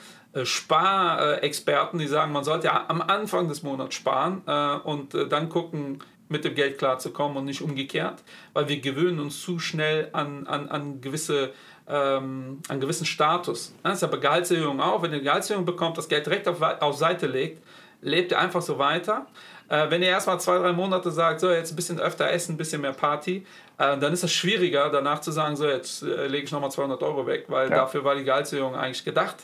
Sparexperten, 0.45 1.99
die 1.99 2.07
sagen, 2.07 2.31
man 2.31 2.43
sollte 2.43 2.67
ja 2.67 2.85
am 2.87 3.01
Anfang 3.01 3.47
des 3.47 3.63
Monats 3.63 3.95
sparen 3.95 4.41
äh, 4.45 4.75
und 4.83 5.13
äh, 5.13 5.27
dann 5.27 5.49
gucken, 5.49 6.03
mit 6.29 6.45
dem 6.45 6.53
Geld 6.53 6.77
klarzukommen 6.77 7.37
und 7.37 7.45
nicht 7.45 7.61
umgekehrt, 7.61 8.23
weil 8.53 8.67
wir 8.69 8.79
gewöhnen 8.79 9.19
uns 9.19 9.41
zu 9.41 9.57
schnell 9.57 10.09
an, 10.13 10.45
an, 10.45 10.69
an 10.69 11.01
gewisse 11.01 11.51
ähm, 11.89 12.61
einen 12.69 12.79
gewissen 12.79 13.05
Status. 13.05 13.73
Das 13.83 13.97
ist 13.97 14.03
aber 14.03 14.19
Gehaltserhöhung 14.19 14.79
auch. 14.79 15.01
Wenn 15.01 15.09
ihr 15.09 15.15
eine 15.15 15.23
Gehaltserhöhung 15.23 15.65
bekommt, 15.65 15.97
das 15.97 16.07
Geld 16.07 16.25
direkt 16.25 16.47
auf, 16.47 16.61
auf 16.61 16.95
Seite 16.95 17.25
legt, 17.25 17.63
lebt 18.01 18.31
ihr 18.31 18.39
einfach 18.39 18.61
so 18.61 18.77
weiter. 18.77 19.25
Äh, 19.69 19.89
wenn 19.89 20.01
ihr 20.01 20.09
erstmal 20.09 20.39
zwei, 20.39 20.59
drei 20.59 20.71
Monate 20.71 21.11
sagt, 21.11 21.39
so 21.39 21.49
jetzt 21.49 21.71
ein 21.71 21.75
bisschen 21.75 21.99
öfter 21.99 22.29
essen, 22.31 22.53
ein 22.53 22.57
bisschen 22.57 22.81
mehr 22.81 22.93
Party, 22.93 23.45
äh, 23.77 23.97
dann 23.97 24.13
ist 24.13 24.23
es 24.23 24.31
schwieriger, 24.31 24.89
danach 24.89 25.19
zu 25.19 25.31
sagen, 25.31 25.55
so 25.55 25.67
jetzt 25.67 26.03
äh, 26.03 26.27
lege 26.27 26.45
ich 26.45 26.51
nochmal 26.51 26.71
200 26.71 27.01
Euro 27.01 27.25
weg, 27.25 27.45
weil 27.47 27.69
ja. 27.69 27.77
dafür 27.77 28.03
war 28.03 28.15
die 28.15 28.23
Gehaltserhöhung 28.23 28.75
eigentlich 28.75 29.03
gedacht. 29.03 29.37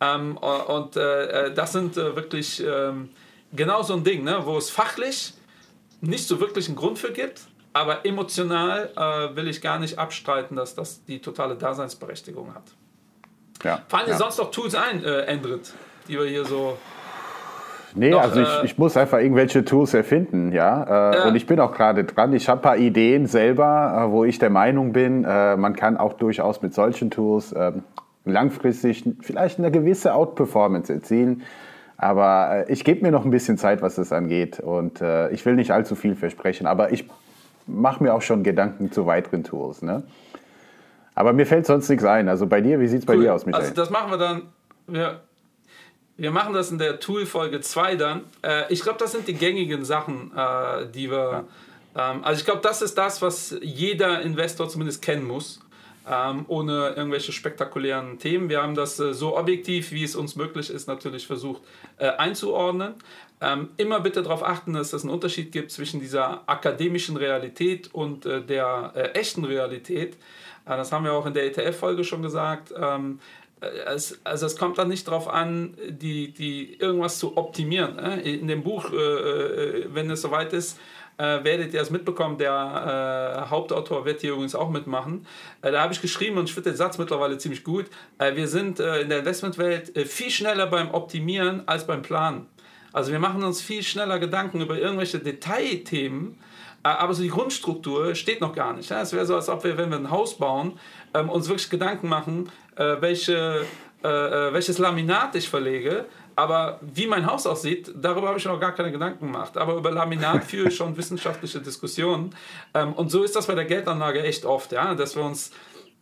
Ähm, 0.00 0.36
und 0.36 0.96
äh, 0.96 1.46
äh, 1.46 1.54
das 1.54 1.72
sind 1.72 1.96
äh, 1.96 2.14
wirklich 2.14 2.64
ähm, 2.64 3.10
genau 3.52 3.82
so 3.82 3.94
ein 3.94 4.04
Ding, 4.04 4.24
ne, 4.24 4.40
wo 4.44 4.56
es 4.56 4.70
fachlich 4.70 5.34
nicht 6.00 6.28
so 6.28 6.40
wirklich 6.40 6.68
einen 6.68 6.76
Grund 6.76 6.98
für 6.98 7.12
gibt, 7.12 7.40
aber 7.72 8.06
emotional 8.06 8.90
äh, 8.96 9.36
will 9.36 9.48
ich 9.48 9.60
gar 9.60 9.78
nicht 9.78 9.98
abstreiten, 9.98 10.56
dass 10.56 10.74
das 10.74 11.04
die 11.04 11.20
totale 11.20 11.56
Daseinsberechtigung 11.56 12.54
hat. 12.54 12.62
Ja, 13.64 13.82
Fallen 13.88 14.06
dir 14.06 14.12
ja. 14.12 14.18
sonst 14.18 14.38
noch 14.38 14.52
Tools 14.52 14.74
ein, 14.74 15.02
äh, 15.02 15.22
Endrit, 15.22 15.72
die 16.06 16.16
wir 16.18 16.26
hier 16.26 16.44
so 16.44 16.78
Nee, 17.94 18.10
noch, 18.10 18.20
also 18.20 18.40
ich, 18.40 18.48
äh, 18.48 18.64
ich, 18.66 18.78
muss 18.78 18.96
einfach 18.96 19.18
irgendwelche 19.18 19.64
Tools 19.64 19.94
erfinden, 19.94 20.52
ja. 20.52 21.24
Äh, 21.24 21.28
Und 21.28 21.36
ich 21.36 21.46
bin 21.46 21.58
auch 21.58 21.72
gerade 21.72 22.04
dran. 22.04 22.32
Ich 22.32 22.48
habe 22.48 22.60
ein 22.60 22.62
paar 22.62 22.76
Ideen 22.76 23.26
selber, 23.26 24.04
äh, 24.06 24.10
wo 24.10 24.24
ich 24.24 24.38
der 24.38 24.50
Meinung 24.50 24.92
bin, 24.92 25.24
äh, 25.24 25.56
man 25.56 25.74
kann 25.74 25.96
auch 25.96 26.12
durchaus 26.12 26.60
mit 26.62 26.74
solchen 26.74 27.10
Tools 27.10 27.54
ähm, 27.56 27.82
langfristig 28.28 29.04
vielleicht 29.20 29.58
eine 29.58 29.70
gewisse 29.70 30.14
Outperformance 30.14 30.92
erzielen. 30.92 31.42
Aber 31.96 32.66
äh, 32.68 32.72
ich 32.72 32.84
gebe 32.84 33.02
mir 33.02 33.10
noch 33.10 33.24
ein 33.24 33.30
bisschen 33.30 33.58
Zeit, 33.58 33.82
was 33.82 33.96
das 33.96 34.12
angeht. 34.12 34.60
Und 34.60 35.00
äh, 35.00 35.30
ich 35.30 35.44
will 35.44 35.54
nicht 35.54 35.72
allzu 35.72 35.96
viel 35.96 36.14
versprechen. 36.14 36.66
Aber 36.66 36.92
ich 36.92 37.08
mache 37.66 38.02
mir 38.02 38.14
auch 38.14 38.22
schon 38.22 38.44
Gedanken 38.44 38.92
zu 38.92 39.06
weiteren 39.06 39.44
Tools. 39.44 39.82
Ne? 39.82 40.04
Aber 41.14 41.32
mir 41.32 41.46
fällt 41.46 41.66
sonst 41.66 41.88
nichts 41.88 42.04
ein. 42.04 42.28
Also 42.28 42.46
bei 42.46 42.60
dir, 42.60 42.80
wie 42.80 42.86
sieht 42.86 43.00
es 43.00 43.06
bei 43.06 43.14
cool. 43.14 43.22
dir 43.22 43.34
aus, 43.34 43.44
Michael? 43.44 43.62
Also 43.62 43.74
das 43.74 43.90
machen 43.90 44.10
wir 44.12 44.18
dann. 44.18 44.42
Wir, 44.86 45.20
wir 46.16 46.30
machen 46.30 46.54
das 46.54 46.70
in 46.70 46.78
der 46.78 47.00
Tool-Folge 47.00 47.60
2 47.60 47.96
dann. 47.96 48.22
Äh, 48.42 48.72
ich 48.72 48.82
glaube, 48.82 48.98
das 48.98 49.12
sind 49.12 49.26
die 49.26 49.34
gängigen 49.34 49.84
Sachen, 49.84 50.30
äh, 50.36 50.86
die 50.94 51.10
wir. 51.10 51.44
Ja. 51.96 52.12
Ähm, 52.12 52.22
also 52.22 52.38
ich 52.38 52.44
glaube, 52.44 52.60
das 52.62 52.80
ist 52.80 52.96
das, 52.96 53.20
was 53.20 53.56
jeder 53.60 54.22
Investor 54.22 54.68
zumindest 54.68 55.02
kennen 55.02 55.26
muss 55.26 55.60
ähm, 56.10 56.44
ohne 56.48 56.94
irgendwelche 56.96 57.32
spektakulären 57.32 58.18
Themen. 58.18 58.48
Wir 58.48 58.62
haben 58.62 58.74
das 58.74 58.98
äh, 58.98 59.12
so 59.12 59.36
objektiv, 59.36 59.90
wie 59.90 60.04
es 60.04 60.16
uns 60.16 60.36
möglich 60.36 60.70
ist, 60.70 60.88
natürlich 60.88 61.26
versucht 61.26 61.62
äh, 61.98 62.08
einzuordnen. 62.08 62.94
Ähm, 63.40 63.68
immer 63.76 64.00
bitte 64.00 64.22
darauf 64.22 64.42
achten, 64.42 64.72
dass 64.72 64.92
es 64.92 65.02
einen 65.02 65.12
Unterschied 65.12 65.52
gibt 65.52 65.70
zwischen 65.70 66.00
dieser 66.00 66.48
akademischen 66.48 67.16
Realität 67.16 67.90
und 67.92 68.26
äh, 68.26 68.42
der 68.42 68.92
äh, 68.96 69.00
echten 69.10 69.44
Realität. 69.44 70.14
Äh, 70.66 70.76
das 70.76 70.90
haben 70.90 71.04
wir 71.04 71.12
auch 71.12 71.26
in 71.26 71.34
der 71.34 71.44
ETF-Folge 71.46 72.02
schon 72.02 72.22
gesagt. 72.22 72.72
Ähm, 72.76 73.20
äh, 73.60 73.66
es, 73.94 74.18
also 74.24 74.46
es 74.46 74.56
kommt 74.56 74.78
dann 74.78 74.88
nicht 74.88 75.06
darauf 75.06 75.28
an, 75.28 75.76
die, 75.88 76.32
die 76.32 76.74
irgendwas 76.80 77.18
zu 77.18 77.36
optimieren. 77.36 77.98
In 78.22 78.48
dem 78.48 78.62
Buch, 78.62 78.90
wenn 78.90 80.10
es 80.10 80.22
soweit 80.22 80.52
ist, 80.52 80.78
äh, 81.18 81.44
werdet 81.44 81.74
ihr 81.74 81.82
es 81.82 81.90
mitbekommen. 81.90 82.38
Der 82.38 83.44
äh, 83.46 83.50
Hauptautor 83.50 84.04
wird 84.04 84.20
hier 84.20 84.32
übrigens 84.32 84.54
auch 84.54 84.70
mitmachen. 84.70 85.26
Äh, 85.62 85.72
da 85.72 85.82
habe 85.82 85.92
ich 85.92 86.00
geschrieben 86.00 86.38
und 86.38 86.48
ich 86.48 86.54
finde 86.54 86.70
den 86.70 86.76
Satz 86.76 86.96
mittlerweile 86.96 87.36
ziemlich 87.38 87.64
gut. 87.64 87.86
Äh, 88.18 88.36
wir 88.36 88.48
sind 88.48 88.80
äh, 88.80 89.02
in 89.02 89.08
der 89.08 89.18
Investmentwelt 89.18 89.94
äh, 89.96 90.04
viel 90.06 90.30
schneller 90.30 90.66
beim 90.66 90.92
Optimieren 90.92 91.66
als 91.66 91.86
beim 91.86 92.02
Planen. 92.02 92.46
Also 92.92 93.12
wir 93.12 93.18
machen 93.18 93.42
uns 93.42 93.60
viel 93.60 93.82
schneller 93.82 94.18
Gedanken 94.18 94.60
über 94.60 94.78
irgendwelche 94.78 95.18
Detailthemen, 95.18 96.38
aber 96.82 97.12
so 97.12 97.22
die 97.22 97.28
Grundstruktur 97.28 98.14
steht 98.14 98.40
noch 98.40 98.54
gar 98.54 98.72
nicht. 98.72 98.90
Es 98.90 99.12
wäre 99.12 99.26
so, 99.26 99.34
als 99.34 99.48
ob 99.50 99.62
wir, 99.62 99.76
wenn 99.76 99.90
wir 99.90 99.98
ein 99.98 100.10
Haus 100.10 100.38
bauen, 100.38 100.78
ähm, 101.12 101.28
uns 101.28 101.48
wirklich 101.48 101.68
Gedanken 101.68 102.08
machen, 102.08 102.50
welche, 102.76 103.66
welches 104.02 104.78
Laminat 104.78 105.34
ich 105.34 105.48
verlege, 105.48 106.06
aber 106.38 106.78
wie 106.80 107.08
mein 107.08 107.26
Haus 107.26 107.48
aussieht, 107.48 107.90
darüber 107.96 108.28
habe 108.28 108.38
ich 108.38 108.44
noch 108.44 108.60
gar 108.60 108.70
keine 108.70 108.92
Gedanken 108.92 109.26
gemacht. 109.26 109.56
Aber 109.56 109.74
über 109.74 109.90
Laminat 109.90 110.44
führe 110.44 110.68
ich 110.68 110.76
schon 110.76 110.96
wissenschaftliche 110.96 111.58
Diskussionen. 111.58 112.32
Ähm, 112.74 112.92
und 112.92 113.10
so 113.10 113.24
ist 113.24 113.34
das 113.34 113.48
bei 113.48 113.56
der 113.56 113.64
Geldanlage 113.64 114.22
echt 114.22 114.44
oft, 114.44 114.70
ja, 114.70 114.94
dass 114.94 115.16
wir 115.16 115.24
uns 115.24 115.50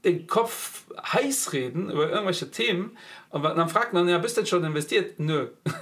den 0.05 0.27
Kopf 0.27 0.85
heiß 1.11 1.55
reden 1.55 1.91
über 1.91 2.11
irgendwelche 2.11 2.51
Themen. 2.51 2.99
Und 3.31 3.45
dann 3.45 3.69
fragt 3.71 3.95
man, 3.95 4.07
ja, 4.11 4.19
bist 4.19 4.37
du 4.37 4.43
denn 4.43 4.47
schon 4.47 4.63
investiert? 4.65 5.19
Nö. 5.19 5.49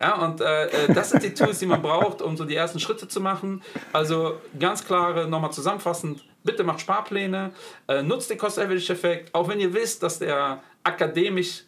Ja, 0.00 0.14
und 0.24 0.40
äh, 0.40 0.66
äh, 0.66 0.94
das 0.94 1.10
sind 1.10 1.22
die 1.22 1.34
Tools, 1.34 1.58
die 1.58 1.66
man 1.66 1.82
braucht, 1.82 2.22
um 2.22 2.36
so 2.36 2.44
die 2.44 2.54
ersten 2.54 2.78
Schritte 2.78 3.08
zu 3.08 3.20
machen. 3.20 3.62
Also 3.92 4.38
ganz 4.58 4.84
klare, 4.84 5.26
nochmal 5.26 5.52
zusammenfassend, 5.52 6.22
bitte 6.44 6.64
macht 6.64 6.80
Sparpläne, 6.80 7.52
äh, 7.88 8.02
nutzt 8.02 8.30
den 8.30 8.38
Cost-Average-Effekt, 8.38 9.34
auch 9.34 9.48
wenn 9.48 9.58
ihr 9.58 9.74
wisst, 9.74 10.02
dass 10.02 10.18
der 10.18 10.62
akademisch 10.82 11.64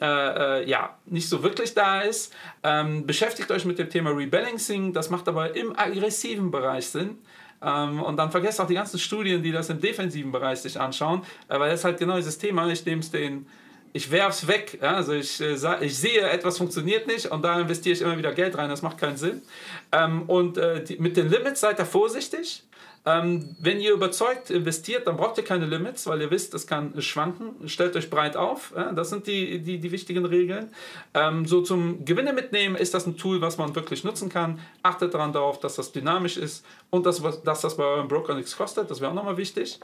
äh, 0.00 0.60
äh, 0.60 0.68
ja, 0.68 0.96
nicht 1.06 1.28
so 1.28 1.42
wirklich 1.42 1.74
da 1.74 2.00
ist. 2.00 2.34
Ähm, 2.62 3.06
beschäftigt 3.06 3.50
euch 3.50 3.64
mit 3.64 3.78
dem 3.78 3.90
Thema 3.90 4.10
Rebalancing. 4.10 4.92
Das 4.92 5.10
macht 5.10 5.28
aber 5.28 5.56
im 5.56 5.76
aggressiven 5.78 6.50
Bereich 6.50 6.86
Sinn. 6.88 7.10
Äh, 7.10 7.46
Ähm, 7.62 8.02
und 8.02 8.16
dann 8.16 8.30
vergesst 8.30 8.60
auch 8.60 8.66
die 8.66 8.74
ganzen 8.74 8.98
Studien, 8.98 9.42
die 9.42 9.52
das 9.52 9.70
im 9.70 9.80
defensiven 9.80 10.30
Bereich 10.30 10.60
sich 10.60 10.78
anschauen, 10.78 11.22
äh, 11.48 11.58
weil 11.58 11.70
das 11.70 11.80
ist 11.80 11.84
halt 11.84 11.98
genau 11.98 12.16
dieses 12.16 12.38
Thema. 12.38 12.68
Ich 12.68 12.84
nehme 12.84 13.00
es 13.00 13.10
den 13.10 13.46
ich 13.92 14.10
werfe 14.10 14.30
es 14.30 14.46
weg. 14.46 14.78
Ja? 14.82 14.96
Also 14.96 15.14
ich, 15.14 15.40
äh, 15.40 15.56
ich 15.80 15.96
sehe, 15.96 16.20
etwas 16.20 16.58
funktioniert 16.58 17.06
nicht 17.06 17.26
und 17.26 17.42
da 17.42 17.58
investiere 17.58 17.94
ich 17.94 18.02
immer 18.02 18.18
wieder 18.18 18.32
Geld 18.34 18.58
rein. 18.58 18.68
Das 18.68 18.82
macht 18.82 18.98
keinen 18.98 19.16
Sinn. 19.16 19.40
Ähm, 19.90 20.24
und 20.28 20.58
äh, 20.58 20.84
die, 20.84 20.98
mit 20.98 21.16
den 21.16 21.30
Limits 21.30 21.60
seid 21.60 21.78
ihr 21.78 21.86
vorsichtig. 21.86 22.62
Ähm, 23.06 23.54
wenn 23.60 23.80
ihr 23.80 23.92
überzeugt 23.92 24.50
investiert, 24.50 25.06
dann 25.06 25.16
braucht 25.16 25.38
ihr 25.38 25.44
keine 25.44 25.64
Limits, 25.64 26.08
weil 26.08 26.20
ihr 26.20 26.30
wisst, 26.32 26.54
das 26.54 26.66
kann 26.66 27.00
schwanken. 27.00 27.68
Stellt 27.68 27.94
euch 27.94 28.10
breit 28.10 28.36
auf. 28.36 28.72
Ja? 28.76 28.92
Das 28.92 29.10
sind 29.10 29.28
die, 29.28 29.60
die, 29.60 29.78
die 29.78 29.92
wichtigen 29.92 30.26
Regeln. 30.26 30.72
Ähm, 31.14 31.46
so 31.46 31.62
zum 31.62 32.04
Gewinne 32.04 32.32
mitnehmen 32.32 32.74
ist 32.74 32.94
das 32.94 33.06
ein 33.06 33.16
Tool, 33.16 33.40
was 33.40 33.58
man 33.58 33.76
wirklich 33.76 34.02
nutzen 34.02 34.28
kann. 34.28 34.58
Achtet 34.82 35.14
daran 35.14 35.32
darauf, 35.32 35.60
dass 35.60 35.76
das 35.76 35.92
dynamisch 35.92 36.36
ist 36.36 36.66
und 36.90 37.06
dass, 37.06 37.22
dass 37.44 37.60
das 37.60 37.76
bei 37.76 37.84
eurem 37.84 38.08
Broker 38.08 38.34
nichts 38.34 38.56
kostet. 38.56 38.90
Das 38.90 39.00
wäre 39.00 39.12
auch 39.12 39.14
nochmal 39.14 39.36
wichtig. 39.36 39.78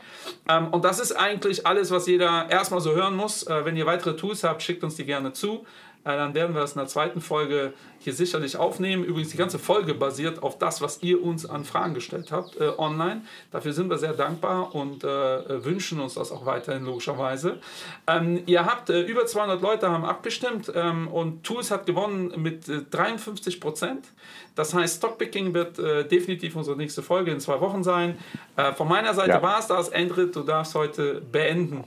Ähm, 0.48 0.68
und 0.68 0.84
das 0.84 0.98
ist 0.98 1.12
eigentlich 1.12 1.64
alles, 1.64 1.92
was 1.92 2.08
jeder 2.08 2.50
erstmal 2.50 2.80
so 2.80 2.92
hören 2.92 3.14
muss. 3.14 3.44
Äh, 3.44 3.64
wenn 3.64 3.76
ihr 3.76 3.86
weitere 3.86 4.16
Tools 4.16 4.42
habt, 4.42 4.62
schickt 4.62 4.82
uns 4.82 4.96
die 4.96 5.04
gerne 5.04 5.32
zu. 5.32 5.64
Äh, 6.04 6.16
dann 6.16 6.34
werden 6.34 6.54
wir 6.54 6.60
das 6.60 6.72
in 6.72 6.78
der 6.78 6.88
zweiten 6.88 7.20
Folge 7.20 7.72
hier 8.00 8.12
sicherlich 8.12 8.56
aufnehmen. 8.56 9.04
Übrigens, 9.04 9.30
die 9.30 9.36
ganze 9.36 9.58
Folge 9.58 9.94
basiert 9.94 10.42
auf 10.42 10.58
das, 10.58 10.80
was 10.80 11.02
ihr 11.02 11.22
uns 11.22 11.46
an 11.46 11.64
Fragen 11.64 11.94
gestellt 11.94 12.32
habt 12.32 12.60
äh, 12.60 12.72
online. 12.76 13.22
Dafür 13.50 13.72
sind 13.72 13.88
wir 13.88 13.98
sehr 13.98 14.12
dankbar 14.12 14.74
und 14.74 15.04
äh, 15.04 15.64
wünschen 15.64 16.00
uns 16.00 16.14
das 16.14 16.32
auch 16.32 16.44
weiterhin 16.44 16.84
logischerweise. 16.84 17.58
Ähm, 18.06 18.42
ihr 18.46 18.64
habt 18.64 18.90
äh, 18.90 19.02
über 19.02 19.26
200 19.26 19.60
Leute 19.62 19.90
haben 19.90 20.04
abgestimmt 20.04 20.72
ähm, 20.74 21.08
und 21.08 21.44
Tools 21.44 21.70
hat 21.70 21.86
gewonnen 21.86 22.32
mit 22.36 22.64
53 22.90 23.56
äh, 23.56 23.60
Prozent. 23.60 24.06
Das 24.54 24.74
heißt, 24.74 24.98
Stockpicking 24.98 25.54
wird 25.54 25.78
äh, 25.78 26.06
definitiv 26.06 26.56
unsere 26.56 26.76
nächste 26.76 27.02
Folge 27.02 27.30
in 27.30 27.40
zwei 27.40 27.60
Wochen 27.60 27.82
sein. 27.82 28.18
von 28.76 28.88
meiner 28.88 29.14
Seite 29.14 29.30
ja. 29.30 29.42
war 29.42 29.58
es 29.58 29.66
das. 29.66 29.88
Endrit, 29.88 30.34
du 30.36 30.42
darfst 30.42 30.74
heute 30.74 31.20
beenden. 31.20 31.84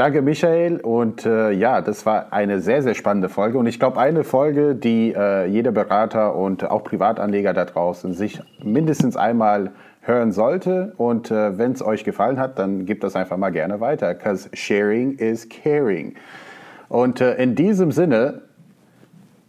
Danke, 0.00 0.22
Michael. 0.22 0.80
Und 0.80 1.26
äh, 1.26 1.50
ja, 1.50 1.82
das 1.82 2.06
war 2.06 2.32
eine 2.32 2.60
sehr, 2.62 2.82
sehr 2.82 2.94
spannende 2.94 3.28
Folge. 3.28 3.58
Und 3.58 3.66
ich 3.66 3.78
glaube, 3.78 4.00
eine 4.00 4.24
Folge, 4.24 4.74
die 4.74 5.12
äh, 5.12 5.44
jeder 5.44 5.72
Berater 5.72 6.36
und 6.36 6.64
auch 6.64 6.84
Privatanleger 6.84 7.52
da 7.52 7.66
draußen 7.66 8.14
sich 8.14 8.40
mindestens 8.64 9.18
einmal 9.18 9.72
hören 10.00 10.32
sollte. 10.32 10.94
Und 10.96 11.30
äh, 11.30 11.58
wenn 11.58 11.72
es 11.72 11.82
euch 11.82 12.02
gefallen 12.02 12.40
hat, 12.40 12.58
dann 12.58 12.86
gebt 12.86 13.04
das 13.04 13.14
einfach 13.14 13.36
mal 13.36 13.50
gerne 13.50 13.80
weiter. 13.80 14.14
Because 14.14 14.48
sharing 14.54 15.18
is 15.18 15.46
caring. 15.46 16.14
Und 16.88 17.20
äh, 17.20 17.34
in 17.34 17.54
diesem 17.54 17.92
Sinne, 17.92 18.40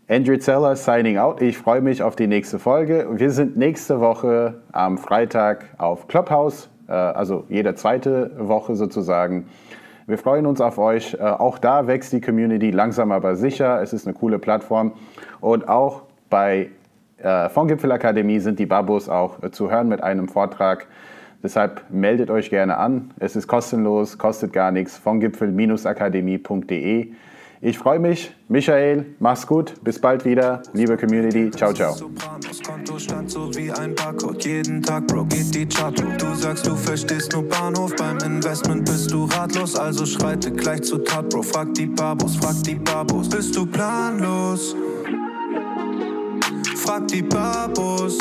Andrew 0.10 0.36
Zeller 0.36 0.76
signing 0.76 1.18
out. 1.18 1.42
Ich 1.42 1.58
freue 1.58 1.80
mich 1.80 2.04
auf 2.04 2.18
die 2.18 2.28
nächste 2.28 2.60
Folge. 2.60 3.08
Wir 3.10 3.32
sind 3.32 3.56
nächste 3.56 4.02
Woche 4.02 4.56
am 4.74 4.98
Freitag 4.98 5.68
auf 5.78 6.10
Clubhouse, 6.10 6.70
äh, 6.90 6.92
also 6.92 7.46
jede 7.48 7.74
zweite 7.76 8.32
Woche 8.38 8.76
sozusagen. 8.76 9.46
Wir 10.12 10.18
freuen 10.18 10.46
uns 10.46 10.60
auf 10.60 10.78
euch. 10.78 11.14
Äh, 11.14 11.22
auch 11.22 11.58
da 11.58 11.88
wächst 11.88 12.12
die 12.12 12.20
Community 12.20 12.72
langsam 12.72 13.14
aber 13.14 13.38
sicher. 13.38 13.82
Es 13.82 13.94
ist 13.94 14.06
eine 14.06 14.14
coole 14.14 14.40
Plattform. 14.40 14.92
Und 15.40 15.70
auch 15.70 16.02
bei 16.30 16.68
äh, 17.20 17.48
Fondgipfelakademie 17.48 18.40
sind 18.40 18.60
die 18.60 18.66
Babos 18.66 19.08
auch 19.08 19.42
äh, 19.42 19.52
zu 19.52 19.72
hören 19.72 19.88
mit 19.88 20.04
einem 20.04 20.28
Vortrag. 20.28 20.88
Deshalb 21.42 21.86
meldet 21.90 22.30
euch 22.30 22.50
gerne 22.50 22.76
an. 22.76 23.12
Es 23.20 23.38
ist 23.38 23.48
kostenlos, 23.48 24.18
kostet 24.18 24.52
gar 24.52 24.74
nichts. 24.74 24.98
Fondgipfel-akademie.de. 24.98 27.14
Ich 27.64 27.78
freue 27.78 28.00
mich. 28.00 28.34
Michael, 28.48 29.06
mach's 29.20 29.46
gut. 29.46 29.76
Bis 29.84 30.02
bald 30.02 30.26
wieder. 30.26 30.64
Liebe 30.74 30.98
Community. 30.98 31.52
Ciao, 31.52 31.72
ciao. 31.72 31.96
Du 36.18 36.36
sagst, 36.36 36.66
du 36.66 36.76
verstehst 36.76 37.34
nur 37.34 37.48
Bahnhof. 37.48 37.96
Beim 37.96 38.18
Investment 38.26 38.86
bist 38.86 39.12
du 39.12 39.26
ratlos. 39.26 39.76
Also 39.76 40.08
schreite 40.08 40.52
gleich 40.52 40.82
zu 40.82 40.98
Tat, 40.98 41.30
Bro. 41.30 41.44
Frag 41.44 41.72
die 41.76 41.86
Babos, 41.86 42.38
frag 42.38 42.64
die 42.64 42.76
Babos. 42.76 43.30
Bist 43.30 43.56
du 43.56 43.68
planlos? 43.68 44.76
Frag 46.78 47.08
die 47.10 47.22
Babos. 47.22 48.18